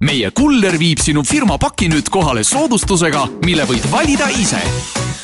meie 0.00 0.30
kuller 0.30 0.78
viib 0.80 1.00
sinu 1.02 1.24
firma 1.26 1.58
paki 1.58 1.88
nüüd 1.92 2.08
kohale 2.12 2.44
soodustusega, 2.46 3.26
mille 3.44 3.66
võid 3.68 3.86
valida 3.92 4.30
ise. 4.40 4.62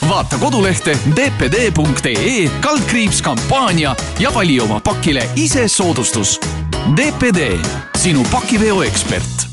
vaata 0.08 0.38
kodulehte 0.38 0.94
dpd.ee 1.16 2.48
kaldkriips 2.60 3.22
kampaania 3.22 3.96
ja 4.20 4.34
vali 4.34 4.60
oma 4.60 4.80
pakile 4.80 5.28
ise 5.36 5.68
soodustus. 5.68 6.38
DPD, 6.96 7.58
sinu 7.96 8.22
pakiveo 8.30 8.82
ekspert 8.82 9.46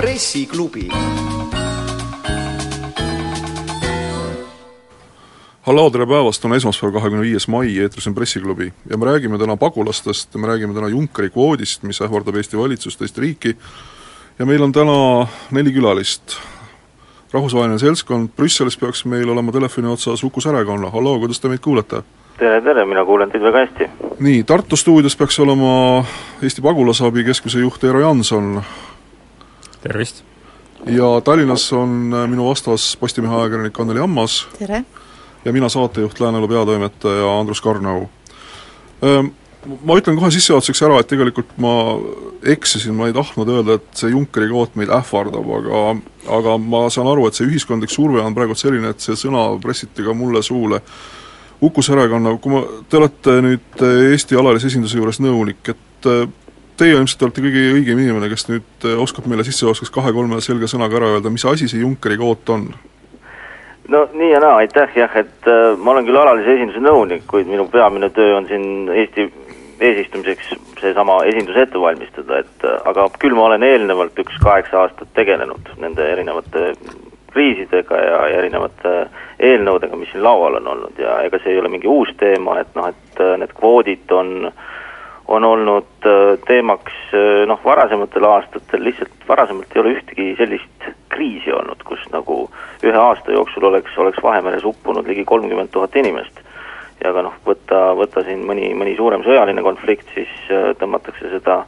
pressiklubi. 0.00 0.88
Halloo, 5.66 5.90
tere 5.90 6.06
päevast, 6.06 6.44
on 6.44 6.54
esmaspäev, 6.56 6.92
kahekümne 6.96 7.22
viies 7.24 7.46
mai, 7.52 7.72
eetris 7.82 8.06
on 8.08 8.14
Pressiklubi 8.14 8.72
ja 8.90 8.98
me 8.98 9.06
räägime 9.06 9.38
täna 9.38 9.56
pagulastest 9.56 10.34
ja 10.34 10.40
me 10.40 10.46
räägime 10.46 10.74
täna 10.74 10.88
Junckeri 10.88 11.30
kvoodist, 11.30 11.82
mis 11.82 12.00
ähvardab 12.02 12.36
Eesti 12.36 12.58
valitsust, 12.58 13.02
Eesti 13.02 13.20
riiki 13.20 13.56
ja 14.38 14.46
meil 14.46 14.62
on 14.62 14.72
täna 14.72 15.26
neli 15.50 15.72
külalist. 15.72 16.38
rahvusvaheline 17.32 17.78
seltskond, 17.78 18.28
Brüsselis 18.36 18.76
peaks 18.76 19.04
meil 19.04 19.28
olema 19.28 19.52
telefoni 19.52 19.88
otsas 19.88 20.24
Uku 20.24 20.40
Särekonna, 20.40 20.90
halloo, 20.90 21.18
kuidas 21.18 21.40
te 21.40 21.48
meid 21.48 21.60
kuulete? 21.60 22.02
tere, 22.38 22.62
tere, 22.62 22.84
mina 22.84 23.04
kuulen 23.04 23.30
teid 23.30 23.42
väga 23.42 23.66
hästi. 23.66 23.90
nii, 24.18 24.44
Tartu 24.44 24.76
stuudios 24.76 25.16
peaks 25.16 25.38
olema 25.40 26.04
Eesti 26.42 26.62
Pagulasabi 26.62 27.24
Keskuse 27.24 27.60
juht 27.60 27.84
Eero 27.84 28.00
Janson, 28.00 28.62
tervist! 29.82 30.24
ja 30.86 31.20
Tallinnas 31.24 31.72
on 31.72 31.88
minu 32.26 32.48
vastas 32.48 32.96
Postimehe 32.96 33.34
ajakirjanik 33.34 33.80
Anneli 33.80 34.00
Ammas 34.00 34.46
tere! 34.58 34.84
Ja 35.44 35.52
mina 35.52 35.68
saatejuht, 35.68 36.20
Lääneelu 36.20 36.48
peatoimetaja 36.48 37.38
Andrus 37.40 37.60
Karnau. 37.60 38.06
Ma 39.84 39.96
ütlen 40.00 40.16
kohe 40.16 40.30
sissejuhatuseks 40.32 40.82
ära, 40.86 40.98
et 41.00 41.08
tegelikult 41.10 41.50
ma 41.60 41.74
eksisin, 42.48 42.94
ma 42.96 43.10
ei 43.10 43.16
tahtnud 43.16 43.48
öelda, 43.52 43.76
et 43.76 44.00
see 44.00 44.12
Junckeri 44.14 44.48
kvoot 44.48 44.76
meid 44.80 44.92
ähvardab, 44.96 45.50
aga 45.58 45.82
aga 46.36 46.56
ma 46.60 46.86
saan 46.92 47.10
aru, 47.10 47.26
et 47.28 47.36
see 47.36 47.48
ühiskondlik 47.48 47.92
surve 47.92 48.22
on 48.24 48.36
praegu 48.36 48.56
selline, 48.56 48.92
et 48.92 49.04
see 49.04 49.16
sõna 49.20 49.46
pressiti 49.60 50.04
ka 50.04 50.16
mulle 50.16 50.42
suule. 50.44 50.80
Uku 51.60 51.84
Särekanna, 51.84 52.32
kui 52.40 52.54
ma, 52.54 52.62
te 52.88 52.96
olete 52.96 53.36
nüüd 53.44 53.82
Eesti 53.84 54.38
alalise 54.40 54.70
esinduse 54.70 54.96
juures 54.96 55.20
nõunik, 55.20 55.74
et 55.74 56.08
teie 56.80 56.94
ilmselt 56.96 57.26
olete 57.26 57.44
kõige 57.44 57.66
õigem 57.74 58.00
inimene, 58.00 58.30
kes 58.32 58.46
nüüd 58.48 58.88
oskab 59.02 59.28
meile 59.28 59.44
sissejuhatuseks 59.44 59.92
kahe-kolme 59.92 60.40
selge 60.44 60.70
sõnaga 60.72 60.96
ära 60.96 61.12
öelda, 61.16 61.32
mis 61.32 61.44
asi 61.44 61.68
see 61.68 61.82
Junckeri 61.84 62.16
kvoot 62.20 62.56
on? 62.56 62.70
No 63.88 64.08
nii 64.12 64.30
ja 64.30 64.40
naa, 64.40 64.56
aitäh 64.62 64.96
jah, 64.96 65.16
et 65.16 65.48
äh, 65.48 65.76
ma 65.78 65.94
olen 65.94 66.08
küll 66.08 66.20
alalise 66.20 66.56
esinduse 66.56 66.82
nõunik, 66.84 67.24
kuid 67.30 67.48
minu 67.50 67.68
peamine 67.72 68.10
töö 68.14 68.36
on 68.36 68.48
siin 68.50 68.88
Eesti 68.94 69.30
eesistumiseks 69.80 70.54
seesama 70.80 71.22
esindus 71.24 71.56
ette 71.56 71.80
valmistada, 71.80 72.42
et 72.44 72.64
äh, 72.64 72.80
aga 72.88 73.08
küll 73.18 73.36
ma 73.36 73.48
olen 73.48 73.64
eelnevalt 73.64 74.18
üks 74.20 74.36
kaheksa 74.44 74.84
aastat 74.84 75.12
tegelenud 75.16 75.72
nende 75.80 76.06
erinevate 76.12 76.74
kriisidega 77.30 77.96
ja, 77.96 78.20
ja 78.28 78.38
erinevate 78.42 78.94
eelnõudega, 79.38 79.96
mis 79.96 80.10
siin 80.12 80.24
laual 80.26 80.58
on 80.58 80.66
olnud. 80.74 80.98
Ja 80.98 81.20
ega 81.26 81.38
see 81.40 81.54
ei 81.54 81.60
ole 81.62 81.70
mingi 81.72 81.88
uus 81.88 82.10
teema, 82.18 82.58
et 82.60 82.74
noh, 82.76 82.90
et 82.90 83.22
äh, 83.22 83.36
need 83.40 83.54
kvoodid 83.56 84.12
on 84.14 84.50
on 85.30 85.44
olnud 85.44 86.06
äh, 86.06 86.38
teemaks 86.46 86.92
äh, 87.14 87.46
noh, 87.46 87.60
varasematel 87.64 88.24
aastatel, 88.24 88.84
lihtsalt 88.84 89.26
varasemalt 89.28 89.74
ei 89.74 89.80
ole 89.80 89.92
ühtegi 89.94 90.32
sellist 90.38 90.86
kriisi 91.08 91.52
olnud, 91.54 91.82
kus 91.86 92.02
nagu 92.10 92.42
ühe 92.82 92.98
aasta 92.98 93.32
jooksul 93.32 93.68
oleks, 93.70 93.98
oleks 93.98 94.22
Vahemeres 94.22 94.64
uppunud 94.66 95.06
ligi 95.06 95.24
kolmkümmend 95.24 95.70
tuhat 95.70 95.96
inimest. 95.96 96.40
ja 97.04 97.12
ka 97.16 97.22
noh, 97.22 97.36
võtta, 97.46 97.78
võtta 97.96 98.24
siin 98.26 98.42
mõni, 98.44 98.72
mõni 98.76 98.96
suurem 98.96 99.22
sõjaline 99.24 99.62
konflikt, 99.62 100.10
siis 100.14 100.32
äh, 100.50 100.72
tõmmatakse 100.82 101.30
seda 101.30 101.62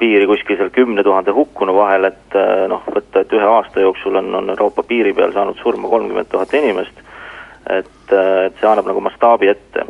piiri 0.00 0.26
kuskil 0.26 0.56
seal 0.58 0.72
kümne 0.74 1.04
tuhande 1.04 1.30
hukkunu 1.30 1.76
vahel, 1.76 2.08
et 2.08 2.34
noh, 2.72 2.80
võtta, 2.90 3.20
et 3.22 3.36
ühe 3.36 3.46
aasta 3.46 3.84
jooksul 3.84 4.16
on, 4.18 4.32
on 4.34 4.48
Euroopa 4.50 4.82
piiri 4.82 5.12
peal 5.14 5.30
saanud 5.36 5.60
surma 5.60 5.92
kolmkümmend 5.92 6.26
tuhat 6.32 6.56
inimest, 6.58 7.04
et, 7.70 7.92
et 8.08 8.56
see 8.58 8.66
annab 8.66 8.88
nagu 8.90 9.04
mastaabi 9.04 9.52
ette. 9.52 9.84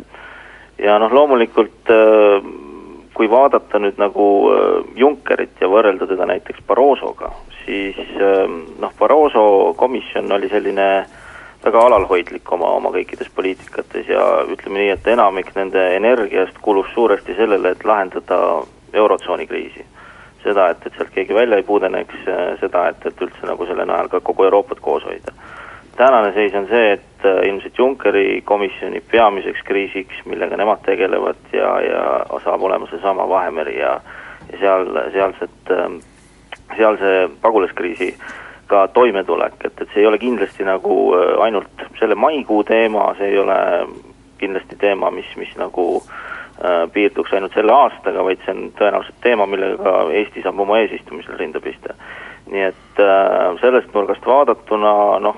ja 0.83 0.99
noh, 0.99 1.15
loomulikult 1.15 1.89
äh, 1.89 2.51
kui 3.13 3.29
vaadata 3.29 3.79
nüüd 3.79 3.99
nagu 4.01 4.25
Junckerit 4.97 5.61
ja 5.61 5.69
võrrelda 5.69 6.07
teda 6.09 6.25
näiteks 6.29 6.63
Barrosoga, 6.67 7.29
siis 7.65 7.99
noh, 8.81 8.93
Barroso 8.99 9.73
komisjon 9.77 10.31
oli 10.33 10.49
selline 10.49 10.87
väga 11.63 11.85
alalhoidlik 11.87 12.51
oma, 12.51 12.73
oma 12.77 12.91
kõikides 12.91 13.29
poliitikates 13.35 14.09
ja 14.11 14.23
ütleme 14.49 14.81
nii, 14.81 14.91
et 14.97 15.07
enamik 15.13 15.53
nende 15.55 15.83
energiast 15.95 16.57
kulus 16.61 16.89
suuresti 16.93 17.37
sellele, 17.37 17.71
et 17.71 17.85
lahendada 17.87 18.39
Eurotsooni 18.93 19.47
kriisi. 19.47 19.85
seda, 20.43 20.65
et, 20.73 20.81
et 20.85 20.95
sealt 20.97 21.13
keegi 21.15 21.31
välja 21.33 21.55
ei 21.55 21.63
pudeneks, 21.63 22.25
seda, 22.59 22.87
et, 22.91 23.05
et 23.07 23.21
üldse 23.23 23.47
nagu 23.47 23.65
selle 23.65 23.85
najal 23.87 24.09
ka 24.11 24.19
kogu 24.19 24.43
Euroopat 24.43 24.81
koos 24.83 25.05
hoida 25.07 25.31
tänane 25.97 26.33
seis 26.33 26.55
on 26.55 26.67
see, 26.67 26.93
et 26.93 27.27
ilmselt 27.47 27.77
Junckeri 27.77 28.41
komisjoni 28.45 29.03
peamiseks 29.11 29.61
kriisiks, 29.63 30.25
millega 30.25 30.57
nemad 30.57 30.81
tegelevad 30.85 31.53
ja, 31.53 31.79
ja 31.81 32.03
saab 32.43 32.61
olema 32.61 32.87
seesama 32.91 33.29
Vahemeri 33.29 33.79
ja 33.79 33.99
ja 34.51 34.57
seal, 34.59 35.11
sealset, 35.11 35.73
sealse 36.77 37.29
pagulaskriisiga 37.41 38.87
toimetulek, 38.93 39.53
et, 39.65 39.81
et 39.81 39.93
see 39.93 40.03
ei 40.03 40.09
ole 40.09 40.19
kindlasti 40.19 40.65
nagu 40.67 40.97
ainult 41.41 41.87
selle 41.99 42.15
maikuu 42.15 42.63
teema, 42.67 43.11
see 43.17 43.33
ei 43.33 43.39
ole 43.39 43.57
kindlasti 44.41 44.75
teema, 44.79 45.11
mis, 45.11 45.29
mis 45.39 45.53
nagu 45.59 45.85
äh, 46.01 46.83
piirduks 46.93 47.33
ainult 47.33 47.55
selle 47.55 47.73
aastaga, 47.73 48.25
vaid 48.25 48.43
see 48.43 48.55
on 48.55 48.69
tõenäoliselt 48.79 49.21
teema, 49.23 49.47
millega 49.47 49.79
ka 49.79 49.95
Eesti 50.11 50.43
saab 50.43 50.59
oma 50.59 50.81
eesistumisel 50.83 51.39
rinda 51.39 51.63
pista. 51.63 51.95
nii 52.51 52.63
et 52.67 52.99
äh, 52.99 53.53
sellest 53.61 53.93
nurgast 53.95 54.25
vaadatuna 54.27 54.93
noh, 55.23 55.37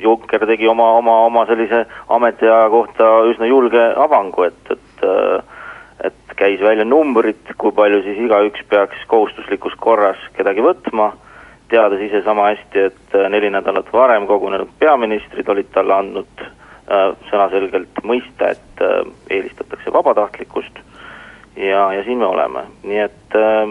Juncker 0.00 0.46
tegi 0.46 0.68
oma, 0.68 0.92
oma, 0.98 1.18
oma 1.26 1.46
sellise 1.46 1.84
ametiaja 2.08 2.70
kohta 2.70 3.10
üsna 3.30 3.48
julge 3.50 3.82
avangu, 3.96 4.48
et, 4.48 4.72
et 4.72 5.04
et 6.04 6.34
käis 6.36 6.60
välja 6.60 6.84
numbrid, 6.84 7.54
kui 7.58 7.72
palju 7.72 8.02
siis 8.04 8.18
igaüks 8.26 8.64
peaks 8.68 9.04
kohustuslikus 9.08 9.74
korras 9.80 10.20
kedagi 10.36 10.64
võtma, 10.64 11.12
teades 11.72 12.02
ise 12.08 12.22
sama 12.24 12.50
hästi, 12.50 12.84
et 12.90 13.16
neli 13.32 13.50
nädalat 13.50 13.88
varem 13.92 14.26
kogunenud 14.28 14.70
peaministrid 14.78 15.48
olid 15.48 15.70
talle 15.74 15.96
andnud 15.96 16.44
äh, 16.44 17.08
sõnaselgelt 17.30 18.02
mõista, 18.04 18.52
et 18.52 18.84
äh, 18.84 19.00
eelistatakse 19.38 19.92
vabatahtlikkust 19.92 20.82
ja, 21.56 21.88
ja 21.96 22.04
siin 22.04 22.20
me 22.22 22.28
oleme. 22.28 22.66
nii 22.84 23.02
et 23.08 23.38
äh, 23.38 23.64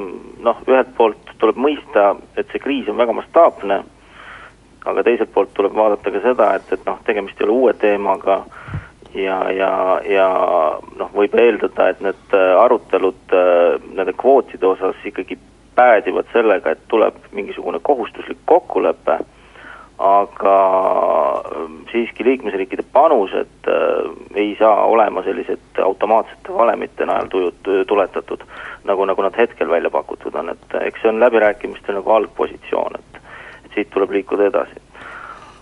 noh, 0.43 0.63
ühelt 0.67 0.95
poolt 0.97 1.35
tuleb 1.39 1.59
mõista, 1.61 2.15
et 2.35 2.49
see 2.51 2.63
kriis 2.63 2.89
on 2.89 2.97
väga 2.99 3.15
mastaapne 3.21 3.83
aga 4.85 5.03
teiselt 5.03 5.33
poolt 5.33 5.53
tuleb 5.53 5.75
vaadata 5.75 6.13
ka 6.13 6.21
seda, 6.23 6.53
et, 6.59 6.71
et 6.73 6.85
noh, 6.85 6.99
tegemist 7.07 7.41
ei 7.41 7.47
ole 7.47 7.57
uue 7.57 7.73
teemaga 7.81 8.43
ja, 9.15 9.39
ja, 9.51 9.71
ja 10.09 10.29
noh, 10.99 11.11
võib 11.15 11.35
eeldada, 11.39 11.89
et 11.89 12.01
need 12.05 12.37
arutelud 12.59 13.35
nende 13.95 14.13
kvootide 14.17 14.67
osas 14.67 14.99
ikkagi 15.05 15.39
päädivad 15.75 16.27
sellega, 16.33 16.71
et 16.71 16.83
tuleb 16.87 17.17
mingisugune 17.35 17.79
kohustuslik 17.83 18.37
kokkulepe, 18.45 19.19
aga 19.97 20.55
siiski 21.91 22.25
liikmesriikide 22.27 22.83
panused 22.93 23.69
ei 24.35 24.55
saa 24.59 24.83
olema 24.91 25.23
sellised 25.23 25.79
automaatsete 25.83 26.53
valemite 26.53 27.07
najal 27.07 27.29
tujut-, 27.31 27.69
tuletatud, 27.87 28.43
nagu, 28.83 29.05
nagu 29.05 29.23
nad 29.23 29.37
hetkel 29.37 29.71
välja 29.71 29.89
pakutud 29.89 30.35
on, 30.35 30.51
et 30.51 30.79
eks 30.81 31.01
see 31.01 31.11
on 31.13 31.23
läbirääkimistel 31.23 31.95
nagu 31.99 32.11
algpositsioon, 32.11 32.99
et 32.99 33.14
siit 33.75 33.91
tuleb 33.93 34.15
liikuda 34.15 34.49
edasi. 34.51 34.79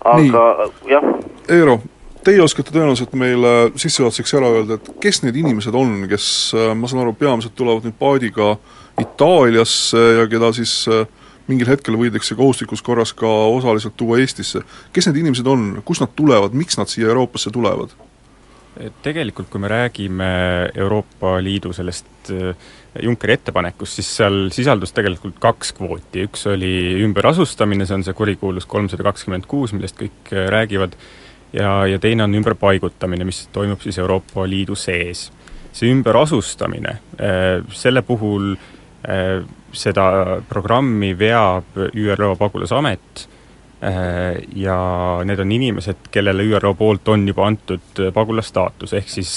aga 0.04 0.68
jah. 0.88 1.04
Eero, 1.48 1.78
teie 2.24 2.42
oskate 2.44 2.72
tõenäoliselt 2.74 3.12
meile 3.18 3.54
sissejuhatuseks 3.80 4.34
ära 4.38 4.52
öelda, 4.52 4.78
et 4.78 4.90
kes 5.00 5.22
need 5.24 5.36
inimesed 5.40 5.74
on, 5.76 6.06
kes, 6.10 6.26
ma 6.76 6.90
saan 6.90 7.04
aru, 7.04 7.14
peamiselt 7.18 7.56
tulevad 7.58 7.86
nüüd 7.86 7.98
paadiga 8.00 8.54
Itaaliasse 9.00 10.02
ja 10.20 10.26
keda 10.30 10.52
siis 10.54 10.84
mingil 11.50 11.68
hetkel 11.68 11.96
võidakse 12.00 12.36
kohustuslikus 12.38 12.82
korras 12.84 13.12
ka 13.16 13.28
osaliselt 13.28 13.96
tuua 13.96 14.20
Eestisse. 14.22 14.62
kes 14.92 15.08
need 15.08 15.20
inimesed 15.24 15.46
on, 15.46 15.82
kust 15.84 16.04
nad 16.04 16.12
tulevad, 16.16 16.54
miks 16.56 16.78
nad 16.80 16.88
siia 16.88 17.10
Euroopasse 17.10 17.50
tulevad? 17.52 17.92
Tegelikult 19.02 19.50
kui 19.50 19.60
me 19.62 19.68
räägime 19.70 20.28
Euroopa 20.74 21.36
Liidu 21.42 21.72
sellest 21.72 22.32
Junckeri 23.02 23.34
ettepanekust, 23.34 23.98
siis 23.98 24.10
seal 24.20 24.36
sisaldus 24.54 24.94
tegelikult 24.94 25.40
kaks 25.42 25.72
kvooti, 25.74 26.28
üks 26.28 26.46
oli 26.52 26.70
ümberasustamine, 27.02 27.86
see 27.88 27.96
on 27.98 28.04
see 28.06 28.14
kurikuulus 28.14 28.68
kolmsada 28.70 29.06
kakskümmend 29.08 29.48
kuus, 29.50 29.74
millest 29.74 29.98
kõik 29.98 30.30
äh, 30.30 30.46
räägivad, 30.54 30.94
ja, 31.56 31.72
ja 31.90 31.98
teine 32.02 32.26
on 32.28 32.38
ümberpaigutamine, 32.38 33.26
mis 33.26 33.48
toimub 33.54 33.82
siis 33.82 33.98
Euroopa 33.98 34.46
Liidu 34.46 34.78
sees. 34.78 35.30
see 35.74 35.90
ümberasustamine, 35.90 36.98
äh, 37.18 37.64
selle 37.74 38.04
puhul 38.06 38.52
äh, 38.54 39.42
seda 39.74 40.04
programmi 40.48 41.16
veab 41.18 41.74
ÜRO 41.90 42.36
pagulasamet 42.38 43.26
ja 44.56 44.76
need 45.24 45.40
on 45.42 45.52
inimesed, 45.52 46.06
kellele 46.10 46.44
ÜRO 46.46 46.74
poolt 46.78 47.08
on 47.12 47.26
juba 47.28 47.46
antud 47.46 48.00
pagulasstaatus, 48.14 48.94
ehk 48.96 49.10
siis 49.12 49.32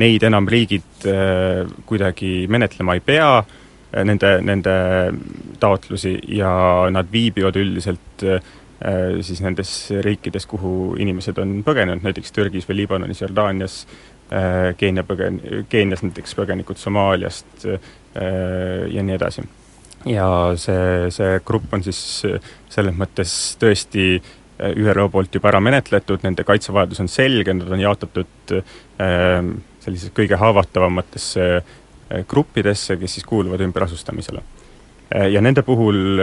neid 0.00 0.22
enam 0.26 0.48
riigid 0.48 1.06
kuidagi 1.88 2.46
menetlema 2.50 2.96
ei 2.98 3.02
pea, 3.04 3.30
nende, 4.04 4.32
nende 4.44 4.74
taotlusi 5.62 6.12
ja 6.36 6.52
nad 6.92 7.08
viibivad 7.12 7.56
üldiselt 7.56 8.24
siis 9.20 9.40
nendes 9.44 9.72
riikides, 10.04 10.46
kuhu 10.48 10.94
inimesed 11.00 11.40
on 11.42 11.58
põgenenud, 11.64 12.04
näiteks 12.04 12.36
Türgis 12.36 12.68
või 12.68 12.82
Liibanonis, 12.82 13.20
Jordaanias, 13.24 13.80
Keenia 14.76 15.04
põgen-, 15.08 15.40
Keenias 15.68 16.04
näiteks 16.06 16.36
põgenikud 16.38 16.80
Somaaliast 16.80 17.66
ja 17.66 19.02
nii 19.02 19.16
edasi 19.16 19.44
ja 20.08 20.26
see, 20.56 21.10
see 21.12 21.40
grupp 21.46 21.74
on 21.76 21.82
siis 21.84 22.00
selles 22.70 22.96
mõttes 22.96 23.34
tõesti 23.60 24.04
äh, 24.16 24.72
ÜRO 24.78 25.08
poolt 25.12 25.34
juba 25.34 25.50
ära 25.52 25.60
menetletud, 25.64 26.22
nende 26.24 26.46
kaitsevajadus 26.48 27.02
on 27.04 27.10
selge, 27.10 27.54
nad 27.56 27.70
on 27.70 27.82
jaotatud 27.82 28.54
äh, 28.56 29.50
sellisesse 29.82 30.14
kõige 30.16 30.38
haavatavamatesse 30.40 31.46
äh, 31.58 32.24
gruppidesse, 32.30 32.96
kes 33.00 33.18
siis 33.18 33.28
kuuluvad 33.28 33.62
ümberasustamisele. 33.66 34.42
Ja 35.10 35.40
nende 35.42 35.64
puhul 35.66 36.20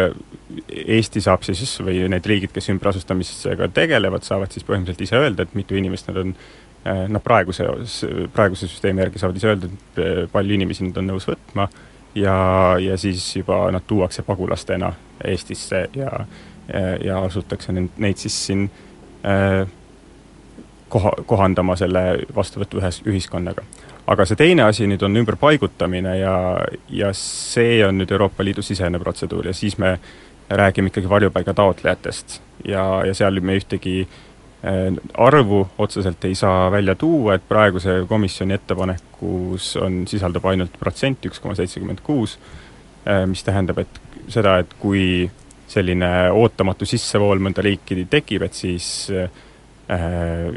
Eesti 0.71 1.19
saab 1.19 1.41
siis, 1.43 1.73
või 1.83 2.05
need 2.07 2.23
riigid, 2.23 2.53
kes 2.55 2.69
ümberasustamisega 2.71 3.67
tegelevad, 3.75 4.23
saavad 4.23 4.53
siis 4.55 4.63
põhimõtteliselt 4.63 5.03
ise 5.03 5.17
öelda, 5.19 5.43
et 5.43 5.57
mitu 5.59 5.75
inimest 5.75 6.07
nad 6.07 6.21
on 6.21 6.31
noh, 7.11 7.19
praeguse, 7.19 7.67
praeguse 8.31 8.69
süsteemi 8.71 9.03
järgi 9.03 9.19
saavad 9.19 9.41
ise 9.41 9.49
öelda, 9.51 9.67
et 9.67 10.31
palju 10.31 10.55
inimesi 10.55 10.87
nad 10.87 11.01
on 11.01 11.11
nõus 11.11 11.27
võtma 11.27 11.67
ja, 12.17 12.75
ja 12.79 12.97
siis 12.97 13.35
juba 13.35 13.71
nad 13.71 13.85
tuuakse 13.87 14.21
pagulastena 14.21 14.93
Eestisse 15.23 15.89
ja, 15.95 16.11
ja, 17.03 17.19
asutakse 17.23 17.73
neid, 17.73 18.17
siis 18.17 18.37
siin 18.45 18.69
äh, 19.25 19.67
koha, 20.89 21.11
kohandama 21.25 21.75
selle 21.75 22.03
vastuvõtu 22.35 22.81
ühes, 22.81 23.01
ühiskonnaga. 23.05 23.63
aga 24.07 24.25
see 24.25 24.39
teine 24.39 24.63
asi 24.63 24.87
nüüd 24.87 25.03
on 25.03 25.17
ümberpaigutamine 25.23 26.17
ja, 26.19 26.35
ja 26.89 27.13
see 27.13 27.81
on 27.85 27.97
nüüd 28.01 28.11
Euroopa 28.11 28.43
Liidu 28.43 28.61
sisene 28.61 28.99
protseduur 28.99 29.47
ja 29.47 29.53
siis 29.53 29.77
me 29.77 29.97
räägime 30.49 30.87
ikkagi 30.87 31.09
varjupaiga 31.09 31.53
taotlejatest 31.53 32.41
ja, 32.67 32.85
ja 33.05 33.13
seal 33.13 33.41
me 33.41 33.57
ühtegi 33.59 34.07
Äh, 34.07 34.26
arvu 35.17 35.67
otseselt 35.77 36.25
ei 36.25 36.35
saa 36.35 36.71
välja 36.71 36.95
tuua, 36.95 37.35
et 37.35 37.43
praeguse 37.47 37.99
komisjoni 38.09 38.55
ettepanekus 38.57 39.75
on, 39.81 40.01
sisaldab 40.09 40.45
ainult 40.49 40.79
protsent, 40.79 41.25
üks 41.29 41.39
koma 41.39 41.55
seitsekümmend 41.55 42.01
kuus, 42.03 42.37
äh, 43.05 43.25
mis 43.29 43.43
tähendab, 43.45 43.83
et 43.83 44.01
seda, 44.33 44.57
et 44.63 44.73
kui 44.81 45.29
selline 45.69 46.31
ootamatu 46.33 46.87
sissevool 46.87 47.41
mõnda 47.43 47.61
riiki 47.61 48.07
tekib, 48.09 48.47
et 48.47 48.57
siis 48.57 49.11
äh, 49.13 49.29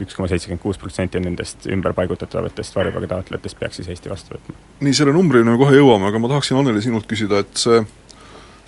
üks 0.00 0.16
koma 0.16 0.30
seitsekümmend 0.30 0.62
kuus 0.62 0.80
protsenti 0.80 1.20
nendest 1.20 1.68
ümberpaigutatavatest 1.70 2.76
varjupaigataotlejatest 2.80 3.60
peaks 3.60 3.82
siis 3.82 3.92
Eesti 3.92 4.10
vastu 4.10 4.34
võtma. 4.34 4.56
nii, 4.80 4.96
selle 4.96 5.12
numbrini 5.14 5.52
me 5.52 5.60
kohe 5.60 5.76
jõuame, 5.76 6.08
aga 6.08 6.22
ma 6.22 6.32
tahaksin, 6.32 6.56
Anneli, 6.58 6.82
sinult 6.82 7.06
küsida, 7.10 7.44
et 7.44 7.52
see 7.60 7.84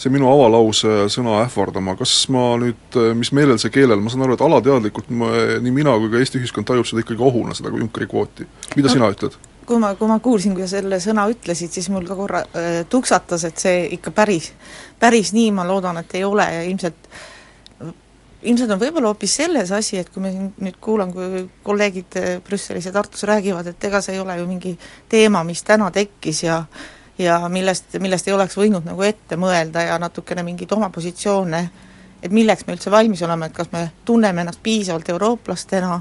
see 0.02 0.10
minu 0.12 0.26
avalause 0.30 1.06
sõna 1.12 1.38
ähvardama, 1.44 1.94
kas 1.98 2.12
ma 2.32 2.52
nüüd, 2.60 2.98
mis 3.18 3.30
meelel 3.36 3.60
see 3.62 3.72
keelel, 3.74 4.02
ma 4.02 4.10
saan 4.12 4.26
aru, 4.26 4.36
et 4.36 4.44
alateadlikult 4.44 5.10
ma, 5.14 5.30
nii 5.62 5.74
mina 5.74 5.94
kui 6.00 6.10
ka 6.12 6.22
Eesti 6.22 6.40
ühiskond 6.42 6.66
tajub 6.68 6.88
seda 6.88 7.04
ikkagi 7.04 7.22
ohuna, 7.22 7.54
seda 7.58 7.72
Junckeri 7.74 8.08
kvooti. 8.10 8.48
mida 8.76 8.90
no, 8.90 8.94
sina 8.96 9.10
ütled? 9.14 9.36
kui 9.66 9.78
ma, 9.78 9.92
kui 9.98 10.10
ma 10.10 10.18
kuulsin, 10.22 10.56
kui 10.56 10.66
sa 10.66 10.80
selle 10.80 10.98
sõna 11.02 11.28
ütlesid, 11.30 11.70
siis 11.70 11.86
mul 11.94 12.08
ka 12.08 12.16
korra 12.18 12.42
äh, 12.50 12.80
tuksatas, 12.90 13.46
et 13.46 13.62
see 13.62 13.84
ikka 13.98 14.10
päris, 14.16 14.50
päris 15.00 15.30
nii, 15.36 15.52
ma 15.54 15.66
loodan, 15.68 16.02
et 16.02 16.18
ei 16.18 16.26
ole 16.26 16.48
ja 16.50 16.64
ilmselt 16.66 17.06
ilmselt 18.42 18.72
on 18.74 18.80
võib-olla 18.80 19.12
hoopis 19.12 19.36
selles 19.38 19.70
asi, 19.74 20.00
et 20.00 20.10
kui 20.10 20.22
me 20.24 20.32
siin 20.32 20.48
nüüd 20.64 20.78
kuulan, 20.82 21.12
kui 21.14 21.44
kolleegid 21.62 22.18
Brüsselis 22.46 22.88
ja 22.88 22.92
Tartus 22.94 23.22
räägivad, 23.28 23.68
et 23.70 23.86
ega 23.86 24.00
see 24.02 24.16
ei 24.16 24.22
ole 24.22 24.34
ju 24.40 24.48
mingi 24.48 24.72
teema, 25.08 25.44
mis 25.46 25.62
täna 25.66 25.92
tekkis 25.94 26.42
ja 26.42 26.62
ja 27.18 27.48
millest, 27.48 27.98
millest 28.00 28.28
ei 28.28 28.34
oleks 28.34 28.56
võinud 28.56 28.86
nagu 28.86 29.02
ette 29.04 29.36
mõelda 29.36 29.84
ja 29.86 29.98
natukene 30.00 30.44
mingeid 30.46 30.72
oma 30.72 30.88
positsioone, 30.90 31.62
et 32.22 32.32
milleks 32.32 32.66
me 32.66 32.76
üldse 32.76 32.90
valmis 32.90 33.22
oleme, 33.22 33.48
et 33.48 33.56
kas 33.56 33.72
me 33.72 33.88
tunneme 34.04 34.44
ennast 34.44 34.62
piisavalt 34.62 35.08
eurooplastena, 35.12 36.00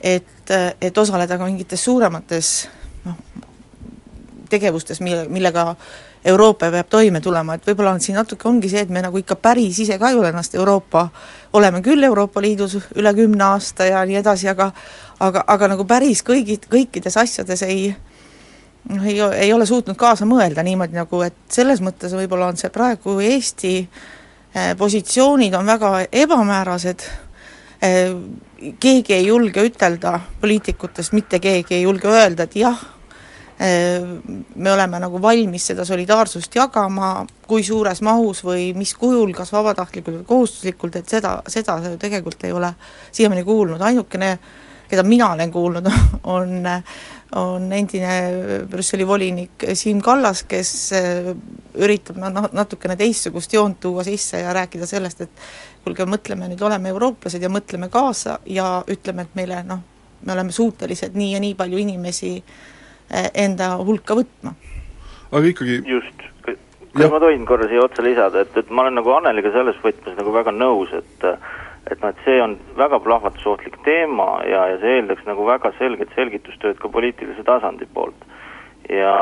et, 0.00 0.54
et 0.80 0.98
osaleda 0.98 1.38
ka 1.38 1.48
mingites 1.48 1.84
suuremates 1.84 2.52
noh, 3.06 3.18
tegevustes, 4.50 5.00
mille, 5.00 5.26
millega 5.32 5.74
Euroopa 6.24 6.68
peab 6.70 6.86
toime 6.86 7.18
tulema, 7.20 7.56
et 7.56 7.64
võib-olla 7.66 7.96
on 7.96 8.00
siin 8.00 8.14
natuke 8.14 8.46
ongi 8.46 8.68
see, 8.70 8.84
et 8.84 8.90
me 8.94 9.00
nagu 9.02 9.18
ikka 9.18 9.34
päris 9.42 9.80
ise 9.82 9.96
ka 9.98 10.12
ei 10.12 10.18
ole 10.18 10.28
ennast 10.30 10.54
Euroopa, 10.54 11.08
oleme 11.58 11.80
küll 11.82 12.04
Euroopa 12.06 12.42
Liidus 12.44 12.76
üle 12.94 13.10
kümne 13.16 13.42
aasta 13.48 13.88
ja 13.88 14.04
nii 14.06 14.20
edasi, 14.20 14.46
aga 14.52 14.70
aga, 15.18 15.42
aga 15.50 15.72
nagu 15.74 15.86
päris 15.88 16.22
kõigi, 16.26 16.60
kõikides 16.70 17.18
asjades 17.18 17.64
ei 17.66 17.88
äh, 17.90 18.11
noh, 18.88 19.04
ei, 19.06 19.20
ei 19.20 19.52
ole 19.52 19.66
suutnud 19.66 19.96
kaasa 19.98 20.26
mõelda 20.28 20.64
niimoodi 20.66 20.96
nagu, 20.96 21.22
et 21.26 21.36
selles 21.52 21.82
mõttes 21.84 22.14
võib-olla 22.16 22.50
on 22.52 22.58
see 22.60 22.72
praegu 22.74 23.18
Eesti 23.22 23.74
eh, 23.82 24.72
positsioonid 24.78 25.54
on 25.58 25.68
väga 25.68 25.92
ebamäärased, 26.22 27.04
eh, 27.82 28.16
keegi 28.80 29.18
ei 29.18 29.28
julge 29.28 29.66
ütelda, 29.68 30.18
poliitikutest 30.40 31.14
mitte 31.16 31.40
keegi 31.42 31.78
ei 31.78 31.86
julge 31.86 32.10
öelda, 32.10 32.48
et 32.48 32.56
jah, 32.58 32.82
eh, 33.58 34.02
me 34.54 34.72
oleme 34.72 35.00
nagu 35.02 35.22
valmis 35.22 35.70
seda 35.70 35.86
solidaarsust 35.88 36.58
jagama, 36.58 37.14
kui 37.46 37.62
suures 37.66 38.02
mahus 38.02 38.42
või 38.46 38.72
mis 38.78 38.94
kujul, 38.98 39.34
kas 39.36 39.54
vabatahtlikult 39.54 40.22
või 40.22 40.28
kohustuslikult, 40.34 40.98
et 40.98 41.16
seda, 41.16 41.38
seda 41.46 41.78
tegelikult 42.02 42.44
ei 42.48 42.52
ole 42.56 42.74
siiamaani 43.12 43.46
kuulnud, 43.46 43.80
ainukene 43.80 44.36
keda 44.92 45.04
mina 45.08 45.32
olen 45.32 45.52
kuulnud, 45.52 45.88
on 46.36 46.70
on 47.36 47.72
endine 47.72 48.66
Brüsseli 48.70 49.06
volinik 49.08 49.64
Siim 49.74 50.00
Kallas, 50.04 50.42
kes 50.48 50.72
äh, 50.96 51.30
üritab 51.80 52.18
noh, 52.20 52.48
natukene 52.52 52.96
teistsugust 53.00 53.54
joont 53.56 53.80
tuua 53.80 54.04
sisse 54.04 54.42
ja 54.42 54.52
rääkida 54.52 54.86
sellest, 54.88 55.24
et 55.24 55.46
kuulge, 55.84 56.04
mõtleme 56.08 56.50
nüüd, 56.50 56.60
oleme 56.62 56.92
eurooplased 56.92 57.42
ja 57.42 57.50
mõtleme 57.52 57.88
kaasa 57.92 58.38
ja 58.52 58.66
ütleme, 58.90 59.24
et 59.24 59.38
meile 59.38 59.62
noh, 59.68 59.80
me 60.22 60.36
oleme 60.36 60.52
suutelised 60.52 61.16
nii 61.16 61.32
ja 61.32 61.40
nii 61.42 61.56
palju 61.58 61.80
inimesi 61.80 62.34
äh, 62.36 63.30
enda 63.46 63.74
hulka 63.80 64.18
võtma. 64.18 64.52
aga 65.32 65.44
ikkagi 65.48 65.80
just, 65.88 66.28
kas 66.44 67.10
ma 67.10 67.22
tohin 67.22 67.48
korra 67.48 67.70
siia 67.70 67.86
otsa 67.86 68.04
lisada, 68.04 68.44
et, 68.44 68.56
et 68.60 68.70
ma 68.70 68.84
olen 68.84 69.00
nagu 69.00 69.16
Anneliga 69.16 69.54
selles 69.56 69.80
võtmes 69.80 70.20
nagu 70.20 70.36
väga 70.36 70.52
nõus, 70.52 70.92
et 71.00 71.28
äh, 71.32 71.52
et 71.92 72.02
noh, 72.02 72.12
et 72.12 72.26
see 72.26 72.42
on 72.42 72.56
väga 72.78 73.00
plahvatusohtlik 73.04 73.78
teema 73.86 74.28
ja, 74.48 74.66
ja 74.72 74.78
see 74.82 74.98
eeldaks 74.98 75.26
nagu 75.28 75.46
väga 75.46 75.72
selget 75.78 76.12
selgitustööd 76.16 76.80
ka 76.82 76.90
poliitilise 76.92 77.44
tasandi 77.46 77.88
poolt. 77.94 78.28
ja 78.90 79.14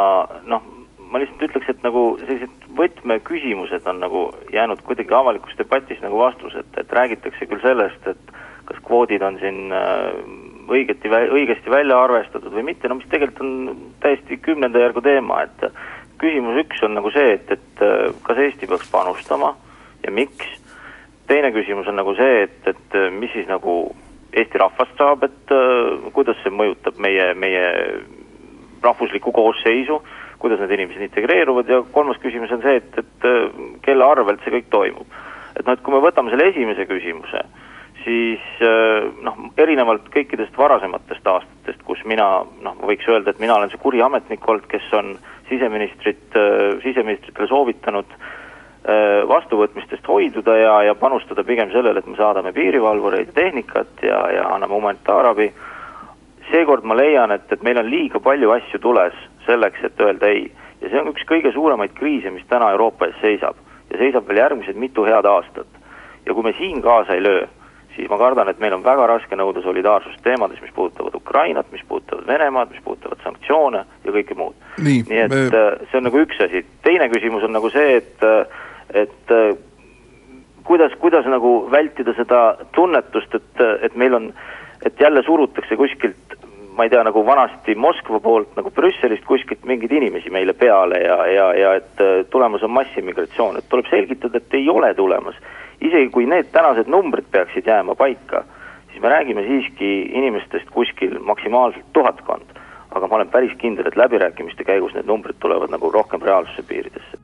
noh, 0.48 0.62
ma 1.10 1.20
lihtsalt 1.20 1.48
ütleks, 1.48 1.70
et 1.72 1.82
nagu 1.86 2.04
sellised 2.22 2.68
võtmeküsimused 2.78 3.86
on 3.90 4.00
nagu 4.02 4.26
jäänud 4.54 4.82
kuidagi 4.86 5.14
avalikus 5.14 5.56
debatis 5.58 6.00
nagu 6.04 6.18
vastuseta, 6.20 6.68
et, 6.70 6.84
et 6.84 6.94
räägitakse 7.00 7.48
küll 7.50 7.62
sellest, 7.64 8.06
et 8.06 8.36
kas 8.70 8.78
kvoodid 8.86 9.22
on 9.26 9.38
siin 9.42 9.74
äh, 9.74 10.20
õigeti, 10.70 11.10
õigesti 11.10 11.72
välja 11.72 11.98
arvestatud 11.98 12.54
või 12.54 12.68
mitte, 12.70 12.88
no 12.88 13.00
mis 13.00 13.08
tegelikult 13.10 13.42
on 13.42 13.90
täiesti 14.04 14.38
kümnenda 14.38 14.84
järgu 14.84 15.02
teema, 15.02 15.42
et 15.48 15.66
küsimus 16.22 16.62
üks 16.62 16.82
on 16.86 16.94
nagu 16.94 17.10
see, 17.14 17.34
et, 17.38 17.50
et 17.50 17.84
äh, 17.84 18.10
kas 18.26 18.38
Eesti 18.46 18.70
peaks 18.70 18.90
panustama 18.92 19.56
ja 20.04 20.14
miks 20.14 20.60
teine 21.30 21.52
küsimus 21.54 21.88
on 21.90 21.98
nagu 22.00 22.14
see, 22.18 22.44
et, 22.46 22.58
et 22.72 22.96
äh, 22.98 23.10
mis 23.14 23.32
siis 23.34 23.48
nagu 23.50 23.82
Eesti 24.30 24.60
rahvast 24.62 24.98
saab, 24.98 25.24
et 25.26 25.54
äh, 25.54 26.10
kuidas 26.14 26.38
see 26.42 26.52
mõjutab 26.54 26.98
meie, 27.02 27.32
meie 27.38 27.64
rahvuslikku 28.82 29.32
koosseisu, 29.34 30.00
kuidas 30.40 30.62
need 30.62 30.74
inimesed 30.76 31.06
integreeruvad 31.08 31.70
ja 31.70 31.80
kolmas 31.94 32.20
küsimus 32.22 32.52
on 32.54 32.62
see, 32.64 32.78
et, 32.80 33.00
et 33.02 33.26
äh, 33.28 33.64
kelle 33.86 34.06
arvelt 34.06 34.42
see 34.44 34.54
kõik 34.58 34.70
toimub. 34.74 35.18
et 35.58 35.66
noh, 35.66 35.74
et 35.74 35.82
kui 35.84 35.94
me 35.94 36.02
võtame 36.02 36.32
selle 36.32 36.48
esimese 36.50 36.86
küsimuse, 36.88 37.42
siis 38.00 38.62
noh, 39.20 39.34
erinevalt 39.60 40.06
kõikidest 40.14 40.54
varasematest 40.56 41.26
aastatest, 41.28 41.82
kus 41.84 42.00
mina 42.08 42.46
noh, 42.64 42.78
võiks 42.86 43.04
öelda, 43.10 43.34
et 43.34 43.42
mina 43.42 43.58
olen 43.58 43.68
see 43.68 43.82
kuri 43.82 44.00
ametnik 44.00 44.46
olnud, 44.48 44.64
kes 44.70 44.86
on 44.96 45.18
siseministrit, 45.50 46.38
siseministritele 46.86 47.50
soovitanud 47.50 48.14
Äh, 48.14 48.39
vastuvõtmistest 49.28 50.06
hoiduda 50.08 50.54
ja, 50.56 50.82
ja 50.82 50.94
panustada 50.94 51.44
pigem 51.44 51.68
sellele, 51.72 52.00
et 52.00 52.06
me 52.06 52.16
saadame 52.16 52.52
piirivalvureid 52.56 53.28
ja 53.28 53.32
tehnikat 53.36 54.02
ja, 54.02 54.22
ja 54.32 54.46
anname 54.54 54.74
humanitaarabi. 54.74 55.52
seekord 56.50 56.84
ma 56.84 56.96
leian, 56.96 57.30
et, 57.30 57.52
et 57.52 57.62
meil 57.62 57.78
on 57.78 57.90
liiga 57.90 58.20
palju 58.20 58.50
asju 58.50 58.78
tules 58.80 59.14
selleks, 59.46 59.84
et 59.84 60.00
öelda 60.00 60.26
ei. 60.26 60.50
ja 60.80 60.88
see 60.88 61.00
on 61.00 61.12
üks 61.12 61.26
kõige 61.28 61.52
suuremaid 61.52 61.92
kriise, 61.94 62.30
mis 62.30 62.46
täna 62.48 62.70
Euroopa 62.70 63.06
ees 63.06 63.20
seisab. 63.20 63.56
ja 63.90 63.98
seisab 63.98 64.28
veel 64.28 64.38
järgmised 64.38 64.76
mitu 64.76 65.04
head 65.04 65.24
aastat. 65.24 65.68
ja 66.26 66.34
kui 66.34 66.42
me 66.42 66.54
siin 66.58 66.82
kaasa 66.82 67.14
ei 67.14 67.22
löö, 67.22 67.46
siis 67.96 68.08
ma 68.08 68.18
kardan, 68.18 68.48
et 68.48 68.58
meil 68.58 68.74
on 68.74 68.84
väga 68.84 69.06
raske 69.06 69.36
nõuda 69.36 69.62
solidaarsust 69.62 70.22
teemades, 70.24 70.60
mis 70.62 70.72
puudutavad 70.74 71.14
Ukrainat, 71.14 71.68
mis 71.72 71.84
puudutavad 71.88 72.26
Venemaad, 72.26 72.72
mis 72.72 72.82
puudutavad 72.84 73.20
sanktsioone 73.24 73.84
ja 74.04 74.14
kõike 74.16 74.36
muud. 74.38 74.56
nii 74.80 75.04
et 75.26 75.30
me... 75.32 75.46
Äh, 75.46 75.86
see 75.90 76.00
on 76.00 76.08
nagu 76.08 76.24
üks 76.24 76.40
asi, 76.40 76.64
teine 76.86 77.10
küsimus 77.12 77.44
on 77.44 77.52
nagu 77.56 77.70
see, 77.70 78.00
et 78.00 78.26
äh, 78.26 78.46
et 78.94 79.34
äh, 79.34 79.56
kuidas, 80.64 80.92
kuidas 80.98 81.26
nagu 81.26 81.70
vältida 81.70 82.14
seda 82.14 82.56
tunnetust, 82.72 83.34
et, 83.34 83.64
et 83.82 83.96
meil 83.96 84.14
on, 84.14 84.32
et 84.86 85.00
jälle 85.00 85.22
surutakse 85.22 85.76
kuskilt 85.76 86.38
ma 86.80 86.84
ei 86.84 86.90
tea, 86.90 87.02
nagu 87.04 87.20
vanasti 87.26 87.74
Moskva 87.74 88.20
poolt 88.24 88.54
nagu 88.56 88.70
Brüsselist 88.72 89.26
kuskilt 89.28 89.66
mingeid 89.68 89.92
inimesi 89.92 90.30
meile 90.32 90.54
peale 90.56 91.02
ja, 91.02 91.18
ja, 91.28 91.48
ja 91.58 91.74
et 91.76 92.00
äh, 92.00 92.22
tulemas 92.32 92.62
on 92.64 92.72
massiimmigratsioon, 92.72 93.58
et 93.60 93.68
tuleb 93.68 93.90
selgitada, 93.90 94.40
et 94.40 94.56
ei 94.56 94.68
ole 94.72 94.94
tulemas. 94.94 95.36
isegi 95.80 96.08
kui 96.14 96.26
need 96.28 96.48
tänased 96.52 96.88
numbrid 96.88 97.28
peaksid 97.32 97.68
jääma 97.68 97.94
paika, 98.00 98.44
siis 98.90 99.02
me 99.02 99.12
räägime 99.12 99.44
siiski 99.44 99.90
inimestest 100.22 100.72
kuskil 100.72 101.18
maksimaalselt 101.20 101.92
tuhatkond. 101.92 102.56
aga 102.90 103.06
ma 103.06 103.16
olen 103.16 103.28
päris 103.28 103.52
kindel, 103.58 103.86
et 103.86 103.96
läbirääkimiste 103.96 104.64
käigus 104.64 104.94
need 104.94 105.06
numbrid 105.06 105.36
tulevad 105.40 105.70
nagu 105.70 105.90
rohkem 105.92 106.22
reaalsuse 106.22 106.62
piiridesse. 106.68 107.19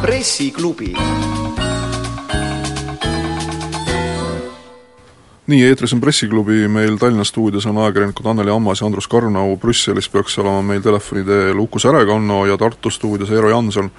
Pressiklubi 0.00 0.94
nii, 5.50 5.64
eetris 5.66 5.92
on 5.92 6.00
Pressiklubi, 6.00 6.68
meil 6.68 6.96
Tallinna 6.98 7.24
stuudios 7.26 7.66
on 7.66 7.78
ajakirjanikud 7.82 8.26
Anneli 8.26 8.52
Ammas 8.54 8.80
ja 8.80 8.86
Andrus 8.86 9.08
Karnau, 9.10 9.56
Brüsselis 9.58 10.08
peaks 10.08 10.38
olema 10.38 10.62
meil 10.62 10.82
telefoni 10.84 11.24
teel 11.26 11.58
Uku 11.58 11.78
Särekanno 11.82 12.44
ja 12.46 12.56
Tartu 12.58 12.90
stuudios 12.90 13.30
Eero 13.30 13.50
Janson. 13.50 13.90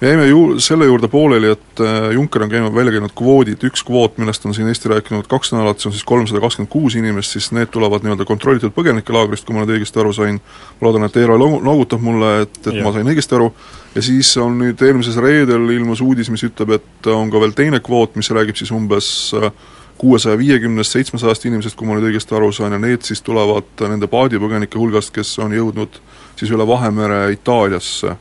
Me 0.00 0.08
jäime 0.08 0.26
ju 0.28 0.40
selle 0.62 0.86
juurde 0.86 1.08
pooleli, 1.10 1.50
et 1.56 1.80
äh, 1.82 2.10
Juncker 2.14 2.42
on 2.44 2.50
käinud, 2.50 2.74
välja 2.74 2.92
käinud 2.94 3.14
kvoodid, 3.18 3.64
üks 3.66 3.82
kvoot, 3.86 4.18
millest 4.18 4.46
on 4.46 4.54
siin 4.54 4.68
Eesti 4.70 4.92
rääkinud 4.92 5.26
kaks 5.30 5.52
nädalat, 5.52 5.80
see 5.80 5.90
on 5.90 5.96
siis 5.96 6.06
kolmsada 6.06 6.42
kakskümmend 6.44 6.70
kuus 6.72 6.94
inimest, 6.98 7.34
siis 7.34 7.50
need 7.56 7.72
tulevad 7.74 8.06
nii-öelda 8.06 8.26
kontrollitud 8.28 8.74
põgenikelaagrist, 8.76 9.46
kui 9.46 9.56
ma 9.56 9.64
nüüd 9.64 9.74
õigesti 9.78 10.02
aru 10.02 10.12
sain, 10.14 10.38
ma 10.78 10.86
loodan, 10.86 11.08
et 11.08 11.18
Eero 11.18 11.38
noogutab 11.40 12.04
mulle, 12.04 12.34
et, 12.44 12.60
et 12.66 12.76
ja. 12.76 12.84
ma 12.84 12.94
sain 12.94 13.10
õigesti 13.10 13.38
aru, 13.38 13.50
ja 13.96 14.04
siis 14.06 14.30
on 14.38 14.60
nüüd 14.62 14.86
eelmises 14.86 15.18
reedel 15.22 15.66
ilmus 15.74 16.04
uudis, 16.04 16.30
mis 16.30 16.46
ütleb, 16.46 16.76
et 16.78 17.10
on 17.10 17.32
ka 17.32 17.42
veel 17.42 17.56
teine 17.58 17.82
kvoot, 17.82 18.14
mis 18.20 18.30
räägib 18.30 18.60
siis 18.60 18.70
umbes 18.74 19.10
äh, 19.34 19.50
kuuesaja 19.98 20.38
viiekümnest, 20.38 20.94
seitsmesajast 20.94 21.48
inimesest, 21.50 21.76
kui 21.76 21.88
ma 21.88 21.98
nüüd 21.98 22.12
õigesti 22.12 22.36
aru 22.38 22.52
saan, 22.54 22.76
ja 22.76 22.78
need 22.82 23.02
siis 23.06 23.22
tulevad 23.26 23.82
nende 23.90 24.06
paadipõgenike 24.10 24.78
hulgast, 24.78 25.10
kes 25.14 25.34
on 25.42 25.56
jõudnud 25.56 25.98
siis 26.38 26.54
üle 26.54 26.66
Vahemere 26.66 27.32
Itaaliasse. 27.34 28.14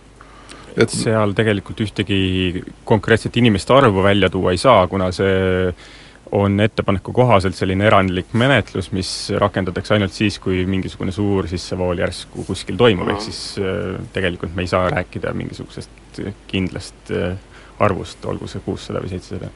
Et 0.77 0.93
seal 0.93 1.33
tegelikult 1.37 1.81
ühtegi 1.85 2.63
konkreetset 2.85 3.37
inimeste 3.37 3.73
arvu 3.73 4.03
välja 4.05 4.29
tuua 4.29 4.53
ei 4.53 4.61
saa, 4.61 4.87
kuna 4.87 5.11
see 5.15 5.73
on 6.31 6.59
ettepaneku 6.59 7.13
kohaselt 7.15 7.55
selline 7.55 7.85
erandlik 7.87 8.33
menetlus, 8.37 8.89
mis 8.91 9.11
rakendatakse 9.39 9.95
ainult 9.95 10.15
siis, 10.15 10.39
kui 10.43 10.65
mingisugune 10.67 11.13
suur 11.15 11.47
sissevool 11.47 12.01
järsku 12.03 12.43
kuskil 12.47 12.77
toimub, 12.79 13.07
ehk 13.13 13.23
siis 13.23 13.39
äh, 13.61 13.95
tegelikult 14.13 14.55
me 14.55 14.65
ei 14.65 14.71
saa 14.71 14.89
rääkida 14.91 15.31
mingisugusest 15.37 16.21
kindlast 16.51 17.13
äh, 17.15 17.37
arvust, 17.79 18.25
olgu 18.25 18.49
see 18.51 18.63
kuussada 18.65 19.03
või 19.03 19.13
seitsesada. 19.13 19.53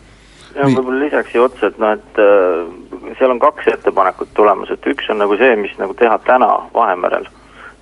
Ja 0.56 0.68
võib-olla 0.68 1.06
lisaks 1.06 1.32
siia 1.32 1.44
otsa, 1.44 1.72
et 1.72 1.78
noh, 1.80 1.94
et 1.96 2.24
äh, 2.24 3.14
seal 3.20 3.36
on 3.36 3.44
kaks 3.44 3.68
ettepanekut 3.76 4.34
tulemas, 4.38 4.72
et 4.72 4.88
üks 4.88 5.12
on 5.12 5.20
nagu 5.24 5.38
see, 5.40 5.56
mis 5.60 5.76
nagu 5.80 5.96
teha 5.98 6.18
täna 6.28 6.54
Vahemerel 6.76 7.28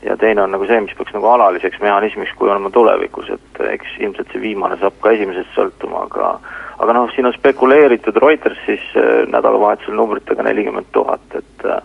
ja 0.04 0.18
teine 0.18 0.44
on 0.44 0.52
nagu 0.52 0.66
see, 0.68 0.80
mis 0.82 0.96
peaks 0.98 1.14
nagu 1.16 1.28
alaliseks 1.28 1.82
mehhanismiks 1.84 2.34
kujunema 2.40 2.72
tulevikus, 2.72 3.30
et 3.36 3.62
eks 3.74 3.98
ilmselt 4.00 4.32
see 4.32 4.42
viimane 4.42 4.78
saab 4.80 4.96
ka 5.04 5.12
esimesest 5.16 5.56
sõltuma, 5.58 6.06
aga 6.08 6.34
aga 6.80 6.96
noh, 6.96 7.10
siin 7.12 7.28
on 7.28 7.36
spekuleeritud 7.36 8.16
Reuters 8.24 8.60
siis 8.66 8.84
äh, 8.96 9.26
nädalavahetusel 9.28 9.98
numbritega 10.00 10.46
nelikümmend 10.48 10.88
tuhat, 10.96 11.26
et 11.36 11.66
äh, 11.66 11.82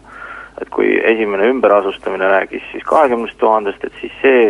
et 0.63 0.71
kui 0.71 0.93
esimene 1.03 1.49
ümberasustamine 1.51 2.29
räägis 2.31 2.63
siis 2.71 2.85
kahekümnest 2.87 3.39
tuhandest, 3.39 3.85
et 3.85 3.97
siis 4.01 4.13
see 4.23 4.45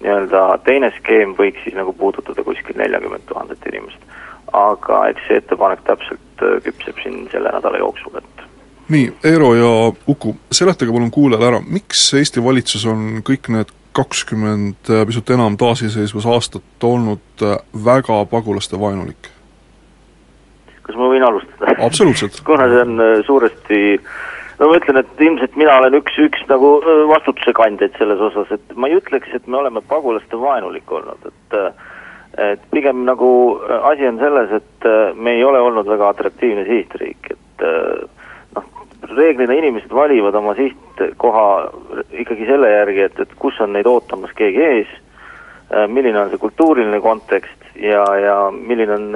nii-öelda 0.00 0.46
teine 0.64 0.88
skeem 0.96 1.34
võiks 1.36 1.60
siis 1.64 1.76
nagu 1.76 1.92
puudutada 1.92 2.44
kuskil 2.44 2.78
neljakümmet 2.80 3.26
tuhandet 3.28 3.68
inimest. 3.68 4.00
Aga 4.56 5.02
eks 5.10 5.28
see 5.28 5.42
ettepanek 5.42 5.84
täpselt 5.84 6.44
äh, 6.44 6.56
küpseb 6.64 7.04
siin 7.04 7.26
selle 7.32 7.52
nädala 7.52 7.84
jooksul, 7.84 8.16
et 8.22 8.46
nii, 8.92 9.06
Eero 9.24 9.54
ja 9.54 9.72
Uku, 10.08 10.34
seletage 10.52 10.92
palun 10.92 11.10
kuulajale 11.14 11.48
ära, 11.50 11.62
miks 11.62 12.08
Eesti 12.18 12.44
valitsus 12.44 12.86
on 12.90 13.22
kõik 13.26 13.50
need 13.54 13.72
kakskümmend, 13.96 14.90
äh, 14.92 15.06
pisut 15.08 15.30
enam 15.32 15.56
taasiseseisvus 15.60 16.28
aastat 16.28 16.84
olnud 16.84 17.44
äh, 17.44 17.58
väga 17.84 18.22
pagulaste 18.30 18.80
vaenulik? 18.80 19.32
kas 20.86 20.94
ma 20.94 21.10
võin 21.10 21.26
alustada? 21.26 21.76
absoluutselt 21.82 22.40
kuna 22.48 22.68
see 22.70 22.84
on 22.84 23.04
suuresti 23.26 23.82
no 24.60 24.70
ma 24.70 24.78
ütlen, 24.78 25.02
et 25.02 25.26
ilmselt 25.26 25.56
mina 25.58 25.80
olen 25.80 25.98
üks, 25.98 26.14
üks 26.22 26.46
nagu 26.50 26.76
vastutuse 27.10 27.52
kandjaid 27.56 27.96
selles 27.98 28.22
osas, 28.30 28.54
et 28.54 28.76
ma 28.78 28.88
ei 28.88 29.00
ütleks, 29.00 29.32
et 29.34 29.50
me 29.50 29.58
oleme 29.60 29.82
pagulaste 29.88 30.38
vaenulik 30.40 30.92
olnud, 30.92 31.30
et 31.32 31.58
äh, 31.58 31.70
et 32.36 32.60
pigem 32.70 33.04
nagu 33.06 33.30
äh, 33.64 33.88
asi 33.90 34.06
on 34.08 34.18
selles, 34.20 34.52
et 34.52 34.88
äh, 34.88 35.14
me 35.14 35.36
ei 35.38 35.44
ole 35.44 35.60
olnud 35.60 35.88
väga 35.88 36.10
atraktiivne 36.12 36.66
sihtriik, 36.68 37.30
et 37.32 37.64
äh, 37.64 38.15
reeglina 39.16 39.54
inimesed 39.54 39.92
valivad 39.94 40.34
oma 40.34 40.54
sihtkoha 40.54 41.46
ikkagi 42.22 42.46
selle 42.46 42.70
järgi, 42.70 43.02
et, 43.08 43.20
et 43.20 43.34
kus 43.38 43.60
on 43.60 43.72
neid 43.76 43.86
ootamas 43.86 44.32
keegi 44.36 44.62
ees, 44.62 44.94
milline 45.90 46.20
on 46.20 46.30
see 46.30 46.38
kultuuriline 46.38 47.00
kontekst 47.02 47.64
ja, 47.82 48.04
ja 48.22 48.36
milline 48.54 48.94
on 48.94 49.06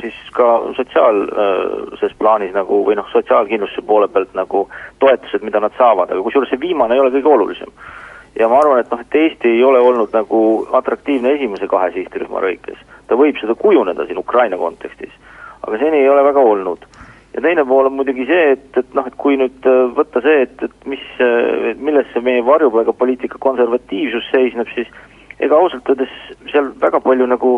siis 0.00 0.16
ka 0.34 0.48
sotsiaalses 0.76 2.16
plaanis 2.18 2.52
nagu 2.56 2.82
või 2.86 2.98
noh, 2.98 3.06
sotsiaalkindlustuse 3.12 3.86
poole 3.86 4.08
pealt 4.10 4.34
nagu 4.34 4.64
toetused, 4.98 5.46
mida 5.46 5.62
nad 5.62 5.76
saavad, 5.78 6.10
aga 6.10 6.24
kusjuures 6.26 6.50
see 6.50 6.60
viimane 6.60 6.98
ei 6.98 7.04
ole 7.04 7.14
kõige 7.14 7.30
olulisem 7.30 7.70
ja 8.38 8.48
ma 8.48 8.60
arvan, 8.60 8.80
et 8.80 8.90
noh, 8.90 9.00
et 9.02 9.14
Eesti 9.14 9.54
ei 9.56 9.64
ole 9.64 9.80
olnud 9.82 10.14
nagu 10.14 10.40
atraktiivne 10.78 11.34
esimese 11.36 11.68
kahe 11.68 11.90
sihtrühma 11.94 12.42
lõikes. 12.44 12.78
ta 13.06 13.18
võib 13.18 13.38
seda 13.40 13.54
kujuneda 13.58 14.06
siin 14.06 14.18
Ukraina 14.18 14.56
kontekstis, 14.56 15.12
aga 15.66 15.78
seni 15.78 15.98
ei 15.98 16.08
ole 16.08 16.22
väga 16.24 16.40
olnud. 16.40 16.86
Ja 17.34 17.42
teine 17.44 17.64
pool 17.64 17.86
on 17.86 17.98
muidugi 17.98 18.26
see, 18.26 18.54
et, 18.56 18.70
et 18.76 18.96
noh, 18.96 19.06
et 19.06 19.16
kui 19.20 19.36
nüüd 19.38 19.66
äh, 19.68 19.82
võtta 19.96 20.22
see, 20.24 20.46
et, 20.46 20.64
et 20.66 20.88
mis, 20.90 21.04
äh, 21.22 21.76
milles 21.78 22.08
see 22.14 22.24
meie 22.24 22.42
varjupaigapoliitika 22.46 23.38
konservatiivsus 23.42 24.26
seisneb, 24.32 24.70
siis 24.74 24.90
ega 25.40 25.56
ausalt 25.56 25.88
öeldes 25.88 26.12
seal 26.52 26.72
väga 26.80 27.00
palju 27.04 27.28
nagu 27.30 27.54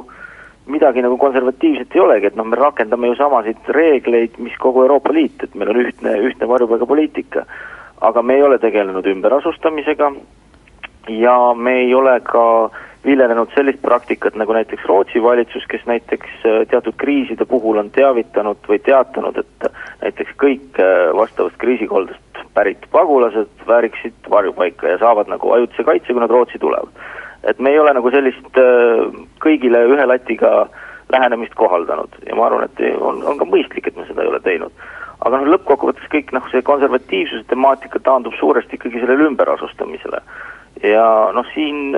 midagi 0.70 1.02
nagu 1.02 1.16
konservatiivset 1.18 1.96
ei 1.96 2.02
olegi, 2.04 2.28
et 2.30 2.36
noh, 2.38 2.46
me 2.46 2.58
rakendame 2.58 3.10
ju 3.10 3.16
samasid 3.18 3.72
reegleid, 3.74 4.36
mis 4.38 4.54
kogu 4.62 4.84
Euroopa 4.84 5.14
Liit, 5.14 5.42
et 5.42 5.56
meil 5.58 5.72
on 5.72 5.80
ühtne, 5.82 6.14
ühtne 6.28 6.48
varjupaigapoliitika. 6.48 7.46
aga 8.02 8.22
me 8.22 8.34
ei 8.34 8.42
ole 8.42 8.58
tegelenud 8.58 9.06
ümberasustamisega, 9.06 10.08
ja 11.08 11.54
me 11.54 11.74
ei 11.80 11.94
ole 11.94 12.20
ka 12.20 12.70
viljelenud 13.04 13.50
sellist 13.54 13.82
praktikat, 13.82 14.36
nagu 14.38 14.54
näiteks 14.54 14.84
Rootsi 14.86 15.22
valitsus, 15.22 15.64
kes 15.68 15.86
näiteks 15.86 16.44
äh, 16.46 16.60
teatud 16.70 16.94
kriiside 16.96 17.44
puhul 17.44 17.80
on 17.82 17.90
teavitanud 17.90 18.62
või 18.68 18.78
teatanud, 18.78 19.38
et 19.42 19.66
näiteks 20.02 20.36
kõik 20.42 20.78
äh, 20.80 21.10
vastavast 21.16 21.58
kriisikoldest 21.58 22.42
pärit 22.54 22.86
pagulased 22.92 23.66
vääriksid 23.66 24.30
varjupaika 24.30 24.88
ja 24.88 24.98
saavad 24.98 25.30
nagu 25.32 25.52
ajutise 25.52 25.84
kaitse, 25.84 26.12
kui 26.12 26.20
nad 26.20 26.30
Rootsi 26.30 26.58
tulevad. 26.58 26.88
et 27.44 27.58
me 27.58 27.70
ei 27.70 27.78
ole 27.78 27.92
nagu 27.94 28.10
sellist 28.10 28.58
äh, 28.58 29.04
kõigile 29.42 29.84
ühe 29.90 30.06
latiga 30.06 30.68
lähenemist 31.12 31.54
kohaldanud 31.54 32.14
ja 32.26 32.36
ma 32.36 32.46
arvan, 32.46 32.64
et 32.64 33.00
on, 33.00 33.22
on 33.26 33.38
ka 33.38 33.44
mõistlik, 33.44 33.88
et 33.88 33.96
me 33.96 34.06
seda 34.06 34.22
ei 34.22 34.30
ole 34.30 34.40
teinud. 34.40 34.72
aga 35.24 35.40
noh, 35.40 35.50
lõppkokkuvõttes 35.56 36.06
kõik 36.12 36.30
noh, 36.32 36.46
see 36.50 36.62
konservatiivsuse 36.62 37.44
temaatika 37.50 37.98
taandub 37.98 38.38
suuresti 38.38 38.78
ikkagi 38.78 39.02
sellele 39.02 39.26
ümberasustamisele 39.32 40.22
ja 40.82 41.06
noh, 41.34 41.46
siin 41.54 41.96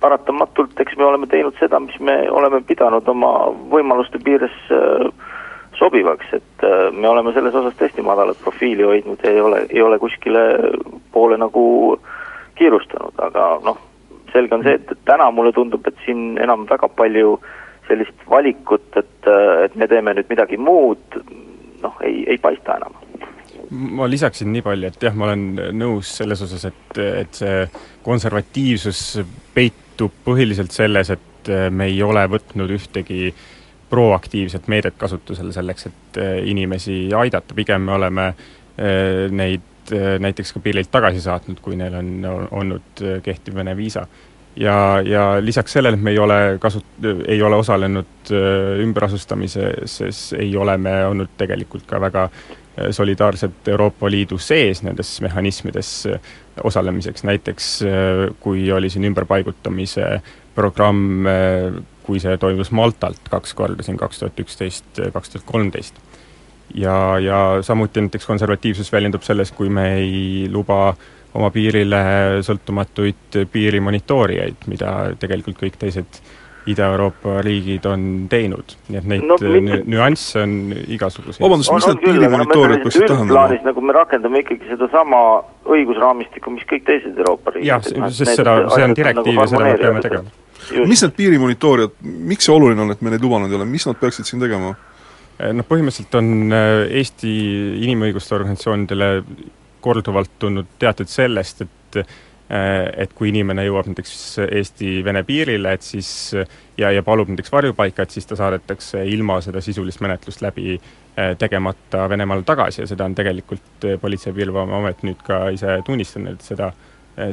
paratamatult, 0.00 0.78
eks 0.80 0.96
me 0.96 1.04
oleme 1.04 1.26
teinud 1.26 1.56
seda, 1.58 1.80
mis 1.82 1.98
me 2.00 2.20
oleme 2.30 2.60
pidanud 2.66 3.08
oma 3.08 3.32
võimaluste 3.72 4.20
piires 4.24 4.54
äh, 4.74 5.08
sobivaks, 5.78 6.32
et 6.38 6.64
äh, 6.66 6.88
me 6.92 7.08
oleme 7.08 7.32
selles 7.34 7.54
osas 7.54 7.76
tõesti 7.78 8.04
madalat 8.06 8.38
profiili 8.42 8.86
hoidnud 8.86 9.22
ja 9.24 9.34
ei 9.34 9.40
ole, 9.40 9.64
ei 9.70 9.82
ole 9.82 9.98
kuskile 10.02 10.44
poole 11.12 11.38
nagu 11.38 11.64
kiirustanud, 12.58 13.14
aga 13.22 13.48
noh, 13.64 13.78
selge 14.32 14.54
on 14.54 14.64
see, 14.66 14.78
et, 14.78 14.94
täna 15.08 15.30
mulle 15.34 15.52
tundub, 15.56 15.86
et 15.86 15.98
siin 16.04 16.38
enam 16.42 16.66
väga 16.68 16.90
palju 16.98 17.38
sellist 17.88 18.26
valikut, 18.30 18.88
et, 19.00 19.28
et 19.64 19.76
me 19.78 19.88
teeme 19.88 20.14
nüüd 20.16 20.30
midagi 20.30 20.58
muud, 20.60 21.20
noh, 21.82 22.00
ei, 22.04 22.24
ei 22.28 22.40
paista 22.42 22.76
enam. 22.78 22.96
Ma 23.68 24.06
lisaksin 24.08 24.50
nii 24.52 24.64
palju, 24.64 24.88
et 24.88 25.08
jah, 25.08 25.16
ma 25.16 25.28
olen 25.28 25.72
nõus 25.76 26.10
selles 26.20 26.40
osas, 26.44 26.68
et, 26.70 27.00
et 27.22 27.40
see 27.40 27.64
konservatiivsus 28.04 29.02
peitub 29.98 30.14
põhiliselt 30.24 30.70
selles, 30.70 31.10
et 31.10 31.48
me 31.70 31.88
ei 31.90 31.98
ole 32.02 32.22
võtnud 32.30 32.70
ühtegi 32.70 33.32
proaktiivset 33.90 34.68
meedet 34.68 34.94
kasutusele 34.98 35.52
selleks, 35.52 35.88
et 35.88 36.18
inimesi 36.46 37.08
aidata, 37.16 37.54
pigem 37.54 37.82
me 37.82 37.96
oleme 37.96 38.28
eh, 38.78 39.26
neid 39.30 39.64
näiteks 40.20 40.52
ka 40.52 40.60
piirilt 40.60 40.90
tagasi 40.92 41.22
saatnud, 41.24 41.62
kui 41.64 41.76
neil 41.80 41.94
on 41.96 42.48
olnud 42.50 43.00
kehtiv 43.24 43.54
Vene 43.56 43.74
viisa. 43.76 44.06
ja, 44.56 45.00
ja 45.00 45.40
lisaks 45.40 45.72
sellele, 45.72 45.96
et 45.96 46.02
me 46.02 46.10
ei 46.12 46.18
ole 46.18 46.58
kasu-, 46.60 46.84
ei 47.26 47.42
ole 47.42 47.56
osalenud 47.56 48.30
ümberasustamises, 48.84 50.34
ei 50.38 50.56
ole 50.56 50.76
me 50.76 51.06
olnud 51.06 51.32
tegelikult 51.40 51.86
ka 51.88 52.00
väga 52.00 52.28
Äh, 52.28 52.67
solidaarselt 52.90 53.68
Euroopa 53.68 54.10
Liidu 54.10 54.38
sees 54.38 54.82
nendes 54.82 55.16
mehhanismides 55.24 55.92
äh, 56.06 56.20
osalemiseks, 56.64 57.24
näiteks 57.24 57.70
äh, 57.82 58.24
kui 58.40 58.66
oli 58.72 58.90
siin 58.90 59.06
ümberpaigutamise 59.10 60.18
programm, 60.58 61.22
kui 62.02 62.18
see 62.18 62.32
toimus 62.42 62.72
Maltalt 62.74 63.28
kaks 63.30 63.52
korda 63.54 63.84
siin 63.86 63.98
kaks 64.00 64.18
tuhat 64.18 64.40
üksteist, 64.42 64.98
kaks 65.14 65.30
tuhat 65.30 65.44
kolmteist. 65.46 66.00
ja, 66.74 67.18
ja 67.22 67.38
samuti 67.62 68.00
näiteks 68.00 68.26
konservatiivsus 68.26 68.90
väljendub 68.92 69.22
selles, 69.22 69.52
kui 69.54 69.70
me 69.70 69.86
ei 70.00 70.48
luba 70.50 70.96
oma 71.34 71.50
piirile 71.54 72.00
sõltumatuid 72.42 73.38
piirimonitoorijaid, 73.52 74.66
mida 74.66 74.92
tegelikult 75.20 75.60
kõik 75.62 75.78
teised 75.78 76.20
Ida-Euroopa 76.68 77.38
riigid 77.44 77.86
on 77.88 78.02
teinud, 78.30 78.74
nii 78.88 78.98
et 79.00 79.06
neid 79.08 79.24
no, 79.28 79.38
nüansse 79.40 80.42
on 80.42 80.56
igasuguseid. 80.96 81.40
vabandust, 81.44 81.72
mis 81.74 81.86
need 81.88 82.02
piirimonitoorid 82.04 82.84
peaksid 82.84 83.06
tähendama? 83.08 83.46
nagu 83.68 83.84
me 83.84 83.96
rakendame 83.96 84.42
ikkagi 84.44 84.72
sedasama 84.72 85.22
õigusraamistikku, 85.68 86.52
mis 86.54 86.66
kõik 86.68 86.84
teised 86.88 87.16
Euroopa 87.16 87.54
riigid. 87.56 87.70
jah, 87.70 88.12
sest 88.12 88.42
seda, 88.42 88.58
see 88.74 88.88
on 88.88 88.96
direktiiv 88.98 89.32
nagu 89.34 89.46
ja 89.46 89.48
seda 89.52 89.64
me 89.64 89.74
peame 89.80 90.04
tegema. 90.04 90.36
mis 90.92 91.04
need 91.04 91.16
piirimonitoorid, 91.18 91.98
miks 92.32 92.48
see 92.48 92.54
oluline 92.54 92.84
on, 92.84 92.94
et 92.94 93.04
me 93.04 93.14
neid 93.14 93.24
lubanud 93.24 93.52
ei 93.52 93.60
ole, 93.60 93.68
mis 93.68 93.88
nad 93.88 93.98
peaksid 94.00 94.28
siin 94.28 94.44
tegema? 94.44 94.74
Eh, 95.38 95.52
noh, 95.54 95.66
põhimõtteliselt 95.66 96.18
on 96.18 96.32
eh, 96.50 96.98
Eesti 97.00 97.34
inimõiguste 97.86 98.34
organisatsioonidele 98.34 99.12
korduvalt 99.84 100.32
tulnud 100.42 100.74
teateid 100.82 101.10
sellest, 101.12 101.62
et 101.62 102.02
et 102.48 103.12
kui 103.12 103.28
inimene 103.28 103.66
jõuab 103.66 103.90
näiteks 103.90 104.12
Eesti-Vene 104.46 105.20
piirile, 105.28 105.74
et 105.76 105.84
siis 105.84 106.08
ja, 106.32 106.92
ja 106.94 107.02
palub 107.04 107.28
näiteks 107.28 107.52
varjupaika, 107.52 108.06
et 108.06 108.14
siis 108.16 108.26
ta 108.26 108.38
saadetakse 108.38 109.02
ilma 109.12 109.40
seda 109.44 109.60
sisulist 109.64 110.00
menetlust 110.04 110.40
läbi 110.44 110.78
äh, 110.78 111.34
tegemata 111.38 112.06
Venemaale 112.08 112.46
tagasi 112.48 112.82
ja 112.82 112.88
seda 112.88 113.04
on 113.04 113.16
tegelikult 113.18 113.84
äh, 113.84 114.00
Politsei- 114.00 114.32
ja 114.32 114.38
Piirivalveamet 114.38 115.04
nüüd 115.04 115.20
ka 115.26 115.48
ise 115.52 115.80
tunnistanud, 115.84 116.38
et 116.38 116.48
seda, 116.54 116.72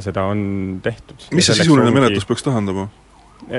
seda 0.04 0.28
on 0.28 0.44
tehtud. 0.84 1.30
mis 1.32 1.48
see 1.48 1.62
sisuline 1.62 1.88
ongi... 1.88 2.00
menetlus 2.00 2.28
peaks 2.28 2.44
tähendama? 2.44 2.90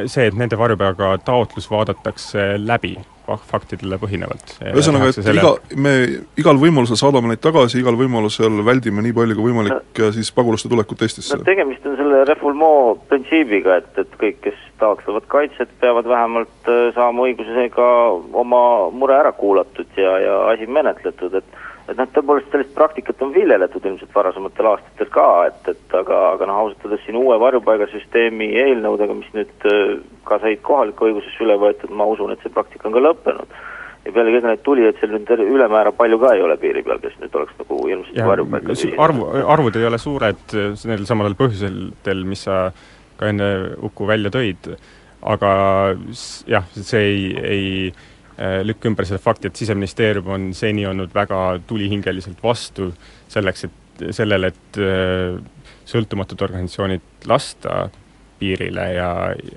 See, 0.06 0.28
et 0.28 0.38
nende 0.38 0.58
varjupaiga 0.60 1.14
taotlus 1.26 1.70
vaadatakse 1.72 2.56
läbi 2.62 2.98
faktidele 3.36 3.98
põhinevalt. 4.00 4.54
ühesõnaga, 4.72 5.10
et 5.12 5.20
selle... 5.20 5.42
iga, 5.42 5.52
me 5.76 5.94
igal 6.40 6.60
võimalusel 6.62 7.00
saadame 7.00 7.34
neid 7.34 7.42
tagasi, 7.44 7.82
igal 7.82 7.98
võimalusel 8.00 8.62
väldime 8.66 9.04
nii 9.04 9.16
palju 9.18 9.36
kui 9.36 9.50
võimalik 9.50 10.00
no, 10.00 10.12
siis 10.16 10.32
pagulaste 10.36 10.72
tulekut 10.72 11.04
Eestisse? 11.04 11.36
no 11.36 11.48
tegemist 11.48 11.86
on 11.90 11.98
selle 12.00 12.24
refoulement 12.30 13.04
printsiibiga, 13.12 13.82
et, 13.82 13.92
et 14.00 14.18
kõik, 14.22 14.40
kes 14.48 14.62
taotlevad 14.80 15.28
kaitset, 15.32 15.74
peavad 15.82 16.08
vähemalt 16.08 16.72
äh, 16.72 16.88
saama 16.96 17.28
õigusega 17.28 17.90
oma 18.44 18.62
mure 18.96 19.18
ära 19.18 19.34
kuulatud 19.36 20.00
ja, 20.00 20.18
ja 20.24 20.40
asi 20.54 20.70
menetletud, 20.72 21.36
et 21.42 21.67
et 21.88 21.96
noh, 21.96 22.10
tõepoolest 22.12 22.51
sellist 22.51 22.74
praktikat 22.75 23.22
on 23.24 23.32
viljeletud 23.36 23.86
ilmselt 23.88 24.12
varasematel 24.15 24.72
aastatel 24.74 25.10
ka, 25.13 25.27
et, 25.48 25.72
et 25.72 25.96
aga, 25.96 26.20
aga 26.34 26.50
noh, 26.50 26.60
ausalt 26.63 26.84
öeldes 26.86 27.06
siin 27.06 27.20
uue 27.20 27.38
varjupaigasüsteemi 27.39 28.50
eelnõudega, 28.63 29.15
mis 29.15 29.29
nüüd 29.38 29.67
äh, 29.72 29.96
ka 30.27 30.41
said 30.44 30.62
kohalikku 30.67 31.08
õigusesse 31.08 31.46
üle 31.46 31.56
võetud, 31.62 31.94
ma 31.96 32.10
usun, 32.12 32.34
et 32.36 32.44
see 32.44 32.53
praktika 32.53 32.89
on 32.89 32.98
ka 32.98 33.03
lõppenud. 33.06 33.56
ja 34.08 34.13
pealegi 34.15 34.39
ega 34.39 34.51
neid 34.51 34.62
tulijaid 34.63 35.00
seal 35.00 35.15
nüüd 35.15 35.32
ülemäära 35.46 35.91
palju 35.96 36.20
ka 36.20 36.36
ei 36.36 36.44
ole 36.44 36.60
piiri 36.60 36.84
peal, 36.84 37.00
kes 37.03 37.15
nüüd 37.22 37.39
oleks 37.39 37.56
nagu 37.60 37.79
hirmsasti 37.88 38.27
varjupaika 38.34 38.77
arvu, 39.08 39.32
arvud 39.56 39.79
ei 39.79 39.88
ole 39.88 40.00
suured 40.00 40.56
nendel 40.56 41.08
samadel 41.10 41.36
põhjustel, 41.39 42.24
mis 42.27 42.46
sa 42.48 42.70
ka 43.17 43.32
enne 43.32 43.50
Uku 43.84 44.08
välja 44.08 44.32
tõid, 44.32 44.70
aga 45.27 45.51
jah, 46.48 46.67
see 46.75 47.03
ei, 47.03 47.25
ei 47.56 47.67
lükka 48.38 48.89
ümber 48.89 49.08
selle 49.10 49.22
fakti, 49.22 49.50
et 49.50 49.58
Siseministeerium 49.58 50.27
on 50.29 50.50
seni 50.53 50.84
olnud 50.88 51.13
väga 51.15 51.60
tulihingeliselt 51.67 52.44
vastu 52.44 52.91
selleks, 53.34 53.65
et 53.65 54.03
sellele, 54.13 54.51
et 54.53 54.79
äh, 54.82 55.39
sõltumatud 55.88 56.41
organisatsioonid 56.46 57.27
lasta 57.29 57.88
piirile 58.39 58.86
ja 58.94 59.10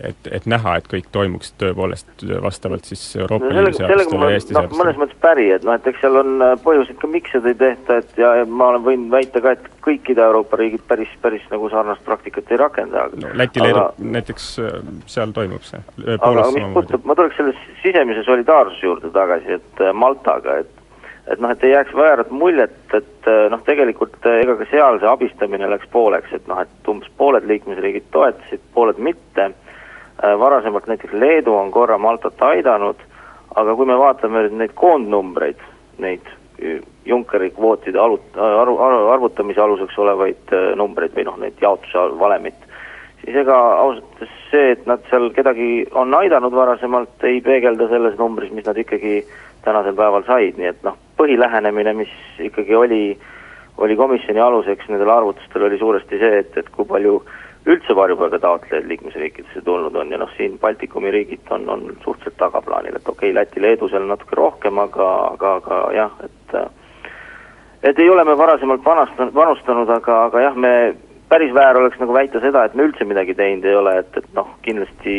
et, 0.02 0.28
et 0.30 0.46
näha, 0.50 0.76
et 0.80 0.88
kõik 0.90 1.10
toimuks 1.12 1.52
tõepoolest 1.60 2.24
vastavalt 2.42 2.88
siis 2.88 3.02
Euroopa 3.16 3.50
Liidu 3.52 3.74
seadustele 3.76 4.30
ja 4.30 4.38
Eesti 4.38 4.54
no, 4.54 4.62
seadustele. 4.62 4.80
mõnes 4.82 5.00
mõttes 5.02 5.20
päri, 5.22 5.46
et 5.54 5.66
noh, 5.66 5.76
et 5.76 5.86
eks 5.90 6.02
seal 6.04 6.18
on 6.20 6.44
äh, 6.44 6.54
põhjuseid 6.64 6.98
ka, 7.00 7.10
miks 7.12 7.34
seda 7.34 7.52
ei 7.52 7.58
tehta, 7.60 8.00
et 8.02 8.18
ja, 8.20 8.32
ja 8.40 8.48
ma 8.48 8.72
olen, 8.72 8.84
võin 8.86 9.06
väita 9.12 9.42
ka, 9.44 9.54
et 9.56 9.68
kõik 9.84 10.10
Ida-Euroopa 10.14 10.60
riigid 10.60 10.84
päris, 10.88 11.12
päris 11.22 11.46
nagu 11.52 11.70
sarnast 11.72 12.04
praktikat 12.08 12.50
ei 12.50 12.60
rakenda. 12.60 13.06
no 13.14 13.32
Läti, 13.38 13.62
Leedu 13.64 13.86
näiteks, 14.16 14.50
äh, 14.64 14.76
seal 15.10 15.36
toimub 15.36 15.64
see. 15.66 15.82
mis 16.00 16.20
puudutab, 16.74 17.06
ma 17.08 17.18
tuleks 17.18 17.40
selle 17.40 17.56
sisemise 17.84 18.24
solidaarsuse 18.28 18.86
juurde 18.86 19.12
tagasi, 19.14 19.60
et 19.60 19.84
äh, 19.84 19.94
Maltaga, 19.94 20.60
et 20.64 20.79
et 21.26 21.40
noh, 21.40 21.50
et 21.50 21.64
ei 21.64 21.74
jääks 21.74 21.94
väärat 21.96 22.30
muljet, 22.30 22.76
et 22.94 23.28
äh, 23.28 23.46
noh, 23.52 23.62
tegelikult 23.66 24.26
äh, 24.26 24.40
ega 24.44 24.56
ka 24.58 24.66
seal 24.70 25.00
see 25.00 25.10
abistamine 25.10 25.68
läks 25.70 25.88
pooleks, 25.92 26.32
et 26.36 26.46
noh, 26.50 26.60
et 26.62 26.90
umbes 26.90 27.10
pooled 27.18 27.46
liikmesriigid 27.48 28.08
toetasid, 28.14 28.62
pooled 28.74 29.00
mitte, 29.02 29.50
äh, 29.50 30.38
varasemalt 30.40 30.88
näiteks 30.90 31.14
Leedu 31.14 31.54
on 31.54 31.70
korra 31.74 31.98
Maltat 31.98 32.42
aidanud, 32.50 33.02
aga 33.54 33.76
kui 33.76 33.86
me 33.86 33.98
vaatame 33.98 34.46
nüüd 34.46 34.58
neid 34.62 34.76
koondnumbreid, 34.78 35.60
neid 35.98 36.36
Junckeri 37.08 37.54
kvootide 37.56 37.96
alut-, 37.98 38.36
arvu, 38.36 38.74
arvutamise 39.08 39.62
aluseks 39.64 39.96
olevaid 39.98 40.52
numbreid 40.76 41.14
või 41.16 41.24
noh, 41.24 41.38
neid 41.40 41.62
jaotuse 41.62 42.02
valemit, 42.20 42.66
siis 43.22 43.38
ega 43.40 43.56
ausalt 43.80 44.20
öeldes 44.20 44.36
see, 44.50 44.72
et 44.74 44.86
nad 44.86 45.02
seal 45.10 45.30
kedagi 45.34 45.86
on 45.96 46.14
aidanud 46.14 46.54
varasemalt, 46.54 47.16
ei 47.24 47.40
peegelda 47.44 47.88
selles 47.88 48.18
numbris, 48.18 48.52
mis 48.54 48.66
nad 48.66 48.78
ikkagi 48.78 49.22
tänasel 49.64 49.96
päeval 49.96 50.26
said, 50.26 50.58
nii 50.58 50.70
et 50.72 50.82
noh, 50.86 50.98
põhilähenemine, 51.20 51.94
mis 52.02 52.16
ikkagi 52.40 52.74
oli, 52.76 53.04
oli 53.78 53.96
komisjoni 53.96 54.40
aluseks 54.40 54.88
nendel 54.88 55.12
arvutustel, 55.12 55.68
oli 55.68 55.78
suuresti 55.78 56.18
see, 56.20 56.42
et, 56.44 56.56
et 56.56 56.68
kui 56.74 56.88
palju 56.88 57.20
üldse 57.68 57.94
varjupaiga 57.96 58.38
taotlejaid 58.40 58.88
liikmesriikidesse 58.88 59.60
tulnud 59.66 59.96
on 60.00 60.12
ja 60.12 60.18
noh, 60.20 60.30
siin 60.36 60.56
Baltikumi 60.58 61.12
riigid 61.12 61.50
on, 61.52 61.68
on 61.68 61.82
suhteliselt 62.04 62.38
tagaplaanil, 62.40 62.96
et 62.96 63.08
okei 63.08 63.30
okay,, 63.30 63.36
Läti, 63.36 63.60
Leedu 63.60 63.90
seal 63.92 64.08
natuke 64.08 64.38
rohkem, 64.38 64.80
aga, 64.80 65.10
aga, 65.34 65.56
aga 65.60 65.80
jah, 65.96 66.14
et 66.24 66.56
et 67.82 67.98
ei 67.98 68.10
ole 68.12 68.24
me 68.24 68.36
varasemalt 68.36 68.84
vanastanud, 68.84 69.32
panustanud, 69.36 69.92
aga, 69.92 70.24
aga 70.28 70.40
jah, 70.46 70.56
me 70.56 70.72
päris 71.28 71.52
väär 71.54 71.78
oleks 71.80 72.00
nagu 72.00 72.16
väita 72.16 72.40
seda, 72.40 72.64
et 72.64 72.74
me 72.74 72.88
üldse 72.88 73.04
midagi 73.08 73.36
teinud 73.36 73.68
ei 73.68 73.76
ole, 73.76 73.98
et, 74.02 74.16
et 74.16 74.32
noh, 74.36 74.48
kindlasti 74.64 75.14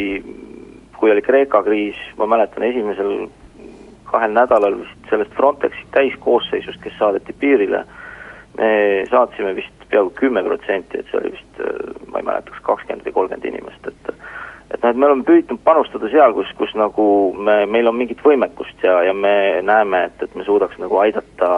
kui 0.98 1.14
oli 1.14 1.24
Kreeka 1.26 1.64
kriis, 1.66 1.98
ma 2.18 2.28
mäletan 2.30 2.66
esimesel 2.68 3.30
kahel 4.12 4.34
nädalal 4.36 4.78
vist 4.82 5.10
sellest 5.10 5.34
Frontexi 5.38 5.86
täiskoosseisust, 5.95 6.82
kes 6.84 6.97
saadeti 7.00 7.36
piirile, 7.39 7.86
me 8.58 8.71
saatsime 9.10 9.56
vist 9.56 9.88
peaaegu 9.91 10.12
kümme 10.19 10.43
protsenti, 10.43 11.00
et 11.00 11.08
see 11.12 11.19
oli 11.19 11.34
vist, 11.36 11.62
ma 12.12 12.19
ei 12.19 12.28
mäleta, 12.28 12.52
kas 12.52 12.65
kakskümmend 12.67 13.08
või 13.08 13.17
kolmkümmend 13.19 13.50
inimest, 13.54 13.88
et 13.88 14.13
et 14.71 14.84
noh, 14.84 14.93
et 14.93 15.00
me 15.00 15.08
oleme 15.08 15.26
püüdnud 15.28 15.60
panustada 15.67 16.08
seal, 16.13 16.32
kus, 16.32 16.52
kus 16.56 16.71
nagu 16.80 17.06
me, 17.36 17.65
meil 17.67 17.91
on 17.91 17.97
mingit 18.00 18.21
võimekust 18.24 18.86
ja, 18.86 19.02
ja 19.04 19.12
me 19.13 19.34
näeme, 19.67 20.06
et, 20.08 20.24
et 20.24 20.36
me 20.39 20.45
suudaks 20.47 20.80
nagu 20.80 20.95
aidata 21.04 21.50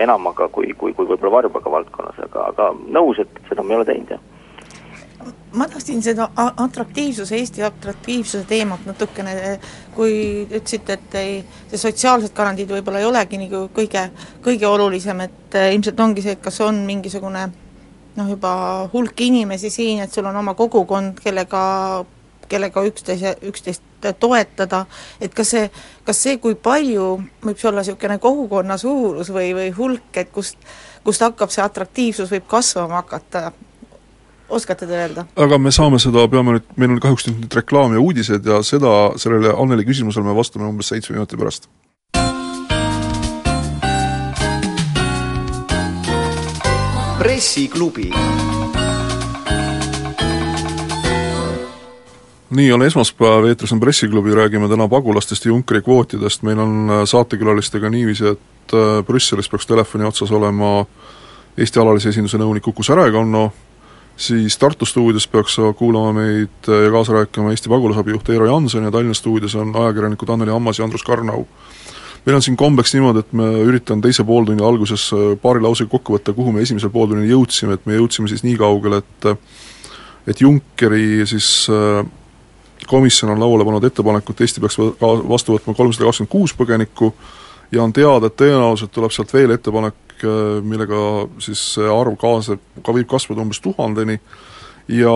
enamaga 0.00 0.48
kui, 0.48 0.72
kui, 0.72 0.94
kui 0.96 1.04
võib-olla 1.10 1.42
varjupaiga 1.42 1.74
valdkonnas, 1.74 2.22
aga, 2.24 2.46
aga 2.54 2.70
nõus, 2.96 3.20
et 3.20 3.42
seda 3.50 3.62
me 3.62 3.76
ei 3.76 3.82
ole 3.82 3.90
teinud, 3.90 4.14
jah 4.16 4.33
ma 5.54 5.68
tahtsin 5.70 6.02
seda 6.02 6.28
atraktiivsuse, 6.36 7.36
Eesti 7.36 7.62
atraktiivsuse 7.62 8.44
teemat 8.48 8.86
natukene, 8.86 9.58
kui 9.94 10.14
ütlesite, 10.44 10.98
et 10.98 11.18
ei, 11.20 11.36
see 11.70 11.80
sotsiaalsed 11.80 12.34
garantiid 12.34 12.72
võib-olla 12.74 13.02
ei 13.02 13.08
olegi 13.08 13.40
nagu 13.40 13.66
kõige, 13.74 14.08
kõige 14.44 14.66
olulisem, 14.68 15.20
et 15.26 15.58
eh, 15.58 15.70
ilmselt 15.74 16.00
ongi 16.00 16.24
see, 16.24 16.36
et 16.38 16.42
kas 16.44 16.60
on 16.64 16.82
mingisugune 16.88 17.46
noh, 18.16 18.28
juba 18.30 18.54
hulk 18.92 19.20
inimesi 19.26 19.70
siin, 19.70 20.02
et 20.04 20.12
sul 20.12 20.26
on 20.30 20.42
oma 20.42 20.54
kogukond, 20.58 21.20
kellega 21.22 21.64
kellega 22.48 22.82
üksteise, 22.84 23.36
üksteist 23.48 23.82
toetada, 24.20 24.84
et 25.20 25.34
kas 25.34 25.54
see, 25.54 25.68
kas 26.04 26.18
see, 26.26 26.38
kui 26.42 26.54
palju 26.54 27.06
võib 27.44 27.60
see 27.60 27.70
olla 27.70 27.84
niisugune 27.84 28.18
kogukonna 28.22 28.76
suurus 28.80 29.30
või, 29.32 29.52
või 29.56 29.70
hulk, 29.76 30.10
et 30.20 30.32
kust, 30.32 30.58
kust 31.04 31.24
hakkab 31.24 31.52
see 31.52 31.64
atraktiivsus, 31.64 32.32
võib 32.34 32.46
kasvama 32.50 33.00
hakata, 33.02 33.50
oskate 34.48 34.86
te 34.86 34.98
öelda? 34.98 35.26
aga 35.36 35.58
me 35.58 35.72
saame 35.72 35.98
seda, 36.02 36.26
peame 36.28 36.58
nüüd, 36.58 36.68
meil 36.76 36.96
on 36.96 37.00
kahjuks 37.02 37.28
nüüd 37.30 37.56
reklaam 37.60 37.94
ja 37.96 38.02
uudised 38.02 38.46
ja 38.46 38.60
seda, 38.66 39.14
sellele 39.20 39.54
Anneli 39.54 39.86
küsimusele 39.88 40.26
me 40.26 40.36
vastame 40.36 40.68
umbes 40.68 40.92
seitsme 40.92 41.18
minuti 41.18 41.40
pärast. 41.40 41.68
pressiklubi 47.24 48.10
nii, 52.54 52.72
on 52.72 52.82
esmaspäev, 52.86 53.48
eetris 53.48 53.72
on 53.72 53.80
Pressiklubi, 53.80 54.34
räägime 54.34 54.68
täna 54.68 54.88
pagulastest 54.88 55.44
ja 55.44 55.48
Junckeri 55.48 55.82
kvootidest, 55.82 56.42
meil 56.42 56.58
on 56.58 56.90
äh, 56.90 57.02
saatekülalistega 57.08 57.90
niiviisi, 57.90 58.34
et 58.36 58.74
äh, 58.74 59.02
Brüsselis 59.06 59.48
peaks 59.50 59.66
telefoni 59.66 60.06
otsas 60.06 60.30
olema 60.32 60.84
Eesti 61.58 61.80
alalise 61.80 62.10
esinduse 62.10 62.38
nõunik 62.38 62.66
Uku 62.66 62.82
Särekanno, 62.82 63.44
siis 64.16 64.58
Tartu 64.58 64.86
stuudios 64.86 65.26
peaks 65.28 65.56
kuulama 65.76 66.12
meid 66.12 66.68
ja 66.68 66.90
kaasa 66.90 67.12
rääkima 67.12 67.50
Eesti 67.50 67.68
pagulasabi 67.68 68.14
juht 68.14 68.28
Eero 68.28 68.46
Janson 68.46 68.84
ja 68.84 68.90
Tallinna 68.90 69.14
stuudios 69.14 69.54
on 69.54 69.76
ajakirjanikud 69.76 70.28
Anneli 70.28 70.50
Ammas 70.50 70.78
ja 70.78 70.84
Andrus 70.84 71.02
Karnau. 71.02 71.46
meil 72.26 72.36
on 72.36 72.42
siin 72.42 72.56
kombeks 72.56 72.94
niimoodi, 72.94 73.20
et 73.20 73.32
ma 73.36 73.44
üritan 73.44 74.00
teise 74.00 74.24
pooltunni 74.24 74.64
alguses 74.64 75.10
paari 75.42 75.60
lausega 75.60 75.90
kokku 75.90 76.14
võtta, 76.16 76.32
kuhu 76.32 76.52
me 76.52 76.62
esimesel 76.64 76.90
pooltunnil 76.90 77.28
jõudsime, 77.28 77.74
et 77.74 77.86
me 77.86 77.98
jõudsime 77.98 78.28
siis 78.28 78.44
nii 78.46 78.56
kaugele, 78.56 79.02
et 79.02 79.26
et 80.26 80.40
Junckeri 80.40 81.26
siis 81.26 81.68
komisjon 82.86 83.34
on 83.34 83.40
lauale 83.40 83.64
pannud 83.64 83.84
ettepaneku, 83.84 84.32
et 84.32 84.40
Eesti 84.40 84.60
peaks 84.60 84.78
vastu 85.28 85.58
võtma 85.58 85.74
kolmsada 85.76 86.08
kakskümmend 86.08 86.32
kuus 86.32 86.54
põgenikku, 86.56 87.12
ja 87.72 87.82
on 87.82 87.92
teada, 87.92 88.28
et 88.28 88.36
tõenäoliselt 88.38 88.92
tuleb 88.94 89.12
sealt 89.12 89.32
veel 89.34 89.54
ettepanek, 89.54 89.96
millega 90.64 91.00
siis 91.42 91.62
see 91.76 91.88
arv 91.90 92.16
kaasneb, 92.20 92.62
ka 92.84 92.94
võib 92.94 93.08
kasvada 93.10 93.44
umbes 93.44 93.60
tuhandeni. 93.64 94.18
Ja 94.92 95.14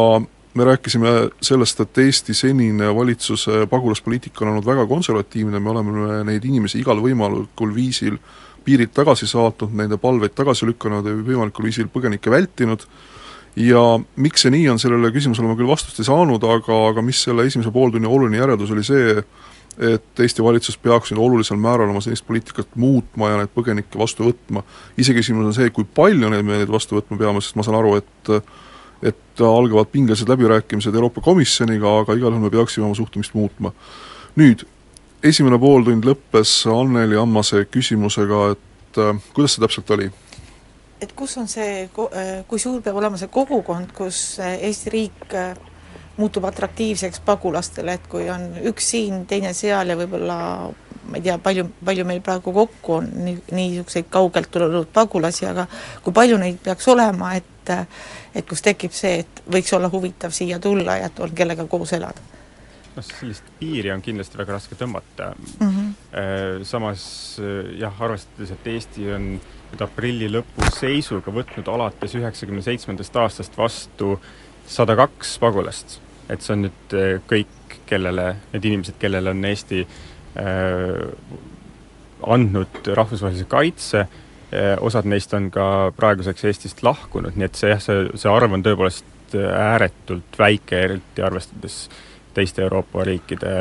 me 0.58 0.64
rääkisime 0.64 1.14
sellest, 1.44 1.80
et 1.80 1.98
Eesti 1.98 2.34
senine 2.34 2.88
valitsuse 2.94 3.66
pagulaspoliitika 3.70 4.44
on 4.44 4.54
olnud 4.54 4.66
väga 4.66 4.86
konservatiivne, 4.90 5.60
me 5.60 5.70
oleme 5.70 6.22
neid 6.26 6.44
inimesi 6.44 6.80
igal 6.80 7.02
võimalikul 7.04 7.74
viisil 7.74 8.18
piirilt 8.64 8.94
tagasi 8.96 9.28
saatnud, 9.28 9.76
nende 9.76 9.96
palveid 10.00 10.34
tagasi 10.36 10.66
lükanud 10.68 11.06
ja 11.06 11.14
võimalikul 11.14 11.68
viisil 11.68 11.88
põgenikke 11.92 12.32
vältinud, 12.32 12.84
ja 13.58 13.82
miks 14.16 14.44
see 14.44 14.52
nii 14.54 14.66
on, 14.72 14.80
sellele 14.82 15.12
küsimusele 15.14 15.48
ma 15.50 15.56
küll 15.58 15.70
vastust 15.70 16.00
ei 16.02 16.08
saanud, 16.08 16.44
aga, 16.44 16.80
aga 16.92 17.04
mis 17.04 17.22
selle 17.26 17.46
esimese 17.48 17.72
pooltunni 17.74 18.08
oluline 18.08 18.40
järeldus 18.40 18.72
oli 18.74 18.84
see, 18.86 19.22
et 19.78 20.20
Eesti 20.20 20.42
valitsus 20.42 20.78
peaks 20.82 21.12
nüüd 21.12 21.20
olulisel 21.22 21.58
määral 21.60 21.90
oma 21.92 22.00
senist 22.02 22.26
poliitikat 22.26 22.74
muutma 22.76 23.30
ja 23.30 23.36
neid 23.40 23.52
põgenikke 23.54 23.98
vastu 23.98 24.26
võtma. 24.26 24.64
iseküsimus 24.98 25.46
on 25.46 25.54
see, 25.54 25.70
kui 25.70 25.86
palju 25.86 26.30
neid 26.32 26.46
me 26.46 26.58
neid 26.58 26.72
vastu 26.72 26.98
võtma 26.98 27.18
peame, 27.20 27.42
sest 27.44 27.58
ma 27.58 27.66
saan 27.66 27.78
aru, 27.78 27.96
et 28.00 28.32
et 28.98 29.40
algavad 29.46 29.86
pingelised 29.92 30.26
läbirääkimised 30.26 30.94
Euroopa 30.94 31.20
Komisjoniga, 31.22 32.00
aga 32.00 32.16
igal 32.18 32.32
juhul 32.32 32.42
me 32.42 32.50
peaksime 32.50 32.88
oma 32.88 32.98
suhtumist 32.98 33.34
muutma. 33.34 33.72
nüüd, 34.36 34.64
esimene 35.22 35.58
pooltund 35.58 36.06
lõppes 36.06 36.64
Anneli 36.66 37.16
Ammase 37.16 37.64
küsimusega, 37.70 38.40
et 38.56 38.98
äh, 38.98 39.22
kuidas 39.34 39.54
see 39.54 39.62
täpselt 39.62 39.94
oli? 39.94 40.10
et 41.00 41.12
kus 41.14 41.36
on 41.38 41.46
see, 41.46 41.88
kui 41.94 42.58
suur 42.58 42.82
peab 42.82 42.98
olema 42.98 43.18
see 43.20 43.30
kogukond, 43.30 43.92
kus 43.94 44.40
Eesti 44.42 44.90
riik 44.90 45.36
muutub 46.18 46.44
atraktiivseks 46.48 47.22
pagulastele, 47.26 47.94
et 47.94 48.06
kui 48.10 48.28
on 48.30 48.50
üks 48.70 48.92
siin, 48.94 49.24
teine 49.30 49.54
seal 49.56 49.92
ja 49.92 49.96
võib-olla 49.98 50.38
ma 51.08 51.16
ei 51.16 51.24
tea, 51.24 51.38
palju, 51.42 51.64
palju 51.84 52.04
meil 52.08 52.20
praegu 52.24 52.52
kokku 52.52 52.98
on 52.98 53.10
nii, 53.24 53.36
niisuguseid 53.56 54.08
kaugelt 54.12 54.50
tulnud 54.52 54.90
pagulasi, 54.94 55.46
aga 55.48 55.66
kui 56.04 56.14
palju 56.14 56.38
neid 56.40 56.60
peaks 56.64 56.88
olema, 56.92 57.34
et 57.38 57.54
et 57.68 58.46
kus 58.48 58.62
tekib 58.64 58.94
see, 58.96 59.18
et 59.24 59.42
võiks 59.52 59.74
olla 59.76 59.90
huvitav 59.92 60.32
siia 60.32 60.56
tulla 60.62 60.96
ja 61.02 61.10
et 61.10 61.18
on 61.20 61.34
kellega 61.36 61.66
koos 61.68 61.92
elada? 61.96 62.22
noh, 62.96 63.04
sellist 63.04 63.46
piiri 63.60 63.92
on 63.92 64.02
kindlasti 64.02 64.40
väga 64.40 64.56
raske 64.56 64.78
tõmmata 64.78 65.30
mm. 65.36 65.68
-hmm. 65.68 66.64
Samas 66.64 67.04
jah, 67.78 68.02
arvestades, 68.02 68.50
et 68.56 68.66
Eesti 68.66 69.12
on 69.12 69.30
nüüd 69.36 69.84
aprilli 69.84 70.30
lõpu 70.32 70.72
seisuga 70.78 71.32
võtnud 71.32 71.68
alates 71.68 72.16
üheksakümne 72.16 72.64
seitsmendast 72.64 73.16
aastast 73.16 73.58
vastu 73.58 74.16
sada 74.66 74.96
kaks 74.96 75.36
pagulast 75.38 76.00
et 76.28 76.44
see 76.44 76.54
on 76.54 76.64
nüüd 76.66 76.96
äh, 76.96 77.18
kõik, 77.28 77.76
kellele, 77.88 78.30
need 78.52 78.66
inimesed, 78.68 78.98
kellele 79.00 79.32
on 79.32 79.44
Eesti 79.48 79.82
äh, 79.84 81.04
andnud 82.28 82.90
rahvusvahelise 82.98 83.46
kaitse 83.48 84.02
äh,, 84.04 84.74
osad 84.84 85.08
neist 85.08 85.32
on 85.36 85.50
ka 85.54 85.68
praeguseks 85.96 86.48
Eestist 86.50 86.82
lahkunud, 86.84 87.36
nii 87.36 87.48
et 87.48 87.60
see 87.60 87.72
jah, 87.72 87.82
see, 87.82 88.08
see 88.18 88.32
arv 88.32 88.56
on 88.56 88.64
tõepoolest 88.64 89.36
ääretult 89.38 90.38
väike, 90.40 90.84
eriti 90.88 91.24
arvestades 91.24 91.82
teiste 92.36 92.64
Euroopa 92.64 93.04
riikide 93.04 93.58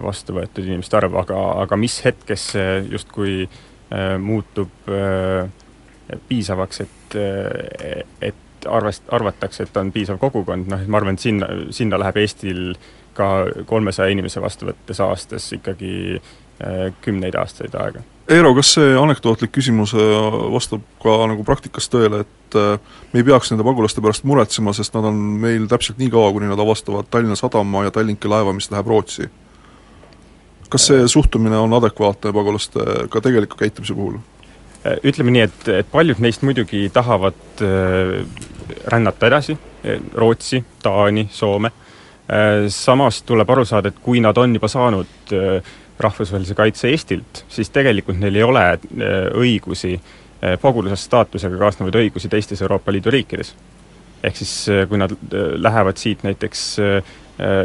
vastu 0.00 0.32
võetud 0.32 0.64
inimeste 0.64 0.96
arvu, 0.96 1.18
aga, 1.20 1.36
aga 1.66 1.76
mis 1.76 1.98
hetkest 2.04 2.54
see 2.54 2.78
justkui 2.94 3.42
muutub 4.22 4.88
piisavaks, 6.30 6.80
et, 6.86 7.16
et 8.24 8.45
arvest-, 8.68 9.08
arvatakse, 9.14 9.66
et 9.66 9.80
on 9.80 9.92
piisav 9.94 10.20
kogukond, 10.22 10.68
noh, 10.70 10.86
ma 10.86 11.00
arvan, 11.00 11.18
et 11.18 11.24
sinna, 11.24 11.48
sinna 11.74 12.00
läheb 12.00 12.22
Eestil 12.22 12.76
ka 13.16 13.46
kolmesaja 13.68 14.12
inimese 14.12 14.42
vastu 14.44 14.68
võttes 14.68 15.00
aastas 15.02 15.48
ikkagi 15.56 15.94
äh, 16.18 16.92
kümneid 17.04 17.36
aastaid 17.40 17.74
aega. 17.80 18.04
Eero, 18.32 18.52
kas 18.58 18.72
see 18.74 18.94
anekdootlik 18.98 19.54
küsimus 19.54 19.94
äh, 19.96 20.36
vastab 20.52 20.84
ka 21.02 21.16
nagu 21.30 21.46
praktikas 21.46 21.88
tõele, 21.92 22.24
et 22.26 22.58
äh, 22.58 23.00
me 23.12 23.22
ei 23.22 23.26
peaks 23.26 23.52
nende 23.52 23.66
pagulaste 23.66 24.04
pärast 24.04 24.26
muretsema, 24.28 24.74
sest 24.76 24.96
nad 24.98 25.08
on 25.08 25.18
meil 25.42 25.68
täpselt 25.70 26.00
nii 26.02 26.12
kaua, 26.12 26.32
kuni 26.34 26.50
nad 26.50 26.60
avastavad 26.60 27.08
Tallinna 27.10 27.38
Sadama 27.38 27.86
ja 27.86 27.94
Tallinki 27.94 28.30
laeva, 28.30 28.54
mis 28.56 28.70
läheb 28.72 28.94
Rootsi? 28.94 29.30
kas 30.66 30.88
see 30.88 31.04
suhtumine 31.06 31.54
on 31.62 31.76
adekvaatne 31.76 32.32
pagulaste 32.34 32.82
ka 33.08 33.20
tegeliku 33.22 33.54
käitumise 33.60 33.94
puhul? 33.94 34.16
Ütleme 35.06 35.30
nii, 35.30 35.44
et, 35.46 35.68
et 35.70 35.86
paljud 35.92 36.18
neist 36.22 36.42
muidugi 36.46 36.88
tahavad 36.94 37.62
rännata 38.92 39.26
edasi, 39.26 39.56
äh, 39.84 40.00
Rootsi, 40.14 40.64
Taani, 40.82 41.28
Soome, 41.30 41.72
samas 42.68 43.20
tuleb 43.22 43.50
aru 43.54 43.62
saada, 43.64 43.92
et 43.92 43.98
kui 44.02 44.18
nad 44.18 44.34
on 44.42 44.54
juba 44.56 44.66
saanud 44.66 45.30
rahvusvahelise 46.02 46.56
kaitse 46.58 46.88
Eestilt, 46.90 47.44
siis 47.48 47.70
tegelikult 47.70 48.18
neil 48.18 48.34
ei 48.34 48.42
ole 48.42 48.64
õigusi, 49.38 49.92
pagulase 50.58 50.98
staatusega 51.04 51.60
kaasnevaid 51.60 52.00
õigusi 52.00 52.26
teistes 52.32 52.64
Euroopa 52.66 52.90
Liidu 52.90 53.14
riikides. 53.14 53.54
ehk 54.24 54.36
siis 54.36 54.66
kui 54.88 54.98
nad 54.98 55.14
lähevad 55.62 56.02
siit 56.02 56.26
näiteks 56.26 56.64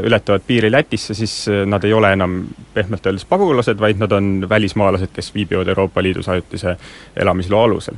ületavad 0.04 0.46
piiri 0.48 0.72
Lätisse, 0.72 1.14
siis 1.14 1.48
nad 1.66 1.84
ei 1.84 1.94
ole 1.94 2.14
enam 2.14 2.44
pehmelt 2.74 3.06
öeldes 3.06 3.26
pagulased, 3.26 3.80
vaid 3.80 3.98
nad 3.98 4.12
on 4.12 4.46
välismaalased, 4.50 5.10
kes 5.14 5.34
viibivad 5.34 5.68
Euroopa 5.68 6.04
Liidus 6.04 6.30
ajutise 6.30 6.78
elamisloa 7.16 7.64
alusel. 7.64 7.96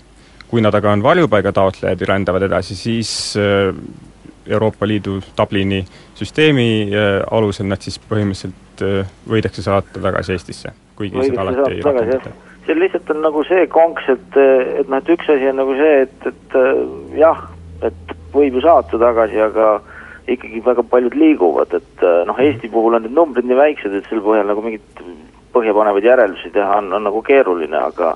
Kui 0.54 0.62
nad 0.62 0.76
aga 0.78 0.92
on 0.94 1.02
varjupaigataotlejad 1.02 2.02
ja 2.02 2.08
rändavad 2.14 2.46
edasi, 2.46 2.76
siis 2.78 3.12
äh, 3.42 3.74
Euroopa 4.46 4.86
Liidu 4.88 5.18
Dublini 5.38 5.82
süsteemi 6.20 6.92
alusel 7.32 7.66
nad 7.72 7.82
siis 7.82 7.96
põhimõtteliselt 7.98 8.84
võidakse 9.30 9.64
saata 9.66 10.02
tagasi 10.04 10.36
Eestisse, 10.36 10.74
kuigi 10.98 11.16
võidakse 11.16 11.32
seda 11.32 11.46
alati 11.46 11.78
ei 11.78 11.86
rakendata. 11.86 12.34
see 12.68 12.76
lihtsalt 12.78 13.10
on 13.16 13.24
nagu 13.24 13.44
see 13.48 13.66
konks, 13.72 14.10
et, 14.12 14.38
et 14.82 14.92
noh, 14.92 15.00
et 15.00 15.12
üks 15.16 15.32
asi 15.32 15.50
on 15.50 15.58
nagu 15.62 15.78
see, 15.80 15.96
et, 16.06 16.28
et 16.30 16.58
jah, 17.18 17.46
et 17.88 18.16
võib 18.36 18.60
ju 18.60 18.64
saata 18.66 19.00
tagasi, 19.00 19.40
aga 19.46 19.74
ikkagi 20.28 20.62
väga 20.66 20.84
paljud 20.88 21.16
liiguvad, 21.20 21.74
et 21.76 22.04
äh, 22.06 22.22
noh, 22.28 22.40
Eesti 22.40 22.70
puhul 22.72 22.96
on 22.98 23.04
need 23.06 23.16
numbrid 23.16 23.48
nii 23.48 23.60
väiksed, 23.60 23.96
et 23.98 24.08
selle 24.10 24.24
põhjal 24.24 24.48
nagu 24.52 24.64
mingit 24.64 25.04
põhjapanevaid 25.54 26.08
järeldusi 26.08 26.52
teha 26.54 26.80
on, 26.80 26.92
on 26.96 27.06
nagu 27.10 27.22
keeruline, 27.26 27.78
aga 27.78 28.14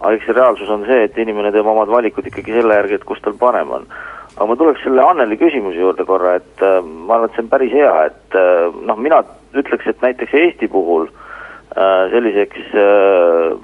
aga 0.00 0.14
eks 0.14 0.28
see 0.28 0.36
reaalsus 0.36 0.70
on 0.70 0.84
see, 0.86 1.04
et 1.08 1.18
inimene 1.18 1.52
teeb 1.54 1.66
omad 1.66 1.90
valikud 1.90 2.26
ikkagi 2.30 2.54
selle 2.54 2.78
järgi, 2.80 2.98
et 2.98 3.06
kus 3.08 3.22
tal 3.24 3.34
parem 3.40 3.72
on. 3.80 3.88
aga 4.36 4.46
ma 4.46 4.56
tuleks 4.56 4.84
selle 4.86 5.02
Anneli 5.02 5.38
küsimuse 5.40 5.80
juurde 5.80 6.04
korra, 6.06 6.36
et 6.38 6.62
äh, 6.62 6.78
ma 6.82 7.16
arvan, 7.16 7.30
et 7.30 7.36
see 7.36 7.44
on 7.46 7.50
päris 7.54 7.74
hea, 7.74 7.94
et 8.10 8.38
äh, 8.38 8.68
noh, 8.90 9.00
mina 9.00 9.22
ütleks, 9.58 9.88
et 9.90 10.04
näiteks 10.04 10.36
Eesti 10.38 10.68
puhul 10.70 11.08
äh, 11.08 12.04
selliseks 12.14 12.76
äh, 12.78 13.56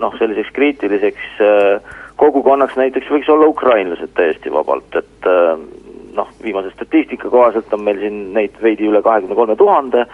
noh, 0.00 0.16
selliseks 0.18 0.52
kriitiliseks 0.56 1.40
äh, 1.44 1.96
kogukonnaks 2.20 2.76
näiteks 2.76 3.08
võiks 3.08 3.30
olla 3.32 3.48
ukrainlased 3.48 4.12
täiesti 4.16 4.52
vabalt, 4.52 5.00
et 5.00 5.28
äh, 5.28 5.54
noh, 6.16 6.28
viimase 6.42 6.72
statistika 6.74 7.30
kohaselt 7.32 7.72
on 7.72 7.84
meil 7.86 8.00
siin 8.02 8.20
neid 8.36 8.56
veidi 8.62 8.88
üle 8.90 9.02
kahekümne 9.04 9.38
kolme 9.38 9.56
tuhande 9.56 10.04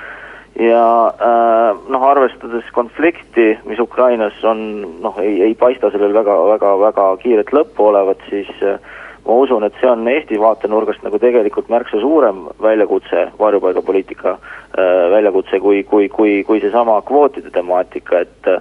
ja 0.58 1.12
äh, 1.20 1.78
noh, 1.88 2.04
arvestades 2.08 2.68
konflikti, 2.72 3.58
mis 3.64 3.80
Ukrainas 3.80 4.44
on, 4.44 4.60
noh, 5.02 5.18
ei, 5.20 5.42
ei 5.42 5.54
paista 5.54 5.90
sellel 5.92 6.14
väga, 6.16 6.36
väga, 6.52 6.76
väga 6.80 7.08
kiiret 7.20 7.52
lõppu 7.52 7.90
olevat, 7.90 8.22
siis 8.30 8.48
äh, 8.64 8.78
ma 9.26 9.40
usun, 9.42 9.66
et 9.66 9.76
see 9.80 9.90
on 9.90 10.06
Eesti 10.08 10.38
vaatenurgast 10.40 11.04
nagu 11.04 11.20
tegelikult 11.20 11.68
märksa 11.72 12.00
suurem 12.00 12.46
väljakutse, 12.62 13.26
varjupaigapoliitika 13.38 14.36
äh, 14.38 15.10
väljakutse, 15.12 15.60
kui, 15.60 15.82
kui, 15.84 16.08
kui, 16.08 16.38
kui 16.48 16.62
seesama 16.64 17.02
kvootide 17.04 17.52
temaatika, 17.52 18.24
et 18.24 18.52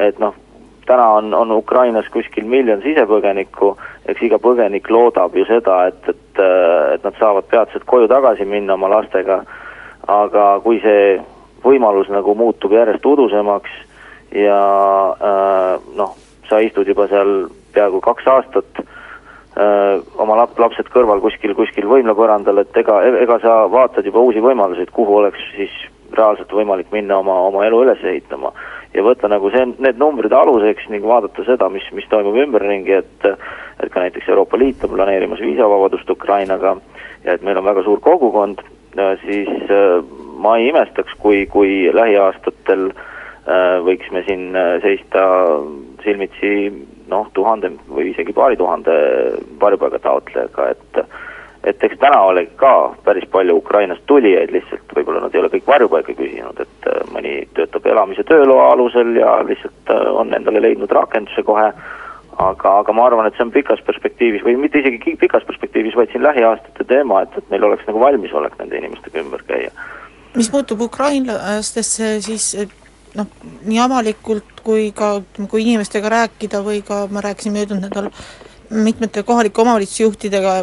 et 0.00 0.20
noh, 0.22 0.36
täna 0.86 1.08
on, 1.18 1.34
on 1.34 1.50
Ukrainas 1.52 2.06
kuskil 2.14 2.46
miljon 2.46 2.80
sisepõgenikku, 2.82 3.72
eks 4.08 4.22
iga 4.22 4.38
põgenik 4.42 4.86
loodab 4.90 5.34
ju 5.36 5.44
seda, 5.48 5.80
et, 5.90 6.08
et, 6.08 6.40
et 6.94 7.04
nad 7.04 7.18
saavad 7.18 7.50
peatselt 7.50 7.84
koju 7.90 8.08
tagasi 8.08 8.46
minna 8.48 8.78
oma 8.78 8.88
lastega, 8.94 9.42
aga 10.08 10.46
kui 10.64 10.78
see 10.82 11.18
võimalus 11.64 12.10
nagu 12.12 12.34
muutub 12.34 12.72
järjest 12.72 13.06
udusemaks 13.06 13.70
ja 14.34 14.60
äh, 15.12 15.92
noh, 15.96 16.16
sa 16.48 16.60
istud 16.62 16.88
juba 16.88 17.08
seal 17.10 17.48
peaaegu 17.74 18.00
kaks 18.04 18.26
aastat 18.30 18.82
äh, 18.82 20.00
oma 20.18 20.38
lap-, 20.42 20.58
lapsed 20.58 20.90
kõrval 20.92 21.22
kuskil, 21.24 21.54
kuskil 21.58 21.88
võimlapõrandal, 21.90 22.62
et 22.64 22.82
ega, 22.82 23.00
ega 23.22 23.38
sa 23.42 23.62
vaatad 23.70 24.06
juba 24.06 24.22
uusi 24.26 24.42
võimalusi, 24.44 24.86
et 24.86 24.94
kuhu 24.94 25.20
oleks 25.22 25.42
siis 25.54 25.74
reaalselt 26.16 26.52
võimalik 26.52 26.90
minna 26.92 27.20
oma, 27.22 27.36
oma 27.48 27.64
elu 27.66 27.84
üles 27.84 28.02
ehitama. 28.02 28.52
Ja 28.94 29.04
võtta 29.06 29.28
nagu 29.30 29.52
see, 29.54 29.62
need 29.78 30.00
numbrid 30.02 30.32
aluseks 30.34 30.88
ning 30.90 31.04
vaadata 31.06 31.44
seda, 31.46 31.68
mis, 31.70 31.84
mis 31.94 32.08
toimub 32.10 32.38
ümberringi, 32.42 32.98
et 32.98 33.28
et 33.80 33.88
ka 33.88 34.02
näiteks 34.02 34.28
Euroopa 34.28 34.58
Liit 34.60 34.82
on 34.84 34.90
planeerimas 34.92 35.40
viisavabadust 35.40 36.10
Ukrainaga 36.10 36.74
ja 37.24 37.32
et 37.32 37.44
meil 37.46 37.56
on 37.56 37.64
väga 37.64 37.84
suur 37.86 38.00
kogukond, 38.04 38.60
siis 39.22 39.48
äh, 39.72 40.02
ma 40.40 40.56
ei 40.58 40.70
imestaks, 40.70 41.14
kui, 41.22 41.44
kui 41.52 41.90
lähiaastatel 41.94 42.88
äh, 42.90 43.78
võiks 43.86 44.10
me 44.14 44.24
siin 44.28 44.50
äh, 44.56 44.78
seista 44.84 45.24
silmitsi 46.04 46.70
noh, 47.10 47.28
tuhande 47.36 47.72
või 47.90 48.10
isegi 48.14 48.32
paari 48.36 48.56
tuhande 48.60 48.94
varjupaiga 49.60 50.02
taotlejaga, 50.06 50.70
et 50.76 51.04
et 51.68 51.82
eks 51.84 51.98
täna 52.00 52.22
oli 52.24 52.46
ka 52.56 52.94
päris 53.04 53.26
palju 53.28 53.58
Ukrainast 53.60 54.06
tulijaid, 54.08 54.48
lihtsalt 54.54 54.94
võib-olla 54.96 55.26
nad 55.26 55.34
ei 55.34 55.42
ole 55.42 55.50
kõik 55.52 55.66
varjupaika 55.68 56.14
küsinud, 56.16 56.62
et 56.64 56.88
äh, 56.88 57.02
mõni 57.12 57.34
töötab 57.58 57.86
elamise 57.86 58.24
tööloa 58.28 58.70
alusel 58.72 59.12
ja 59.20 59.40
lihtsalt 59.44 59.92
on 60.16 60.32
endale 60.36 60.62
leidnud 60.64 60.92
rakenduse 60.96 61.44
kohe, 61.44 61.68
aga, 62.40 62.74
aga 62.80 62.96
ma 62.96 63.06
arvan, 63.06 63.28
et 63.28 63.36
see 63.36 63.44
on 63.44 63.52
pikas 63.52 63.82
perspektiivis 63.86 64.44
või 64.46 64.56
mitte 64.60 64.80
isegi 64.80 65.16
pikas 65.20 65.44
perspektiivis, 65.48 65.96
vaid 65.98 66.12
siin 66.12 66.24
lähiaastate 66.24 66.86
teema, 66.88 67.24
et, 67.26 67.36
et 67.36 67.52
meil 67.52 67.66
oleks 67.68 67.84
nagu 67.88 68.00
valmisolek 68.00 68.56
nende 68.60 68.80
inimestega 68.80 69.20
ümber 69.24 69.44
käia. 69.48 69.72
Mis 70.34 70.50
puutub 70.50 70.80
ukrainlastesse, 70.86 72.20
siis 72.22 72.52
noh, 73.18 73.26
nii 73.66 73.80
avalikult 73.82 74.60
kui 74.64 74.90
ka 74.96 75.16
kui 75.48 75.64
inimestega 75.64 76.12
rääkida 76.12 76.62
või 76.66 76.84
ka 76.86 77.06
ma 77.10 77.22
rääkisin 77.24 77.54
möödunud 77.56 77.88
nädalal 77.88 78.12
mitmete 78.70 79.22
kohalike 79.26 79.60
omavalitsusjuhtidega 79.60 80.54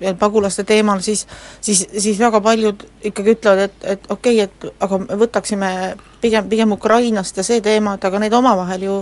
veel 0.00 0.16
pagulaste 0.20 0.64
teemal, 0.64 1.00
siis 1.00 1.26
siis, 1.60 1.86
siis 1.98 2.18
väga 2.20 2.40
paljud 2.44 2.84
ikkagi 3.08 3.32
ütlevad, 3.36 3.62
et, 3.70 3.76
et 3.94 4.10
okei 4.12 4.42
okay,, 4.42 4.50
et 4.50 4.82
aga 4.84 4.98
me 4.98 5.16
võtaksime 5.22 5.70
pigem, 6.20 6.50
pigem 6.50 6.76
Ukrainast 6.76 7.36
ja 7.36 7.44
see 7.46 7.62
teema, 7.64 7.96
et 7.96 8.04
aga 8.04 8.20
need 8.20 8.36
omavahel 8.36 8.84
ju 8.84 8.98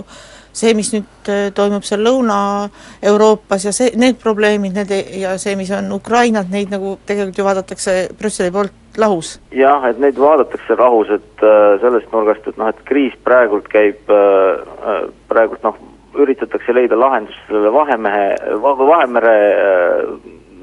see, 0.55 0.71
mis 0.77 0.93
nüüd 0.93 1.31
äh, 1.31 1.49
toimub 1.55 1.83
seal 1.83 2.05
Lõuna-Euroopas 2.05 3.67
ja 3.67 3.75
see, 3.75 3.91
need 3.99 4.21
probleemid, 4.21 4.77
need 4.77 4.93
ja 5.19 5.35
see, 5.41 5.57
mis 5.59 5.71
on 5.75 5.91
Ukrainat, 5.97 6.47
neid 6.51 6.71
nagu 6.71 6.95
tegelikult 7.05 7.41
ju 7.41 7.47
vaadatakse 7.49 7.97
Brüsseli 8.15 8.55
poolt 8.55 8.84
lahus? 9.01 9.35
jah, 9.55 9.83
et 9.89 9.99
neid 10.01 10.19
vaadatakse 10.19 10.77
lahus, 10.79 11.11
et 11.17 11.43
äh, 11.43 11.75
sellest 11.83 12.11
nurgast, 12.13 12.47
et 12.47 12.57
noh, 12.61 12.71
et 12.71 12.81
kriis 12.87 13.15
praegult 13.27 13.69
käib 13.71 14.09
äh, 14.13 14.63
äh 14.85 15.03
praegult 15.31 15.63
noh, 15.65 15.77
üritatakse 16.15 16.73
leida 16.73 16.95
lahendust 16.99 17.39
sellele 17.47 17.73
Vahemehe, 17.75 18.27
Vahemere 18.63 19.37
äh, 19.51 20.09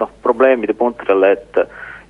noh, 0.01 0.13
probleemide 0.25 0.75
puntrale, 0.75 1.35
et 1.37 1.63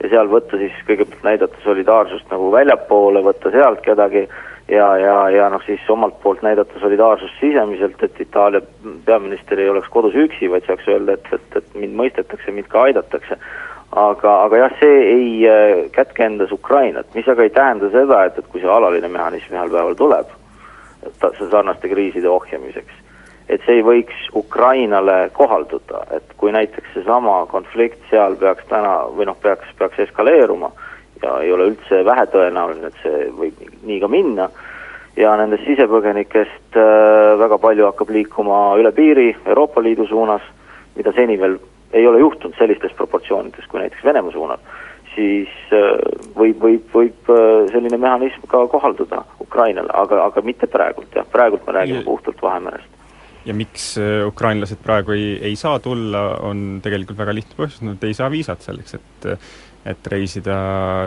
ja 0.03 0.11
seal 0.11 0.31
võtta 0.31 0.59
siis 0.59 0.75
kõigepealt 0.87 1.27
näidata 1.27 1.61
solidaarsust 1.65 2.31
nagu 2.33 2.51
väljapoole, 2.55 3.23
võtta 3.23 3.53
sealt 3.55 3.83
kedagi 3.85 4.27
ja, 4.69 4.89
ja, 4.99 5.17
ja 5.31 5.49
noh, 5.53 5.63
siis 5.67 5.83
omalt 5.91 6.19
poolt 6.23 6.43
näidata 6.43 6.81
solidaarsust 6.81 7.41
sisemiselt, 7.41 8.03
et 8.03 8.21
Itaalia 8.21 8.63
peaminister 9.07 9.61
ei 9.61 9.71
oleks 9.71 9.91
kodus 9.93 10.17
üksi, 10.19 10.51
vaid 10.51 10.67
saaks 10.67 10.89
öelda, 10.89 11.19
et, 11.19 11.33
et, 11.39 11.59
et 11.61 11.77
mind 11.79 11.99
mõistetakse, 11.99 12.55
mind 12.55 12.71
ka 12.73 12.87
aidatakse. 12.89 13.39
Aga, 13.93 14.35
aga 14.47 14.57
jah, 14.57 14.75
see 14.81 15.01
ei 15.13 15.31
äh, 15.49 15.91
kätke 15.93 16.25
endas 16.25 16.53
Ukrainat, 16.53 17.11
mis 17.15 17.29
aga 17.29 17.45
ei 17.45 17.53
tähenda 17.53 17.91
seda, 17.93 18.25
et, 18.25 18.39
et 18.39 18.49
kui 18.49 18.63
see 18.63 18.71
alaline 18.71 19.09
mehhanism 19.13 19.55
ühel 19.55 19.73
päeval 19.73 19.99
tuleb, 19.99 20.33
sarnaste 21.51 21.91
kriiside 21.91 22.31
ohjamiseks, 22.31 23.01
et 23.53 23.61
see 23.67 23.81
ei 23.81 23.85
võiks 23.85 24.29
Ukrainale 24.39 25.31
kohalduda, 25.37 26.07
et 26.17 26.37
kui 26.41 26.55
näiteks 26.55 26.95
seesama 26.95 27.43
konflikt 27.51 28.01
seal 28.11 28.39
peaks 28.41 28.65
täna 28.71 29.03
või 29.13 29.29
noh, 29.29 29.37
peaks, 29.43 29.69
peaks 29.79 30.01
eskaleeruma 30.07 30.73
ja 31.23 31.39
ei 31.45 31.53
ole 31.53 31.69
üldse 31.73 32.01
vähetõenäoline, 32.07 32.89
et 32.89 33.03
see 33.03 33.27
võib 33.37 33.61
nii 33.87 33.99
ka 34.03 34.09
minna, 34.11 34.49
ja 35.21 35.35
nendest 35.37 35.67
sisepõgenikest 35.69 36.81
äh, 36.81 37.35
väga 37.43 37.61
palju 37.61 37.91
hakkab 37.91 38.15
liikuma 38.15 38.63
üle 38.81 38.95
piiri 38.97 39.29
Euroopa 39.45 39.85
Liidu 39.85 40.09
suunas, 40.09 40.45
mida 40.97 41.13
seni 41.17 41.37
veel 41.41 41.59
ei 41.93 42.07
ole 42.09 42.23
juhtunud 42.23 42.57
sellistes 42.59 42.95
proportsioonides 42.97 43.69
kui 43.69 43.81
näiteks 43.83 44.05
Venemaa 44.05 44.33
suunal, 44.33 44.63
siis 45.15 45.53
äh, 45.77 45.99
võib, 46.39 46.63
võib, 46.63 46.89
võib 46.95 47.33
äh, 47.33 47.69
selline 47.73 48.01
mehhanism 48.01 48.49
ka 48.49 48.65
kohalduda 48.73 49.25
Ukrainale, 49.41 49.93
aga, 49.95 50.25
aga 50.31 50.45
mitte 50.47 50.71
praegult 50.71 51.15
jah, 51.17 51.29
praegult 51.33 51.67
me 51.67 51.79
räägime 51.79 52.05
puhtalt 52.09 52.43
Vahemerest 52.43 53.01
ja 53.47 53.55
miks 53.59 53.97
äh, 53.99 54.23
ukrainlased 54.27 54.81
praegu 54.85 55.17
ei, 55.17 55.37
ei 55.51 55.57
saa 55.59 55.79
tulla, 55.83 56.23
on 56.47 56.81
tegelikult 56.85 57.19
väga 57.19 57.35
lihtne 57.35 57.59
põhjus, 57.59 57.83
nad 57.85 58.03
ei 58.07 58.15
saa 58.15 58.31
viisat 58.33 58.65
selleks, 58.65 58.99
et 59.01 59.31
et 59.83 60.07
reisida 60.07 60.57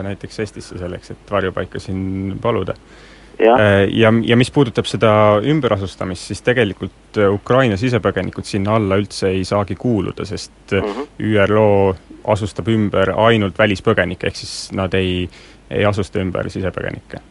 näiteks 0.04 0.40
Eestisse 0.44 0.78
selleks, 0.78 1.14
et 1.14 1.30
varjupaika 1.32 1.80
siin 1.80 2.36
paluda. 2.42 2.74
Ja, 3.38 3.54
äh, 3.54 3.88
ja, 3.92 4.12
ja 4.22 4.36
mis 4.36 4.50
puudutab 4.50 4.88
seda 4.88 5.12
ümberasustamist, 5.44 6.30
siis 6.30 6.42
tegelikult 6.46 7.20
äh, 7.20 7.30
Ukraina 7.32 7.76
sisepõgenikud 7.80 8.48
sinna 8.48 8.76
alla 8.80 8.98
üldse 9.00 9.30
ei 9.34 9.44
saagi 9.44 9.76
kuuluda, 9.78 10.24
sest 10.24 10.72
mm 10.72 10.90
-hmm. 10.90 11.06
ÜRO 11.30 11.70
asustab 12.32 12.68
ümber 12.68 13.12
ainult 13.16 13.58
välispõgenikke, 13.58 14.26
ehk 14.26 14.36
siis 14.36 14.72
nad 14.72 14.94
ei, 14.94 15.28
ei 15.70 15.84
asusta 15.84 16.20
ümber 16.20 16.50
sisepõgenikke 16.50 17.22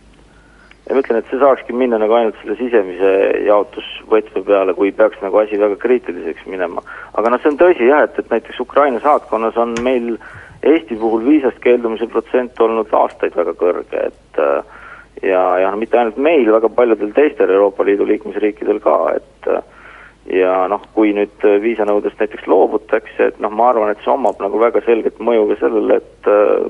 ja 0.89 0.93
ma 0.95 1.01
ütlen, 1.01 1.17
et 1.17 1.29
see 1.31 1.41
saakski 1.41 1.73
minna 1.73 1.97
nagu 1.97 2.13
ainult 2.13 2.37
selle 2.41 2.55
sisemise 2.59 3.11
jaotusvõtme 3.47 4.43
peale, 4.45 4.73
kui 4.77 4.91
peaks 4.91 5.21
nagu 5.23 5.37
asi 5.41 5.59
väga 5.59 5.75
kriitiliseks 5.81 6.45
minema. 6.45 6.83
aga 7.13 7.29
noh, 7.29 7.41
see 7.41 7.53
on 7.53 7.57
tõsi 7.57 7.89
jah, 7.89 8.03
et, 8.05 8.19
et 8.19 8.29
näiteks 8.29 8.59
Ukraina 8.59 8.99
saatkonnas 8.99 9.57
on 9.57 9.73
meil 9.81 10.17
Eesti 10.65 10.95
puhul 10.97 11.25
viisast 11.25 11.59
keeldumise 11.61 12.07
protsent 12.09 12.59
olnud 12.59 12.93
aastaid 12.97 13.35
väga 13.37 13.53
kõrge, 13.59 14.07
et 14.09 14.39
äh, 14.41 14.77
ja, 15.21 15.43
ja 15.61 15.71
no 15.71 15.79
mitte 15.81 15.99
ainult 15.99 16.17
meil, 16.17 16.47
väga 16.51 16.69
paljudel 16.69 17.13
teistel 17.15 17.53
Euroopa 17.53 17.85
Liidu 17.85 18.07
liikmesriikidel 18.09 18.79
ka, 18.83 18.97
et 19.15 19.49
äh, 19.51 19.63
ja 20.41 20.65
noh, 20.71 20.81
kui 20.95 21.13
nüüd 21.13 21.45
viisanõudest 21.61 22.19
näiteks 22.19 22.47
loobutakse, 22.49 23.31
et 23.31 23.39
noh, 23.43 23.53
ma 23.53 23.69
arvan, 23.71 23.93
et 23.93 24.01
see 24.03 24.13
omab 24.13 24.41
nagu 24.41 24.59
väga 24.61 24.81
selget 24.87 25.21
mõju 25.21 25.51
ka 25.51 25.59
sellele, 25.61 26.01
et 26.01 26.31
äh, 26.31 26.65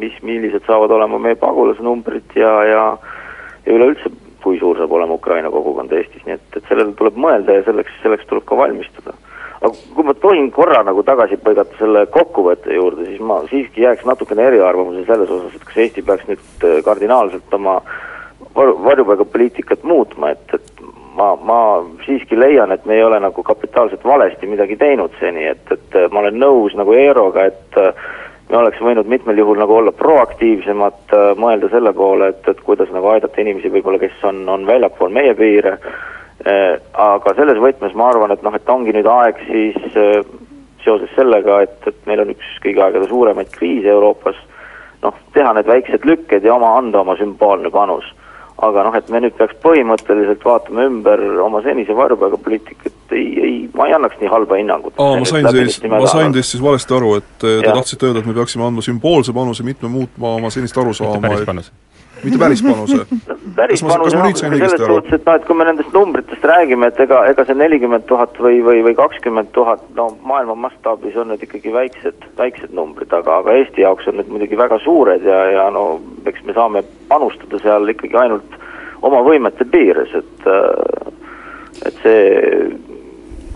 mis, 0.00 0.16
millised 0.22 0.64
saavad 0.66 0.92
olema 0.92 1.20
meie 1.20 1.38
pagulasnumbrid 1.40 2.36
ja, 2.36 2.56
ja 2.68 2.86
ja 3.66 3.74
üleüldse, 3.74 4.10
kui 4.42 4.58
suur 4.60 4.78
saab 4.78 4.92
olema 4.94 5.18
Ukraina 5.18 5.50
kogukond 5.50 5.92
Eestis, 5.92 6.22
nii 6.26 6.36
et, 6.38 6.46
et 6.54 6.68
sellele 6.70 6.94
tuleb 6.98 7.18
mõelda 7.18 7.58
ja 7.58 7.64
selleks, 7.66 7.94
selleks 8.02 8.28
tuleb 8.30 8.46
ka 8.46 8.58
valmistuda. 8.58 9.16
Aga 9.66 9.94
kui 9.94 10.06
ma 10.06 10.14
tohin 10.14 10.50
korra 10.54 10.82
nagu 10.86 11.02
tagasi 11.06 11.38
põigata 11.42 11.78
selle 11.80 12.06
kokkuvõtte 12.12 12.74
juurde, 12.74 13.06
siis 13.10 13.22
ma 13.22 13.40
siiski 13.50 13.84
jääks 13.84 14.06
natukene 14.08 14.46
eriarvamuse 14.50 15.04
selles 15.06 15.30
osas, 15.30 15.56
et 15.56 15.64
kas 15.66 15.80
Eesti 15.84 16.04
peaks 16.06 16.28
nüüd 16.30 16.66
äh, 16.66 16.78
kardinaalselt 16.86 17.56
oma 17.58 17.80
var-, 18.54 18.76
varjupaigapoliitikat 18.86 19.84
muutma, 19.84 20.32
et, 20.36 20.54
et 20.54 20.84
ma, 21.16 21.32
ma 21.36 21.60
siiski 22.06 22.38
leian, 22.38 22.72
et 22.72 22.86
me 22.86 22.98
ei 22.98 23.04
ole 23.04 23.20
nagu 23.22 23.42
kapitaalselt 23.42 24.04
valesti 24.04 24.48
midagi 24.50 24.78
teinud 24.80 25.16
seni, 25.20 25.48
et, 25.54 25.72
et 25.72 25.98
ma 26.12 26.22
olen 26.22 26.40
nõus 26.40 26.76
nagu 26.78 26.94
Eeroga, 26.96 27.48
et 27.50 27.80
äh, 27.82 28.08
me 28.50 28.60
oleks 28.62 28.82
võinud 28.82 29.08
mitmel 29.10 29.40
juhul 29.42 29.58
nagu 29.58 29.80
olla 29.80 29.94
proaktiivsemad, 29.96 31.00
äh, 31.10 31.30
mõelda 31.40 31.72
selle 31.72 31.94
poole, 31.96 32.30
et, 32.34 32.52
et 32.52 32.60
kuidas 32.66 32.92
nagu 32.94 33.14
aidata 33.14 33.42
inimesi 33.42 33.72
võib-olla, 33.72 34.02
kes 34.02 34.28
on, 34.28 34.44
on 34.52 34.68
väljapool 34.68 35.14
meie 35.14 35.34
piire, 35.38 35.78
äh, 35.80 36.04
aga 36.44 37.32
selles 37.34 37.58
võtmes 37.62 37.94
ma 37.96 38.10
arvan, 38.10 38.34
et 38.34 38.42
noh, 38.44 38.54
et 38.54 38.68
ongi 38.68 38.92
nüüd 38.94 39.08
aeg 39.08 39.40
siis 39.48 39.96
äh, 39.96 40.20
seoses 40.84 41.10
sellega, 41.16 41.62
et, 41.66 41.80
et 41.88 41.98
meil 42.06 42.22
on 42.22 42.34
üks 42.34 42.60
kõigi 42.64 42.82
aegade 42.82 43.08
suuremaid 43.10 43.50
kriise 43.54 43.90
Euroopas, 43.92 44.38
noh, 45.02 45.16
teha 45.34 45.56
need 45.56 45.68
väiksed 45.70 46.06
lükked 46.08 46.46
ja 46.46 46.54
oma, 46.54 46.76
anda 46.78 47.02
oma 47.02 47.16
sümboolne 47.18 47.72
panus. 47.74 48.06
Aga 48.64 48.86
noh, 48.86 48.94
et 48.96 49.10
me 49.12 49.20
nüüd 49.20 49.34
peaks 49.36 49.56
põhimõtteliselt 49.60 50.44
vaatama 50.46 50.86
ümber 50.88 51.20
oma 51.44 51.60
senise 51.64 51.92
varjupaigapoliitikat, 51.96 52.94
ei, 53.12 53.26
ei, 53.36 53.56
ma 53.76 53.90
ei 53.90 53.92
annaks 53.92 54.16
nii 54.22 54.30
halba 54.32 54.56
hinnangut. 54.56 54.94
aa, 54.96 55.18
ma 55.20 55.28
sain 55.28 55.48
siis, 55.52 55.76
ma 55.92 56.00
sain 56.08 56.32
teist 56.32 56.54
siis 56.54 56.62
valesti 56.64 56.96
aru, 56.96 57.18
et 57.20 57.34
te 57.42 57.58
tahtsite 57.66 58.08
öelda, 58.08 58.22
et 58.24 58.30
me 58.30 58.36
peaksime 58.38 58.64
andma 58.64 58.84
sümboolse 58.86 59.36
panuse, 59.36 59.66
mitte 59.66 59.90
muutma 59.92 60.38
oma 60.38 60.52
senist 60.54 60.80
arusaama, 60.80 61.34
et 61.36 61.68
mitte 62.24 62.38
päris 62.38 62.62
panuse. 62.62 63.06
Päris 63.56 63.82
panuse 63.84 64.16
noh, 64.16 64.30
selles 64.36 64.74
suhtes, 64.80 65.12
et 65.12 65.26
noh, 65.26 65.36
et 65.36 65.46
kui 65.48 65.58
me 65.58 65.66
nendest 65.68 65.92
numbritest 65.94 66.44
räägime, 66.50 66.90
et 66.90 67.00
ega, 67.04 67.22
ega 67.30 67.44
see 67.48 67.58
nelikümmend 67.58 68.06
tuhat 68.10 68.38
või, 68.42 68.60
või, 68.66 68.82
või 68.86 68.96
kakskümmend 68.98 69.52
tuhat, 69.56 69.84
no 69.98 70.08
maailma 70.28 70.56
mastaabis 70.66 71.16
on 71.20 71.32
need 71.32 71.44
ikkagi 71.46 71.72
väiksed, 71.74 72.28
väiksed 72.38 72.74
numbrid, 72.76 73.12
aga, 73.12 73.40
aga 73.42 73.56
Eesti 73.60 73.84
jaoks 73.84 74.08
on 74.10 74.20
need 74.20 74.32
muidugi 74.32 74.58
väga 74.58 74.80
suured 74.84 75.24
ja, 75.26 75.42
ja 75.58 75.68
no 75.74 75.86
eks 76.26 76.44
me 76.48 76.56
saame 76.56 76.84
panustada 77.10 77.60
seal 77.62 77.88
ikkagi 77.94 78.18
ainult 78.20 78.58
oma 79.06 79.22
võimete 79.26 79.68
piires, 79.70 80.12
et 80.16 80.50
et 81.86 81.98
see 82.02 82.20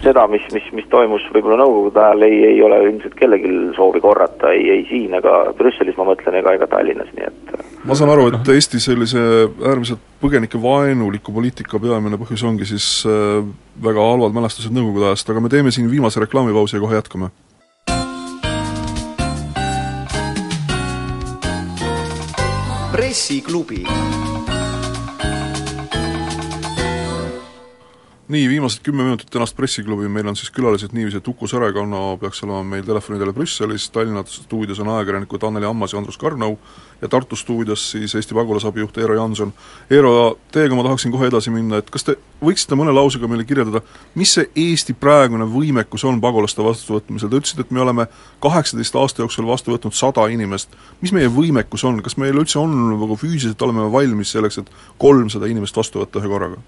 seda, 0.02 0.26
mis, 0.32 0.44
mis, 0.52 0.66
mis 0.76 0.86
toimus 0.92 1.24
võib-olla 1.34 1.60
Nõukogude 1.60 2.00
ajal, 2.00 2.24
ei, 2.24 2.38
ei 2.52 2.62
ole 2.64 2.78
ilmselt 2.86 3.16
kellelgi 3.18 3.50
soovi 3.76 4.00
korrata, 4.00 4.52
ei, 4.56 4.64
ei 4.72 4.84
siin 4.88 5.16
ega 5.18 5.42
Brüsselis, 5.56 5.96
ma 5.98 6.08
mõtlen, 6.08 6.38
ega, 6.40 6.54
ega 6.56 6.68
Tallinnas, 6.70 7.10
nii 7.16 7.28
et 7.28 7.49
ma 7.84 7.96
saan 7.96 8.12
aru, 8.12 8.28
et 8.28 8.48
Eesti 8.54 8.80
sellise 8.82 9.20
äärmiselt 9.64 10.02
põgenikevaenuliku 10.20 11.32
poliitika 11.32 11.80
peamine 11.80 12.18
põhjus 12.20 12.44
ongi 12.44 12.68
siis 12.68 12.88
äh, 13.08 13.40
väga 13.82 14.08
halvad 14.10 14.36
mälestused 14.36 14.74
Nõukogude 14.74 15.10
ajast, 15.10 15.30
aga 15.32 15.44
me 15.44 15.52
teeme 15.52 15.72
siin 15.74 15.88
viimase 15.90 16.20
reklaamipausi 16.20 16.76
ja 16.76 16.84
kohe 16.84 17.00
jätkame. 17.00 17.32
pressiklubi 22.90 23.84
nii, 28.30 28.48
viimased 28.48 28.82
kümme 28.82 29.02
minutit 29.02 29.30
tänast 29.30 29.56
pressiklubi, 29.56 30.08
meil 30.08 30.28
on 30.30 30.36
siis 30.38 30.50
külalised 30.54 30.92
niiviisi, 30.94 31.18
et 31.18 31.28
Uku 31.28 31.48
Sõrekanno 31.50 32.14
peaks 32.20 32.44
olema 32.44 32.62
meil 32.62 32.84
telefonidele 32.86 33.32
Brüsselis, 33.34 33.88
Tallinna 33.90 34.22
stuudios 34.26 34.78
on 34.80 34.90
ajakirjanikud 34.94 35.42
Anneli 35.48 35.66
Ammas 35.66 35.94
ja 35.94 35.98
Andrus 35.98 36.18
Karnau. 36.18 36.56
Ja 37.02 37.08
Tartu 37.08 37.36
stuudios 37.36 37.90
siis 37.90 38.14
Eesti 38.14 38.34
pagulasabi 38.36 38.82
juht 38.82 38.98
Eero 38.98 39.14
Janson. 39.16 39.52
Eero, 39.90 40.38
teiega 40.52 40.76
ma 40.76 40.82
tahaksin 40.84 41.12
kohe 41.12 41.30
edasi 41.30 41.50
minna, 41.50 41.80
et 41.80 41.90
kas 41.90 42.04
te 42.04 42.14
võiksite 42.44 42.76
mõne 42.76 42.92
lausega 42.92 43.28
meile 43.28 43.46
kirjeldada, 43.48 43.80
mis 44.14 44.34
see 44.36 44.50
Eesti 44.68 44.94
praegune 45.00 45.46
võimekus 45.48 46.04
on 46.04 46.20
pagulaste 46.20 46.62
vastuvõtmisel, 46.64 47.32
te 47.32 47.40
ütlesite, 47.40 47.64
et 47.64 47.72
me 47.72 47.80
oleme 47.82 48.06
kaheksateist 48.44 48.98
aasta 49.00 49.24
jooksul 49.24 49.48
vastu 49.48 49.72
võtnud 49.72 49.96
sada 49.96 50.26
inimest, 50.28 50.76
mis 51.00 51.14
meie 51.16 51.32
võimekus 51.32 51.86
on, 51.88 52.02
kas 52.04 52.18
meil 52.20 52.36
üldse 52.36 52.60
on 52.60 52.76
nagu 52.92 53.16
füüsiliselt 53.16 53.64
oleme 53.64 53.88
valmis 53.92 54.36
selleks, 54.36 54.60
et 54.60 54.70
kolmsada 55.00 55.48
inimest 55.48 55.80
vastu 55.80 56.04
võtta 56.04 56.20
ühe 56.20 56.30
korraga? 56.30 56.60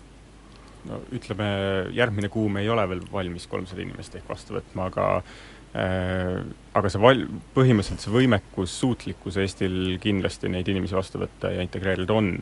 No 0.89 1.01
ütleme, 1.15 1.49
järgmine 1.95 2.31
kuu 2.33 2.49
me 2.53 2.65
ei 2.65 2.71
ole 2.73 2.85
veel 2.91 3.03
valmis 3.13 3.47
kolmsada 3.51 3.85
inimest 3.85 4.17
ehk 4.19 4.29
vastu 4.31 4.57
võtma, 4.57 4.89
aga 4.91 5.07
äh, 5.19 6.43
aga 6.79 6.93
see 6.93 7.03
val-, 7.03 7.25
põhimõtteliselt 7.57 8.05
see 8.05 8.15
võimekus, 8.15 8.75
suutlikkus 8.83 9.39
Eestil 9.43 9.97
kindlasti 10.03 10.51
neid 10.53 10.69
inimesi 10.73 10.99
vastu 10.99 11.23
võtta 11.23 11.53
ja 11.55 11.65
integreerida 11.65 12.17
on, 12.17 12.35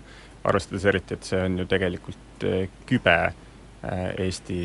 arvestades 0.49 0.87
eriti, 0.89 1.17
et 1.19 1.27
see 1.29 1.41
on 1.45 1.59
ju 1.61 1.67
tegelikult 1.69 2.47
äh, 2.49 2.69
kübe 2.89 3.17
äh, 3.31 4.07
Eesti 4.27 4.61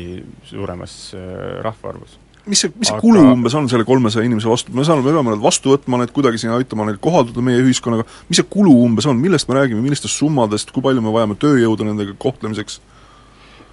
suuremas 0.48 0.96
äh, 1.16 1.58
rahvaarvus. 1.66 2.16
Mis 2.46 2.60
see, 2.62 2.70
mis 2.78 2.86
see 2.86 2.94
aga... 2.94 3.02
kulu 3.02 3.24
umbes 3.32 3.56
on 3.58 3.66
selle 3.68 3.84
kolmesaja 3.84 4.24
inimese 4.28 4.48
vastu, 4.48 4.72
me 4.72 4.84
saame, 4.86 5.02
me 5.02 5.12
peame 5.12 5.34
nad 5.34 5.42
vastu 5.42 5.72
võtma, 5.72 5.98
need 5.98 6.12
kuidagi 6.14 6.38
siin 6.38 6.54
aitama 6.54 6.86
neil 6.86 7.00
kohalduda 7.02 7.42
meie 7.44 7.58
ühiskonnaga, 7.64 8.06
mis 8.30 8.38
see 8.38 8.46
kulu 8.48 8.70
umbes 8.84 9.08
on, 9.10 9.18
millest 9.18 9.50
me 9.50 9.58
räägime, 9.58 9.82
millistest 9.82 10.14
summadest, 10.14 10.70
kui 10.72 10.84
palju 10.84 11.02
me 11.02 11.14
vajame 11.14 11.36
tööjõudu 11.42 11.88
nendega 11.88 12.14
kohtlemiseks? 12.22 12.78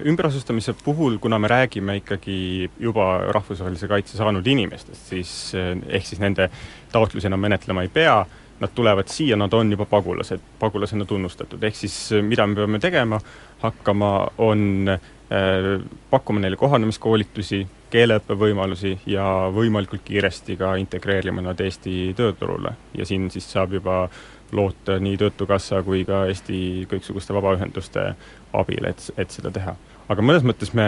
Ümberasustamise 0.06 0.74
puhul, 0.84 1.18
kuna 1.18 1.40
me 1.40 1.48
räägime 1.48 1.96
ikkagi 2.02 2.70
juba 2.80 3.18
rahvusvahelise 3.32 3.88
kaitse 3.88 4.18
saanud 4.18 4.48
inimestest, 4.48 5.10
siis 5.10 5.34
eh, 5.56 5.76
ehk 5.88 6.08
siis 6.08 6.22
nende 6.24 6.50
taotlusi 6.92 7.30
enam 7.30 7.44
menetlema 7.44 7.86
ei 7.86 7.92
pea, 7.94 8.24
nad 8.60 8.72
tulevad 8.76 9.10
siia, 9.12 9.38
nad 9.40 9.54
on 9.54 9.72
juba 9.72 9.86
pagulased, 9.90 10.42
pagulasena 10.60 11.06
tunnustatud, 11.06 11.64
ehk 11.64 11.78
siis 11.78 11.98
eh, 12.12 12.24
mida 12.26 12.48
me 12.48 12.56
peame 12.56 12.80
tegema? 12.80 13.20
Hakkama, 13.64 14.28
on 14.44 14.90
äh, 14.92 15.82
pakkuma 16.10 16.42
neile 16.44 16.58
kohanemiskoolitusi, 16.60 17.62
keeleõppevõimalusi 17.94 18.98
ja 19.08 19.24
võimalikult 19.54 20.04
kiiresti 20.04 20.58
ka 20.60 20.74
integreerima 20.82 21.46
nad 21.46 21.60
Eesti 21.62 22.14
tööturule. 22.18 22.74
Ja 22.98 23.06
siin 23.06 23.30
siis 23.32 23.48
saab 23.54 23.72
juba 23.78 24.08
loota 24.52 24.98
nii 25.00 25.18
Töötukassa 25.18 25.80
kui 25.86 26.04
ka 26.06 26.26
Eesti 26.30 26.88
kõiksuguste 26.92 27.34
vabaühenduste 27.38 28.10
abil, 28.54 28.88
et, 28.90 29.10
et 29.18 29.34
seda 29.34 29.52
teha. 29.54 29.76
aga 30.12 30.26
mõnes 30.26 30.44
mõttes 30.46 30.74
me 30.76 30.86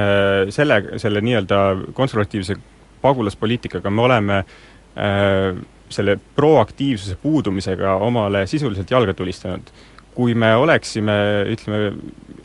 selle, 0.53 0.81
selle 1.01 1.21
nii-öelda 1.23 1.59
konservatiivse 1.97 2.57
pagulaspoliitikaga 3.01 3.89
me 3.89 4.05
oleme 4.05 4.37
äh, 4.41 5.57
selle 5.89 6.17
proaktiivsuse 6.35 7.17
puudumisega 7.21 7.97
omale 8.03 8.45
sisuliselt 8.47 8.91
jalga 8.91 9.13
tulistanud. 9.13 9.73
kui 10.15 10.31
me 10.31 10.53
oleksime, 10.55 11.13
ütleme, 11.51 11.89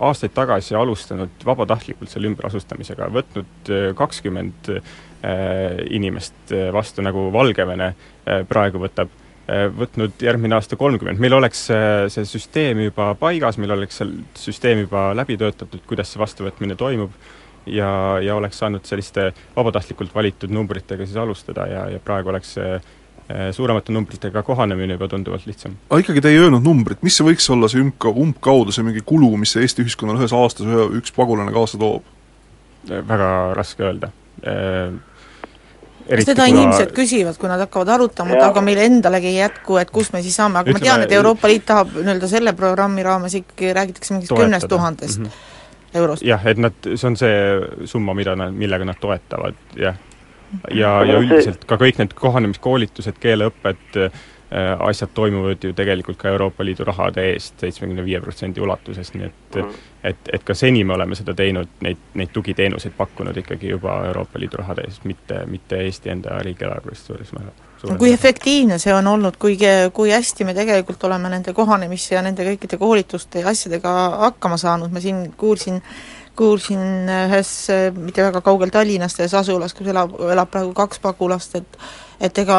aastaid 0.03 0.33
tagasi 0.35 0.75
alustanud 0.75 1.45
vabatahtlikult 1.47 2.11
selle 2.11 2.27
ümberasustamisega, 2.33 3.07
võtnud 3.15 3.71
äh, 3.71 3.85
kakskümmend 3.95 4.73
äh, 4.75 4.83
inimest 5.91 6.55
vastu, 6.73 7.05
nagu 7.07 7.29
Valgevene 7.33 7.93
äh, 7.93 8.43
praegu 8.49 8.83
võtab, 8.83 9.13
Äh, 9.13 9.20
võtnud 9.77 10.23
järgmine 10.23 10.57
aasta 10.59 10.77
kolmkümmend, 10.79 11.21
meil 11.23 11.35
oleks 11.37 11.65
äh, 11.75 12.07
see 12.13 12.27
süsteem 12.29 12.85
juba 12.85 13.13
paigas, 13.19 13.59
meil 13.61 13.75
oleks 13.75 14.01
see 14.01 14.11
süsteem 14.39 14.85
juba 14.85 15.11
läbi 15.17 15.39
töötatud, 15.41 15.83
kuidas 15.89 16.13
see 16.13 16.23
vastuvõtmine 16.23 16.77
toimub, 16.79 17.15
ja, 17.67 17.91
ja 18.23 18.37
oleks 18.37 18.61
saanud 18.63 18.87
selliste 18.89 19.31
vabatahtlikult 19.57 20.15
valitud 20.15 20.53
numbritega 20.55 21.07
siis 21.07 21.19
alustada 21.21 21.67
ja, 21.71 21.85
ja 21.95 22.01
praegu 22.05 22.33
oleks 22.33 22.55
see 22.57 22.77
äh, 22.77 23.51
suuremate 23.57 23.95
numbritega 23.97 24.43
kohanemine 24.47 24.97
juba 24.99 25.11
tunduvalt 25.11 25.49
lihtsam. 25.49 25.77
aga 25.91 26.05
ikkagi 26.05 26.25
te 26.25 26.33
ei 26.35 26.41
öelnud 26.45 26.65
numbrit, 26.67 27.03
mis 27.07 27.19
see 27.19 27.27
võiks 27.27 27.51
olla 27.53 27.69
see 27.73 27.83
ümka, 27.83 28.13
umbkaudu 28.13 28.75
see 28.77 28.87
mingi 28.87 29.05
kulu, 29.07 29.33
mis 29.41 29.57
see 29.57 29.67
Eesti 29.67 29.87
ühiskonnale 29.87 30.23
ühes 30.23 30.37
aastas 30.37 30.69
ühe, 30.69 30.89
üks 31.01 31.15
pagulane 31.17 31.55
kaasa 31.57 31.81
toob? 31.81 32.17
väga 32.89 33.31
raske 33.53 33.85
öelda 33.85 34.09
seda 36.18 36.44
kuna... 36.44 36.49
inimesed 36.51 36.92
küsivad, 36.96 37.38
kui 37.40 37.51
nad 37.51 37.62
hakkavad 37.64 37.94
arutama, 37.96 38.35
et 38.37 38.44
aga 38.44 38.62
meil 38.64 38.81
endalegi 38.83 39.31
ei 39.33 39.38
jätku, 39.38 39.79
et 39.81 39.92
kust 39.94 40.14
me 40.14 40.23
siis 40.25 40.37
saame, 40.40 40.61
aga 40.61 40.70
Ütleme, 40.70 40.81
ma 40.81 40.88
tean, 40.88 41.05
et 41.07 41.14
Euroopa 41.18 41.51
Liit 41.51 41.66
tahab 41.68 41.94
nii-öelda 41.96 42.31
selle 42.31 42.55
programmi 42.59 43.05
raames 43.07 43.37
ikkagi 43.38 43.73
räägitakse 43.77 44.14
mingist 44.16 44.35
kümnest 44.37 44.68
tuhandest 44.68 45.18
mm 45.18 45.31
-hmm. 45.31 46.01
eurost. 46.03 46.23
jah, 46.27 46.46
et 46.46 46.59
nad, 46.59 46.77
see 46.94 47.07
on 47.07 47.16
see 47.16 47.37
summa, 47.85 48.14
mida 48.14 48.37
nad, 48.37 48.55
millega 48.55 48.85
nad 48.85 49.01
toetavad, 49.01 49.55
jah. 49.77 49.96
ja, 50.75 50.92
ja 51.05 51.18
üldiselt 51.18 51.64
ka 51.64 51.77
kõik 51.77 51.99
need 52.03 52.14
kohanemiskoolitused, 52.14 53.18
keeleõpped, 53.20 54.01
asjad 54.79 55.09
toimuvad 55.15 55.65
ju 55.65 55.73
tegelikult 55.73 56.19
ka 56.19 56.29
Euroopa 56.29 56.65
Liidu 56.65 56.85
rahade 56.85 57.23
eest 57.33 57.61
seitsmekümne 57.63 58.05
viie 58.05 58.21
protsendi 58.21 58.61
ulatuses, 58.61 59.13
nii 59.15 59.27
et 59.29 59.59
mm. 59.63 59.81
et, 60.11 60.31
et 60.33 60.45
ka 60.45 60.55
seni 60.55 60.83
me 60.85 60.95
oleme 60.97 61.15
seda 61.15 61.35
teinud, 61.39 61.71
neid, 61.87 62.03
neid 62.19 62.33
tugiteenuseid 62.35 62.97
pakkunud 62.99 63.37
ikkagi 63.37 63.71
juba 63.71 64.01
Euroopa 64.11 64.43
Liidu 64.43 64.59
rahade 64.59 64.89
eest, 64.89 65.05
mitte, 65.07 65.45
mitte 65.47 65.83
Eesti 65.85 66.11
enda 66.11 66.39
riigieelarvest 66.43 67.13
suures 67.13 67.35
määral 67.39 67.69
kui 67.99 68.13
efektiivne 68.13 68.79
see 68.79 68.93
on 68.95 69.07
olnud, 69.07 69.37
kui, 69.41 69.57
kui 69.93 70.11
hästi 70.13 70.45
me 70.45 70.55
tegelikult 70.55 71.05
oleme 71.09 71.31
nende 71.33 71.55
kohanemis- 71.57 72.11
ja 72.13 72.23
nende 72.23 72.45
kõikide 72.45 72.79
koolituste 72.79 73.41
ja 73.41 73.49
asjadega 73.49 73.93
hakkama 74.27 74.59
saanud, 74.61 74.93
ma 74.93 75.01
siin 75.01 75.33
kuulsin 75.37 75.81
kuulsin 76.37 77.09
ühes 77.29 77.51
mitte 77.97 78.23
väga 78.23 78.40
kaugel 78.40 78.71
Tallinnast 78.71 79.21
ühes 79.21 79.35
asulas, 79.35 79.75
kus 79.75 79.90
elab, 79.93 80.14
elab 80.21 80.51
praegu 80.51 80.73
kaks 80.77 81.03
pagulast, 81.03 81.59
et 81.61 81.83
et 82.21 82.38
ega, 82.38 82.59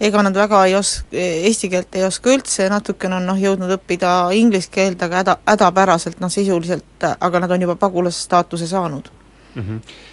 ega 0.00 0.22
nad 0.26 0.36
väga 0.36 0.64
ei 0.66 0.74
os-, 0.78 1.04
eesti 1.12 1.70
keelt 1.70 1.94
ei 1.94 2.04
oska 2.06 2.32
üldse, 2.34 2.66
natukene 2.72 3.18
on 3.20 3.28
noh, 3.30 3.38
jõudnud 3.38 3.70
õppida 3.78 4.12
inglise 4.36 4.70
keelt, 4.74 5.02
aga 5.06 5.22
häda, 5.22 5.36
hädapäraselt 5.46 6.20
noh, 6.22 6.32
sisuliselt, 6.32 7.06
aga 7.14 7.44
nad 7.44 7.54
on 7.54 7.66
juba 7.66 7.78
pagulase 7.78 8.20
staatuse 8.26 8.66
saanud 8.70 9.10
mm. 9.54 9.62
-hmm 9.62 10.04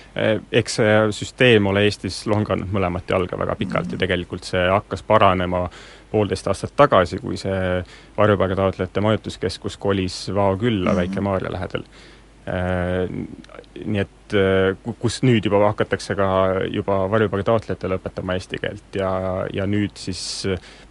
eks 0.51 0.77
see 0.77 0.91
süsteem 1.11 1.65
ole 1.67 1.81
Eestis 1.83 2.21
longanud 2.31 2.69
mõlemat 2.71 3.09
jalga 3.11 3.35
väga 3.35 3.55
pikalt 3.59 3.91
ja 3.91 3.97
tegelikult 3.99 4.47
see 4.47 4.61
hakkas 4.69 5.03
paranema 5.03 5.65
poolteist 6.11 6.47
aastat 6.47 6.71
tagasi, 6.75 7.19
kui 7.19 7.35
see 7.37 7.83
varjupaigataotlejate 8.17 9.01
majutuskeskus 9.01 9.75
kolis 9.77 10.31
Vao 10.35 10.55
külla 10.57 10.91
mm 10.91 10.95
-hmm. 10.95 11.01
Väike-Maarja 11.01 11.51
lähedal 11.51 11.83
Äh, 11.83 12.24
nii 12.45 14.01
et 14.01 14.33
äh, 14.37 14.93
kus 15.01 15.17
nüüd 15.25 15.45
juba 15.47 15.63
hakatakse 15.65 16.15
ka 16.17 16.27
juba 16.69 16.99
varjupaiga 17.09 17.47
taotlejatele 17.49 17.97
õpetama 17.97 18.35
eesti 18.37 18.59
keelt 18.61 18.97
ja, 18.99 19.09
ja 19.53 19.65
nüüd 19.69 19.97
siis 19.97 20.21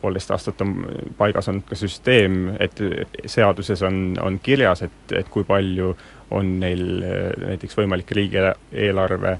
poolteist 0.00 0.32
aastat 0.34 0.64
on 0.64 0.74
paigas 1.18 1.48
olnud 1.52 1.66
ka 1.68 1.78
süsteem, 1.78 2.56
et 2.58 2.80
seaduses 3.30 3.84
on, 3.86 4.16
on 4.22 4.38
kirjas, 4.42 4.82
et, 4.86 5.14
et 5.14 5.30
kui 5.30 5.46
palju 5.46 5.92
on 6.34 6.56
neil 6.62 7.04
äh, 7.06 7.28
näiteks 7.50 7.78
võimalik 7.78 8.10
riigieelarve 8.18 9.38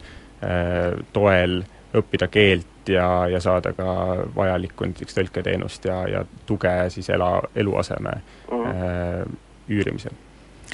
toel 1.15 1.63
õppida 1.97 2.27
keelt 2.29 2.91
ja, 2.93 3.07
ja 3.33 3.39
saada 3.41 3.71
ka 3.73 3.87
vajalikku 4.35 4.85
näiteks 4.91 5.17
tõlketeenust 5.17 5.89
ja, 5.89 6.03
ja 6.11 6.21
tuge 6.45 6.75
siis 6.93 7.09
ela, 7.15 7.39
eluaseme 7.57 8.13
mm 8.51 8.67
-hmm. 8.67 9.39
üürimisel 9.73 10.13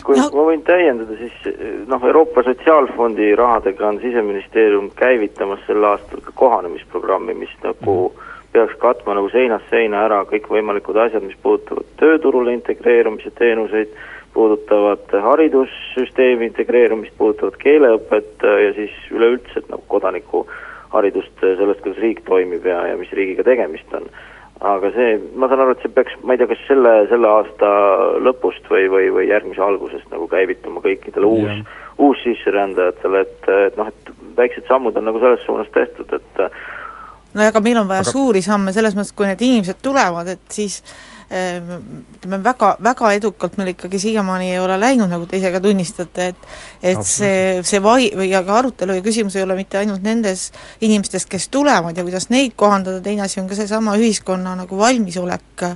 kui 0.05 0.19
no. 0.19 0.27
ma 0.35 0.45
võin 0.51 0.63
täiendada, 0.67 1.17
siis 1.19 1.61
noh, 1.89 2.03
Euroopa 2.07 2.45
Sotsiaalfondi 2.47 3.33
rahadega 3.39 3.89
on 3.89 4.01
Siseministeerium 4.03 4.91
käivitamas 4.97 5.63
sel 5.67 5.85
aastal 5.85 6.23
ka 6.25 6.35
kohanemisprogrammi, 6.35 7.35
mis 7.43 7.53
nagu 7.65 7.97
mm. 8.09 8.31
peaks 8.55 8.79
katma 8.83 9.19
nagu 9.19 9.31
seinast 9.33 9.69
seina 9.73 10.05
ära 10.07 10.23
kõikvõimalikud 10.31 10.99
asjad, 11.05 11.27
mis 11.27 11.39
puudutavad 11.43 11.93
tööturule 12.01 12.55
integreerumise 12.57 13.33
teenuseid, 13.39 13.93
puudutavad 14.35 15.11
haridussüsteemi 15.27 16.51
integreerumist, 16.51 17.17
puudutavad 17.19 17.57
keeleõpet 17.63 18.45
ja 18.67 18.75
siis 18.77 18.95
üleüldse 19.11 19.65
nagu 19.69 19.83
kodanikuharidust 19.91 21.41
sellest, 21.41 21.83
kuidas 21.83 22.03
riik 22.03 22.23
toimib 22.29 22.67
ja, 22.67 22.85
ja 22.93 22.99
mis 23.01 23.11
riigiga 23.17 23.47
tegemist 23.47 23.99
on 23.99 24.07
aga 24.61 24.91
see, 24.93 25.13
ma 25.41 25.49
saan 25.49 25.63
aru, 25.65 25.77
et 25.77 25.85
see 25.85 25.93
peaks, 25.97 26.17
ma 26.25 26.35
ei 26.35 26.41
tea, 26.41 26.51
kas 26.51 26.65
selle, 26.69 26.95
selle 27.13 27.29
aasta 27.29 27.71
lõpust 28.27 28.67
või, 28.73 28.89
või, 28.93 29.07
või 29.15 29.29
järgmise 29.31 29.63
algusest 29.65 30.11
nagu 30.13 30.27
käivituma 30.29 30.83
kõikidele 30.85 31.31
uus, 31.31 31.63
uussisserändajatele, 32.01 33.23
et, 33.25 33.49
et 33.71 33.81
noh, 33.81 33.89
et 33.89 34.13
väiksed 34.37 34.69
sammud 34.69 34.97
on 35.01 35.09
nagu 35.09 35.23
selles 35.23 35.47
suunas 35.47 35.71
tehtud, 35.75 36.13
et 36.17 36.45
no 37.35 37.47
aga 37.47 37.65
meil 37.65 37.81
on 37.81 37.89
vaja 37.89 38.05
aga... 38.05 38.13
suuri 38.13 38.45
samme, 38.45 38.75
selles 38.77 38.99
mõttes, 38.99 39.17
kui 39.17 39.31
need 39.31 39.49
inimesed 39.49 39.81
tulevad, 39.85 40.29
et 40.37 40.45
siis 40.53 40.81
Ehm, 40.85 41.10
ütleme, 41.31 42.41
väga, 42.43 42.73
väga 42.83 43.13
edukalt 43.15 43.57
meil 43.59 43.71
ikkagi 43.75 44.01
siiamaani 44.03 44.51
ei 44.51 44.59
ole 44.59 44.75
läinud, 44.81 45.11
nagu 45.13 45.29
te 45.31 45.39
ise 45.39 45.53
ka 45.55 45.61
tunnistate, 45.63 46.27
et 46.33 46.37
et 46.83 47.03
see, 47.07 47.61
see 47.63 47.83
vai- 47.83 48.11
või 48.17 48.33
aga 48.35 48.59
arutelu 48.59 48.97
ja 48.99 49.05
küsimus 49.05 49.37
ei 49.37 49.45
ole 49.47 49.55
mitte 49.55 49.79
ainult 49.79 50.03
nendes 50.03 50.49
inimestes, 50.81 51.27
kes 51.31 51.49
tulevad 51.49 51.97
ja 51.97 52.03
kuidas 52.03 52.31
neid 52.31 52.57
kohandada, 52.57 53.01
teine 53.01 53.23
asi 53.23 53.41
on 53.41 53.49
ka 53.49 53.55
seesama 53.55 53.95
ühiskonna 54.01 54.57
nagu 54.59 54.79
valmisolek 54.79 55.67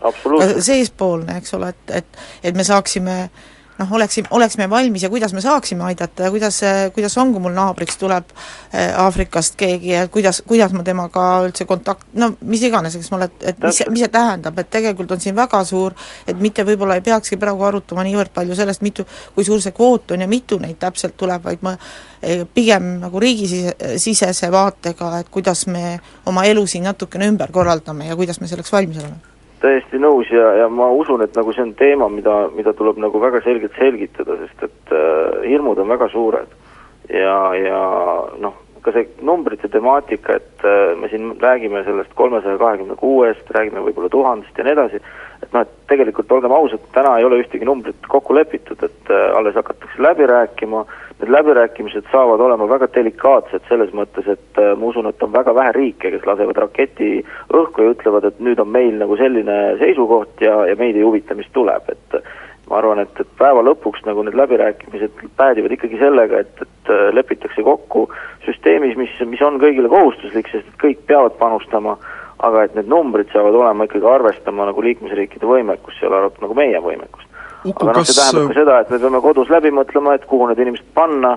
seespoolne, 0.61 1.39
eks 1.39 1.55
ole, 1.55 1.69
et, 1.69 1.91
et 2.03 2.23
et 2.51 2.57
me 2.57 2.65
saaksime 2.65 3.31
noh, 3.79 3.93
oleksime, 3.93 4.29
oleks 4.31 4.57
me 4.59 4.68
valmis 4.70 5.03
ja 5.03 5.11
kuidas 5.11 5.33
me 5.35 5.41
saaksime 5.41 5.85
aidata 5.85 6.22
ja 6.22 6.31
kuidas, 6.31 6.61
kuidas 6.95 7.18
on, 7.18 7.33
kui 7.33 7.43
mul 7.43 7.55
naabriks 7.57 7.99
tuleb 7.99 8.31
äh, 8.35 8.95
Aafrikast 9.03 9.57
keegi 9.59 9.91
ja 9.91 10.07
kuidas, 10.09 10.43
kuidas 10.47 10.72
ma 10.77 10.85
temaga 10.87 11.25
üldse 11.47 11.66
kontakt-, 11.68 12.07
no 12.20 12.31
mis 12.47 12.62
iganes, 12.68 12.95
eks 12.99 13.11
ole, 13.16 13.29
et, 13.31 13.49
et 13.51 13.66
mis, 13.66 13.83
mis 13.91 14.05
see 14.05 14.12
tähendab, 14.14 14.59
et 14.62 14.70
tegelikult 14.70 15.16
on 15.16 15.22
siin 15.22 15.37
väga 15.37 15.64
suur, 15.66 15.97
et 16.27 16.39
mitte 16.41 16.66
võib-olla 16.66 17.01
ei 17.01 17.05
peakski 17.07 17.39
praegu 17.41 17.66
arutama 17.66 18.07
niivõrd 18.07 18.35
palju 18.35 18.59
sellest, 18.59 18.85
mitu, 18.87 19.07
kui 19.35 19.47
suur 19.47 19.62
see 19.64 19.75
kvoot 19.75 20.14
on 20.14 20.25
ja 20.27 20.31
mitu 20.31 20.61
neid 20.62 20.79
täpselt 20.83 21.18
tuleb, 21.18 21.43
vaid 21.45 21.66
ma 21.66 21.75
eh, 22.22 22.47
pigem 22.47 22.97
nagu 23.03 23.22
riigisisese 23.22 24.53
vaatega, 24.55 25.12
et 25.25 25.31
kuidas 25.35 25.66
me 25.66 25.99
oma 26.31 26.47
elu 26.47 26.66
siin 26.70 26.87
natukene 26.87 27.31
ümber 27.33 27.51
korraldame 27.55 28.11
ja 28.11 28.18
kuidas 28.18 28.41
me 28.41 28.51
selleks 28.51 28.72
valmis 28.72 29.03
oleme 29.03 29.34
täiesti 29.65 30.01
nõus 30.03 30.29
ja, 30.33 30.51
ja 30.61 30.69
ma 30.73 30.91
usun, 30.93 31.25
et 31.25 31.37
nagu 31.39 31.55
see 31.55 31.65
on 31.65 31.73
teema, 31.79 32.11
mida, 32.12 32.45
mida 32.55 32.75
tuleb 32.77 33.01
nagu 33.03 33.21
väga 33.23 33.41
selgelt 33.47 33.77
selgitada, 33.81 34.37
sest 34.43 34.69
et 34.69 34.95
äh, 34.95 35.41
hirmud 35.49 35.81
on 35.81 35.91
väga 35.95 36.11
suured. 36.12 36.53
ja, 37.09 37.39
ja 37.59 37.81
noh, 38.41 38.61
ka 38.85 38.93
see 38.93 39.09
numbrite 39.25 39.69
temaatika, 39.73 40.39
et 40.41 40.65
äh, 40.65 40.93
me 41.01 41.09
siin 41.12 41.33
räägime 41.41 41.85
sellest 41.85 42.12
kolmesaja 42.19 42.61
kahekümne 42.61 42.97
kuuest, 43.01 43.51
räägime 43.57 43.85
võib-olla 43.87 44.12
tuhandest 44.12 44.59
ja 44.59 44.67
nii 44.67 44.77
edasi, 44.77 45.01
et 45.43 45.57
noh, 45.57 45.65
et 45.65 45.73
tegelikult 45.93 46.33
olgem 46.33 46.53
ausad, 46.53 46.85
täna 46.97 47.17
ei 47.19 47.29
ole 47.29 47.41
ühtegi 47.45 47.69
numbrit 47.69 48.09
kokku 48.09 48.37
lepitud, 48.37 48.81
et 48.85 49.12
äh, 49.12 49.31
alles 49.39 49.57
hakatakse 49.61 50.05
läbi 50.09 50.29
rääkima 50.29 50.85
äh,, 50.85 51.04
need 51.21 51.31
läbirääkimised 51.31 52.09
saavad 52.12 52.41
olema 52.41 52.67
väga 52.69 52.89
delikaatsed 52.95 53.67
selles 53.69 53.93
mõttes, 53.95 54.27
et 54.31 54.59
äh, 54.61 54.73
ma 54.79 54.91
usun, 54.91 55.07
et 55.11 55.23
on 55.23 55.33
väga 55.33 55.55
vähe 55.55 55.75
riike, 55.77 56.11
kes 56.11 56.27
lasevad 56.27 56.59
raketi 56.65 57.11
õhku 57.55 57.85
ja 57.85 57.93
ütlevad, 57.95 58.27
et 58.29 58.41
nüüd 58.43 58.61
on 58.62 58.73
meil 58.75 58.99
nagu 59.01 59.17
selline 59.21 59.59
seisukoht 59.83 60.43
ja, 60.45 60.65
ja 60.71 60.79
meid 60.81 60.99
ei 60.99 61.07
huvita, 61.07 61.37
mis 61.39 61.51
tuleb, 61.55 61.87
et 61.93 62.19
ma 62.71 62.81
arvan, 62.81 63.03
et, 63.05 63.21
et 63.21 63.37
päeva 63.39 63.62
lõpuks 63.65 64.05
nagu 64.09 64.25
need 64.25 64.37
läbirääkimised 64.39 65.25
päädivad 65.39 65.77
ikkagi 65.77 66.01
sellega, 66.01 66.43
et, 66.45 66.65
et 66.67 66.93
äh, 66.93 67.07
lepitakse 67.15 67.62
kokku 67.62 68.09
süsteemis, 68.47 68.97
mis, 69.01 69.15
mis 69.29 69.45
on 69.45 69.61
kõigile 69.62 69.91
kohustuslik, 69.93 70.51
sest 70.53 70.75
kõik 70.83 71.05
peavad 71.09 71.39
panustama, 71.41 71.99
aga 72.45 72.65
et 72.67 72.75
need 72.75 72.91
numbrid 72.91 73.31
saavad 73.33 73.55
olema 73.55 73.87
ikkagi 73.87 74.09
arvestama 74.11 74.67
nagu 74.69 74.83
liikmesriikide 74.83 75.47
võimekust, 75.49 76.01
seal 76.01 76.17
arvatud 76.17 76.45
nagu 76.45 76.59
meie 76.59 76.81
võimekust 76.83 77.24
Uku, 77.65 77.89
aga 77.89 77.99
noh, 77.99 78.05
see 78.05 78.19
tähendab 78.21 78.51
ka 78.51 78.59
seda, 78.61 78.79
et 78.83 78.91
me 78.93 78.99
peame 79.01 79.21
kodus 79.25 79.53
läbi 79.53 79.71
mõtlema, 79.73 80.15
et 80.19 80.25
kuhu 80.29 80.49
need 80.51 80.61
inimesed 80.61 80.89
panna, 80.97 81.37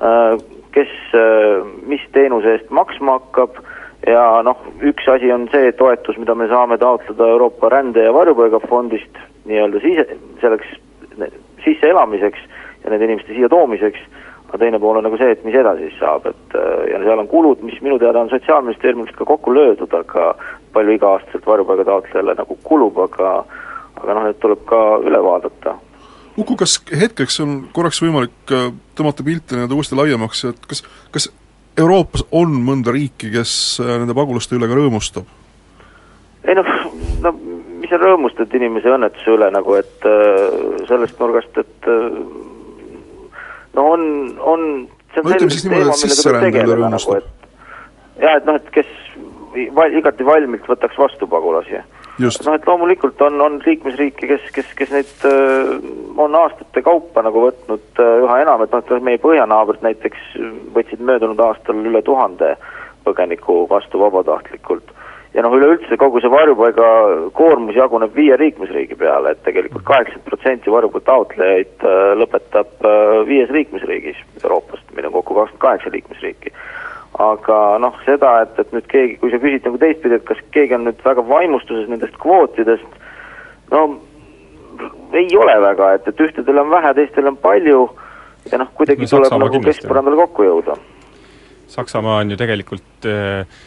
äh, 0.00 0.36
kes 0.72 0.92
äh, 1.16 1.66
mis 1.88 2.04
teenuse 2.16 2.56
eest 2.56 2.70
maksma 2.74 3.18
hakkab. 3.20 3.60
Ja 4.06 4.42
noh, 4.46 4.58
üks 4.86 5.08
asi 5.10 5.32
on 5.34 5.48
see 5.50 5.72
toetus, 5.74 6.18
mida 6.20 6.34
me 6.38 6.46
saame 6.48 6.76
taotleda 6.78 7.30
Euroopa 7.32 7.70
rände- 7.72 8.04
ja 8.04 8.12
varjupaigafondist 8.14 9.18
nii-öelda 9.48 9.80
sise, 9.82 10.04
selleks 10.40 10.76
sisseelamiseks 11.64 12.44
ja 12.84 12.92
nende 12.92 13.08
inimeste 13.08 13.34
siia 13.34 13.48
toomiseks, 13.50 13.98
aga 14.46 14.60
teine 14.62 14.78
pool 14.78 15.00
on 15.00 15.06
nagu 15.08 15.18
see, 15.18 15.32
et 15.34 15.44
mis 15.44 15.56
edasi 15.58 15.88
siis 15.88 15.98
saab, 15.98 16.28
et 16.30 16.56
äh, 16.56 16.84
ja 16.92 17.02
seal 17.02 17.24
on 17.24 17.28
kulud, 17.28 17.64
mis 17.66 17.80
minu 17.82 17.98
teada 17.98 18.22
on 18.22 18.30
Sotsiaalministeeriumis 18.30 19.16
ka 19.16 19.26
kokku 19.28 19.54
löödud, 19.54 19.92
aga 19.96 20.34
palju 20.76 20.96
iga-aastaselt 20.96 21.48
varjupaiga 21.48 21.88
taotlejale 21.88 22.36
nagu 22.38 22.58
kulub, 22.68 23.00
aga 23.08 23.32
aga 23.96 24.16
noh, 24.16 24.26
need 24.28 24.38
tuleb 24.42 24.62
ka 24.68 24.82
üle 25.04 25.20
vaadata. 25.24 25.76
Uku, 26.36 26.56
kas 26.60 26.76
hetkeks 26.84 27.40
on 27.44 27.56
korraks 27.76 28.02
võimalik 28.04 28.52
äh, 28.52 28.68
tõmmata 28.98 29.24
pilti 29.24 29.56
nii-öelda 29.56 29.76
uuesti 29.76 29.96
laiemaks, 29.96 30.44
et 30.50 30.68
kas, 30.68 30.82
kas 31.14 31.30
Euroopas 31.80 32.26
on 32.36 32.52
mõnda 32.64 32.92
riiki, 32.92 33.30
kes 33.32 33.52
äh, 33.80 33.96
nende 34.02 34.16
pagulaste 34.16 34.58
üle 34.58 34.68
ka 34.68 34.78
rõõmustab? 34.78 35.28
ei 36.46 36.54
noh, 36.54 36.68
no 37.24 37.32
mis 37.80 37.90
sa 37.90 37.98
rõõmustad 37.98 38.52
inimese 38.54 38.92
õnnetuse 38.92 39.32
üle 39.34 39.48
nagu, 39.50 39.78
et 39.80 40.04
äh, 40.06 40.84
sellest 40.86 41.18
nurgast, 41.18 41.56
et 41.58 41.88
no 43.74 43.88
on, 43.96 44.04
on 44.38 44.68
see 45.10 45.24
on 45.24 45.26
no 45.26 45.40
niimoodi, 45.40 45.88
et 45.88 46.02
sisserände 46.04 46.62
üle 46.62 46.78
rõõmustab 46.82 47.24
nagu,. 47.24 47.50
jah, 48.20 48.38
et 48.38 48.46
noh, 48.46 48.60
et 48.60 48.70
kes 48.76 48.92
igati 49.96 50.24
valmilt 50.28 50.68
võtaks 50.68 51.00
vastu 51.00 51.26
pagulasi 51.32 51.80
noh, 52.46 52.56
et 52.56 52.66
loomulikult 52.68 53.20
on, 53.26 53.40
on 53.44 53.58
liikmesriike, 53.64 54.28
kes, 54.30 54.48
kes, 54.54 54.72
kes 54.78 54.92
neid 54.94 55.26
äh, 55.28 55.72
on 56.16 56.36
aastate 56.38 56.82
kaupa 56.84 57.24
nagu 57.26 57.46
võtnud 57.46 58.00
äh, 58.00 58.12
üha 58.24 58.40
enam, 58.44 58.64
et 58.64 58.72
noh, 58.72 58.84
et 58.84 59.04
meie 59.04 59.20
põhjanaabrid 59.22 59.84
näiteks 59.84 60.36
võtsid 60.76 61.02
möödunud 61.04 61.40
aastal 61.44 61.82
üle 61.82 62.02
tuhande 62.06 62.54
põgeniku 63.06 63.64
vastu 63.70 64.00
vabatahtlikult. 64.00 64.94
ja 65.36 65.44
noh, 65.44 65.52
üleüldse 65.58 65.98
kogu 66.00 66.22
see 66.24 66.32
varjupaiga 66.32 66.88
koormus 67.36 67.76
jaguneb 67.76 68.14
viie 68.16 68.38
liikmesriigi 68.40 68.96
peale, 68.96 69.34
et 69.34 69.44
tegelikult 69.44 69.84
kaheksakümmend 69.84 70.30
protsenti 70.30 70.72
varjupaiga 70.72 71.10
taotlejaid 71.12 71.84
äh, 71.84 72.10
lõpetab 72.22 72.90
viies 73.28 73.52
liikmesriigis 73.52 74.24
Euroopast, 74.42 74.88
meil 74.96 75.10
on 75.10 75.18
kokku 75.20 75.36
kakskümmend 75.36 75.64
kaheksa 75.68 75.92
liikmesriiki 75.92 76.54
aga 77.14 77.60
noh, 77.82 77.94
seda, 78.04 78.32
et, 78.44 78.58
et 78.60 78.72
nüüd 78.74 78.88
keegi, 78.90 79.16
kui 79.20 79.32
sa 79.32 79.40
küsid 79.42 79.64
nagu 79.68 79.78
teistpidi, 79.80 80.18
et 80.18 80.26
kas 80.28 80.40
keegi 80.54 80.76
on 80.76 80.84
nüüd 80.88 80.98
väga 81.04 81.24
vaimustuses 81.28 81.88
nendest 81.88 82.18
kvootidest, 82.22 82.98
no 83.72 83.86
ei 85.16 85.30
ole 85.38 85.54
väga, 85.62 85.94
et, 85.96 86.10
et 86.10 86.20
ühtedel 86.26 86.60
on 86.60 86.70
vähe, 86.72 86.92
teistel 86.98 87.30
on 87.30 87.38
palju 87.40 87.86
ja 88.50 88.60
noh, 88.60 88.70
kuidagi 88.76 89.06
no, 89.06 89.12
tuleb 89.14 89.40
nagu 89.42 89.62
keskpõrandale 89.64 90.20
kokku 90.24 90.46
jõuda. 90.46 90.76
Saksamaa 91.72 92.20
on 92.22 92.34
ju 92.34 92.38
tegelikult 92.38 93.08
äh, 93.10 93.64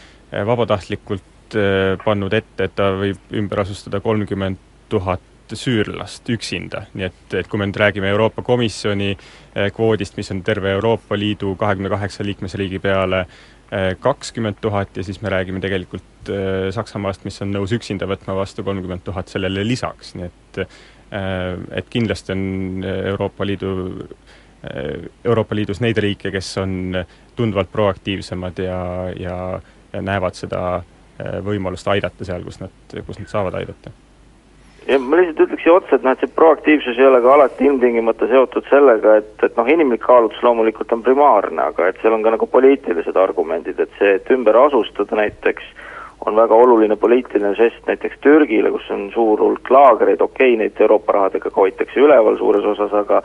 vabatahtlikult 0.51 1.57
äh, 1.57 1.97
pannud 2.03 2.35
ette, 2.37 2.69
et 2.69 2.77
ta 2.77 2.91
võib 2.99 3.35
ümber 3.41 3.65
asustada 3.65 4.01
kolmkümmend 4.03 4.61
tuhat 4.89 5.25
süürlast 5.57 6.29
üksinda, 6.29 6.83
nii 6.97 7.07
et, 7.07 7.21
et 7.41 7.47
kui 7.49 7.59
me 7.59 7.67
nüüd 7.69 7.77
räägime 7.79 8.09
Euroopa 8.11 8.43
Komisjoni 8.45 9.11
eh, 9.13 9.69
kvoodist, 9.75 10.17
mis 10.19 10.31
on 10.33 10.43
terve 10.45 10.71
Euroopa 10.75 11.17
Liidu 11.17 11.55
kahekümne 11.59 11.91
kaheksa 11.91 12.25
liikmesriigi 12.25 12.81
peale 12.83 13.23
eh, 13.25 13.93
kakskümmend 14.01 14.59
tuhat 14.61 14.97
ja 14.97 15.05
siis 15.05 15.21
me 15.21 15.31
räägime 15.33 15.61
tegelikult 15.63 16.31
eh, 16.33 16.69
Saksamaast, 16.75 17.25
mis 17.27 17.41
on 17.45 17.53
nõus 17.55 17.73
üksinda 17.75 18.09
võtma 18.09 18.37
vastu 18.37 18.65
kolmkümmend 18.67 19.05
tuhat 19.07 19.31
sellele 19.31 19.65
lisaks, 19.67 20.15
nii 20.19 20.29
et 20.29 20.63
et 21.09 21.87
kindlasti 21.89 22.35
on 22.35 22.83
Euroopa 22.85 23.45
Liidu 23.47 23.69
Euroopa 25.25 25.55
Liidus 25.57 25.79
neid 25.81 25.97
riike, 25.97 26.29
kes 26.29 26.51
on 26.61 26.99
tunduvalt 27.33 27.71
proaktiivsemad 27.73 28.61
ja, 28.61 28.81
ja, 29.17 29.37
ja 29.89 30.03
näevad 30.05 30.37
seda 30.37 30.61
võimalust 31.47 31.89
aidata 31.89 32.27
seal, 32.29 32.45
kus 32.45 32.61
nad, 32.61 32.93
kus 33.07 33.17
nad 33.23 33.31
saavad 33.31 33.57
aidata 33.57 33.95
ja 34.89 34.99
ma 34.99 35.19
lihtsalt 35.19 35.43
ütleks 35.45 35.63
siia 35.63 35.75
otsa, 35.77 35.95
et 35.95 36.05
noh, 36.05 36.15
et 36.15 36.23
see 36.23 36.35
proaktiivsus 36.35 36.97
ei 36.97 37.05
ole 37.07 37.21
ka 37.21 37.33
alati 37.35 37.67
ilmtingimata 37.69 38.29
seotud 38.31 38.65
sellega, 38.71 39.19
et, 39.21 39.35
et 39.45 39.59
noh, 39.59 39.69
inimlik 39.69 40.01
kaalutlus 40.05 40.41
loomulikult 40.45 40.95
on 40.95 41.03
primaarne, 41.05 41.61
aga 41.71 41.91
et 41.91 41.99
seal 42.01 42.15
on 42.15 42.25
ka 42.25 42.33
nagu 42.33 42.49
poliitilised 42.49 43.19
argumendid, 43.19 43.79
et 43.79 44.01
see, 44.01 44.15
et 44.17 44.33
ümber 44.33 44.57
asustada 44.65 45.19
näiteks 45.19 45.69
on 46.25 46.35
väga 46.35 46.55
oluline 46.55 46.95
poliitiline 46.99 47.53
žest 47.55 47.85
näiteks 47.87 48.19
Türgile, 48.21 48.71
kus 48.71 48.89
on 48.91 49.07
suur 49.13 49.39
hulk 49.39 49.69
laagreid, 49.71 50.21
okei 50.21 50.53
okay,, 50.53 50.57
neid 50.59 50.81
Euroopa 50.81 51.15
rahadega 51.15 51.49
ka 51.49 51.61
hoitakse 51.61 52.01
üleval 52.01 52.37
suures 52.37 52.65
osas, 52.73 52.93
aga 52.93 53.21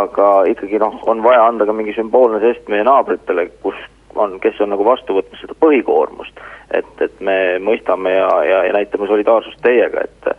aga 0.00 0.28
ikkagi 0.52 0.80
noh, 0.80 0.96
on 1.06 1.22
vaja 1.22 1.44
anda 1.48 1.66
ka 1.68 1.76
mingi 1.76 1.92
sümboolne 1.96 2.40
žest 2.44 2.70
meie 2.72 2.86
naabritele, 2.88 3.50
kus 3.62 3.76
on, 4.14 4.38
kes 4.40 4.60
on 4.64 4.72
nagu 4.72 4.86
vastu 4.86 5.18
võtmas 5.18 5.42
seda 5.42 5.56
põhikoormust. 5.60 6.40
et, 6.70 6.94
et 7.00 7.20
me 7.20 7.58
mõistame 7.64 8.12
ja, 8.12 8.28
ja, 8.44 8.62
ja 8.68 8.72
näitame 8.76 9.06
solidaarsust 9.08 9.60
teiega, 9.64 10.04
et 10.04 10.32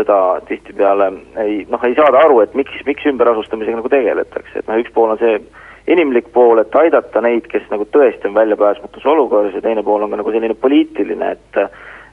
seda 0.00 0.18
tihtipeale 0.48 1.10
ei 1.44 1.62
noh, 1.70 1.82
ei 1.86 1.96
saada 1.98 2.24
aru, 2.24 2.40
et 2.44 2.56
miks, 2.58 2.80
miks 2.88 3.06
ümberasustamisega 3.10 3.78
nagu 3.78 3.92
tegeletakse, 3.92 4.60
et 4.60 4.68
noh, 4.68 4.80
üks 4.80 4.92
pool 4.96 5.14
on 5.14 5.20
see 5.20 5.38
inimlik 5.90 6.32
pool, 6.34 6.60
et 6.62 6.74
aidata 6.76 7.22
neid, 7.24 7.46
kes 7.50 7.64
nagu 7.72 7.86
tõesti 7.92 8.28
on 8.28 8.36
väljapääsmatus 8.36 9.06
olukorras 9.10 9.56
ja 9.56 9.62
teine 9.64 9.84
pool 9.86 10.04
on 10.04 10.12
ka 10.12 10.20
nagu 10.20 10.34
selline 10.34 10.58
poliitiline, 10.58 11.32
et 11.36 11.64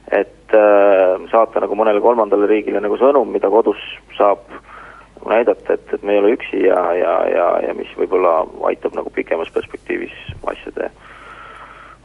et 0.08 0.54
äh, 0.56 1.18
saata 1.28 1.60
nagu 1.60 1.76
mõnele 1.76 2.00
kolmandale 2.00 2.46
riigile 2.48 2.80
nagu 2.80 2.96
sõnum, 2.96 3.28
mida 3.28 3.50
kodus 3.52 3.80
saab 4.16 4.46
nagu 5.18 5.34
näidata, 5.34 5.74
et, 5.74 5.92
et 5.92 6.02
me 6.06 6.14
ei 6.14 6.22
ole 6.22 6.32
üksi 6.38 6.62
ja, 6.64 6.80
ja, 6.96 7.12
ja, 7.28 7.48
ja 7.66 7.74
mis 7.76 7.90
võib-olla 7.98 8.40
aitab 8.70 8.96
nagu 8.96 9.12
pikemas 9.12 9.52
perspektiivis 9.52 10.14
asjade 10.48 10.88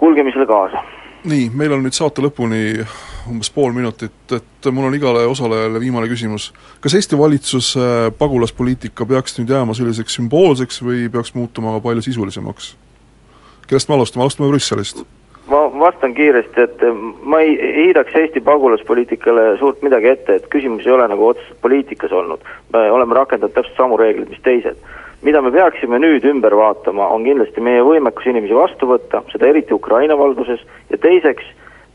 kulgemisele 0.02 0.46
kaasa 0.50 0.84
nii, 1.24 1.49
meil 1.55 1.74
on 1.76 1.84
nüüd 1.86 1.95
saate 1.95 2.24
lõpuni 2.24 2.84
umbes 3.32 3.49
pool 3.53 3.74
minutit, 3.76 4.15
et 4.36 4.69
mul 4.71 4.89
on 4.89 4.95
igale 4.97 5.24
osalejale 5.30 5.80
viimane 5.80 6.09
küsimus. 6.11 6.51
kas 6.84 6.95
Eesti 6.99 7.17
valitsuse 7.17 8.11
pagulaspoliitika 8.19 9.05
peaks 9.05 9.38
nüüd 9.39 9.53
jääma 9.55 9.76
selliseks 9.78 10.19
sümboolseks 10.19 10.82
või 10.84 11.07
peaks 11.11 11.34
muutuma 11.36 11.80
palju 11.84 12.03
sisulisemaks? 12.03 12.76
kellest 13.67 13.89
me 13.89 13.95
alustame, 13.95 14.24
alustame 14.24 14.49
Brüsselist? 14.51 15.05
ma 15.47 15.63
vastan 15.80 16.13
kiiresti, 16.13 16.67
et 16.67 16.84
ma 17.24 17.39
ei 17.39 17.55
heidaks 17.61 18.15
Eesti 18.19 18.43
pagulaspoliitikale 18.43 19.57
suurt 19.59 19.82
midagi 19.84 20.11
ette, 20.11 20.36
et 20.36 20.51
küsimus 20.51 20.88
ei 20.88 20.91
ole 20.91 21.07
nagu 21.07 21.28
otseselt 21.28 21.61
poliitikas 21.61 22.11
olnud. 22.11 22.43
me 22.74 22.91
oleme 22.91 23.15
rakendanud 23.15 23.55
täpselt 23.55 23.78
samu 23.78 23.97
reegleid, 23.97 24.30
mis 24.30 24.43
teised 24.43 24.78
mida 25.24 25.41
me 25.41 25.51
peaksime 25.51 25.99
nüüd 25.99 26.26
ümber 26.28 26.55
vaatama, 26.57 27.07
on 27.15 27.24
kindlasti 27.24 27.61
meie 27.63 27.84
võimekus 27.86 28.28
inimesi 28.30 28.55
vastu 28.55 28.89
võtta, 28.89 29.24
seda 29.32 29.47
eriti 29.47 29.74
Ukraina 29.74 30.17
valduses, 30.19 30.61
ja 30.91 30.99
teiseks, 31.01 31.45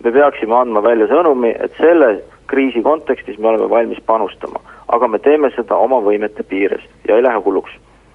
me 0.05 0.13
peaksime 0.15 0.57
andma 0.57 0.83
välja 0.83 1.09
sõnumi, 1.11 1.53
et 1.59 1.77
selle 1.81 2.19
kriisi 2.49 2.83
kontekstis 2.83 3.39
me 3.39 3.51
oleme 3.53 3.69
valmis 3.71 4.01
panustama. 4.07 4.61
aga 4.89 5.09
me 5.09 5.19
teeme 5.19 5.51
seda 5.53 5.77
oma 5.77 5.99
võimete 6.01 6.43
piires 6.43 6.85
ja 7.09 7.17
ei 7.17 7.23
lähe 7.23 7.41
hulluks. 7.45 7.71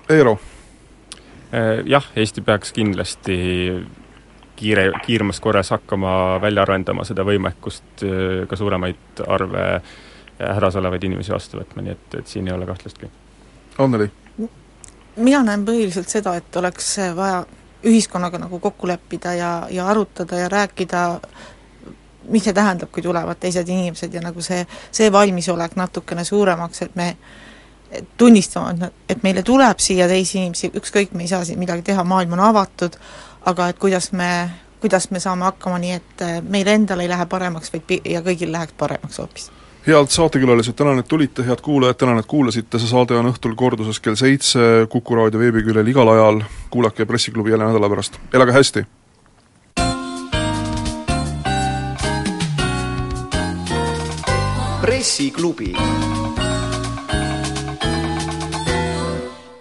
Eero? 0.10 0.38
Äh, 1.54 1.84
jah, 1.86 2.08
Eesti 2.16 2.42
peaks 2.42 2.74
kindlasti 2.74 3.36
kiire, 4.56 4.92
kiiremas 5.06 5.40
korras 5.40 5.70
hakkama 5.70 6.42
välja 6.42 6.66
arendama 6.66 7.06
seda 7.06 7.22
võimekust 7.24 8.04
äh, 8.04 8.48
ka 8.50 8.58
suuremaid 8.58 9.22
arve 9.28 9.68
hädas 10.40 10.76
olevaid 10.76 11.04
inimesi 11.06 11.32
vastu 11.32 11.62
võtma, 11.62 11.86
nii 11.86 11.94
et, 11.94 12.20
et 12.20 12.28
siin 12.28 12.50
ei 12.50 12.58
ole 12.58 12.66
kahtlustki. 12.66 13.12
Anneli? 13.78 14.10
Mina 15.16 15.44
näen 15.44 15.66
põhiliselt 15.66 16.10
seda, 16.10 16.36
et 16.36 16.56
oleks 16.56 16.96
vaja 17.16 17.44
ühiskonnaga 17.84 18.40
nagu 18.40 18.60
kokku 18.60 18.88
leppida 18.88 19.34
ja, 19.34 19.52
ja 19.72 19.88
arutada 19.88 20.40
ja 20.40 20.50
rääkida 20.50 21.20
mis 22.30 22.44
see 22.44 22.54
tähendab, 22.56 22.92
kui 22.92 23.04
tulevad 23.04 23.40
teised 23.40 23.68
inimesed 23.68 24.14
ja 24.14 24.22
nagu 24.24 24.42
see, 24.42 24.64
see 24.92 25.12
valmisolek 25.12 25.76
natukene 25.76 26.24
suuremaks, 26.24 26.82
et 26.86 26.96
me 26.96 27.10
tunnistama, 28.18 28.90
et 29.10 29.24
meile 29.24 29.44
tuleb 29.44 29.82
siia 29.84 30.08
teisi 30.08 30.40
inimesi, 30.40 30.72
ükskõik, 30.80 31.14
me 31.14 31.26
ei 31.28 31.32
saa 31.32 31.44
siin 31.46 31.60
midagi 31.60 31.84
teha, 31.92 32.04
maailm 32.08 32.38
on 32.38 32.46
avatud, 32.48 32.96
aga 33.50 33.68
et 33.74 33.82
kuidas 33.82 34.12
me, 34.18 34.30
kuidas 34.82 35.10
me 35.12 35.20
saame 35.20 35.46
hakkama 35.50 35.82
nii, 35.84 36.00
et 36.00 36.24
meil 36.48 36.72
endal 36.72 37.04
ei 37.04 37.12
lähe 37.12 37.28
paremaks, 37.30 37.74
vaid 37.74 37.86
pi-, 37.88 38.02
ja 38.16 38.24
kõigil 38.26 38.56
läheks 38.56 38.80
paremaks 38.80 39.20
hoopis 39.22 39.52
head 39.88 40.08
saatekülalised, 40.08 40.74
tänan, 40.74 41.00
et 41.00 41.08
tulite, 41.08 41.44
head 41.44 41.62
kuulajad, 41.62 41.96
tänan, 42.00 42.20
et 42.20 42.26
kuulasite, 42.26 42.80
see 42.80 42.88
saade 42.90 43.18
on 43.20 43.32
õhtul 43.34 43.56
korduses 43.60 44.00
kell 44.00 44.16
seitse 44.16 44.88
Kuku 44.90 45.16
raadio 45.20 45.44
veebiküljel 45.44 45.88
igal 45.92 46.16
ajal, 46.16 46.44
kuulake 46.72 47.06
Pressiklubi 47.06 47.52
jälle 47.52 47.68
nädala 47.68 47.90
pärast, 47.90 48.20
elage 48.34 48.56
hästi! 48.56 48.86
pressiklubi 54.84 55.74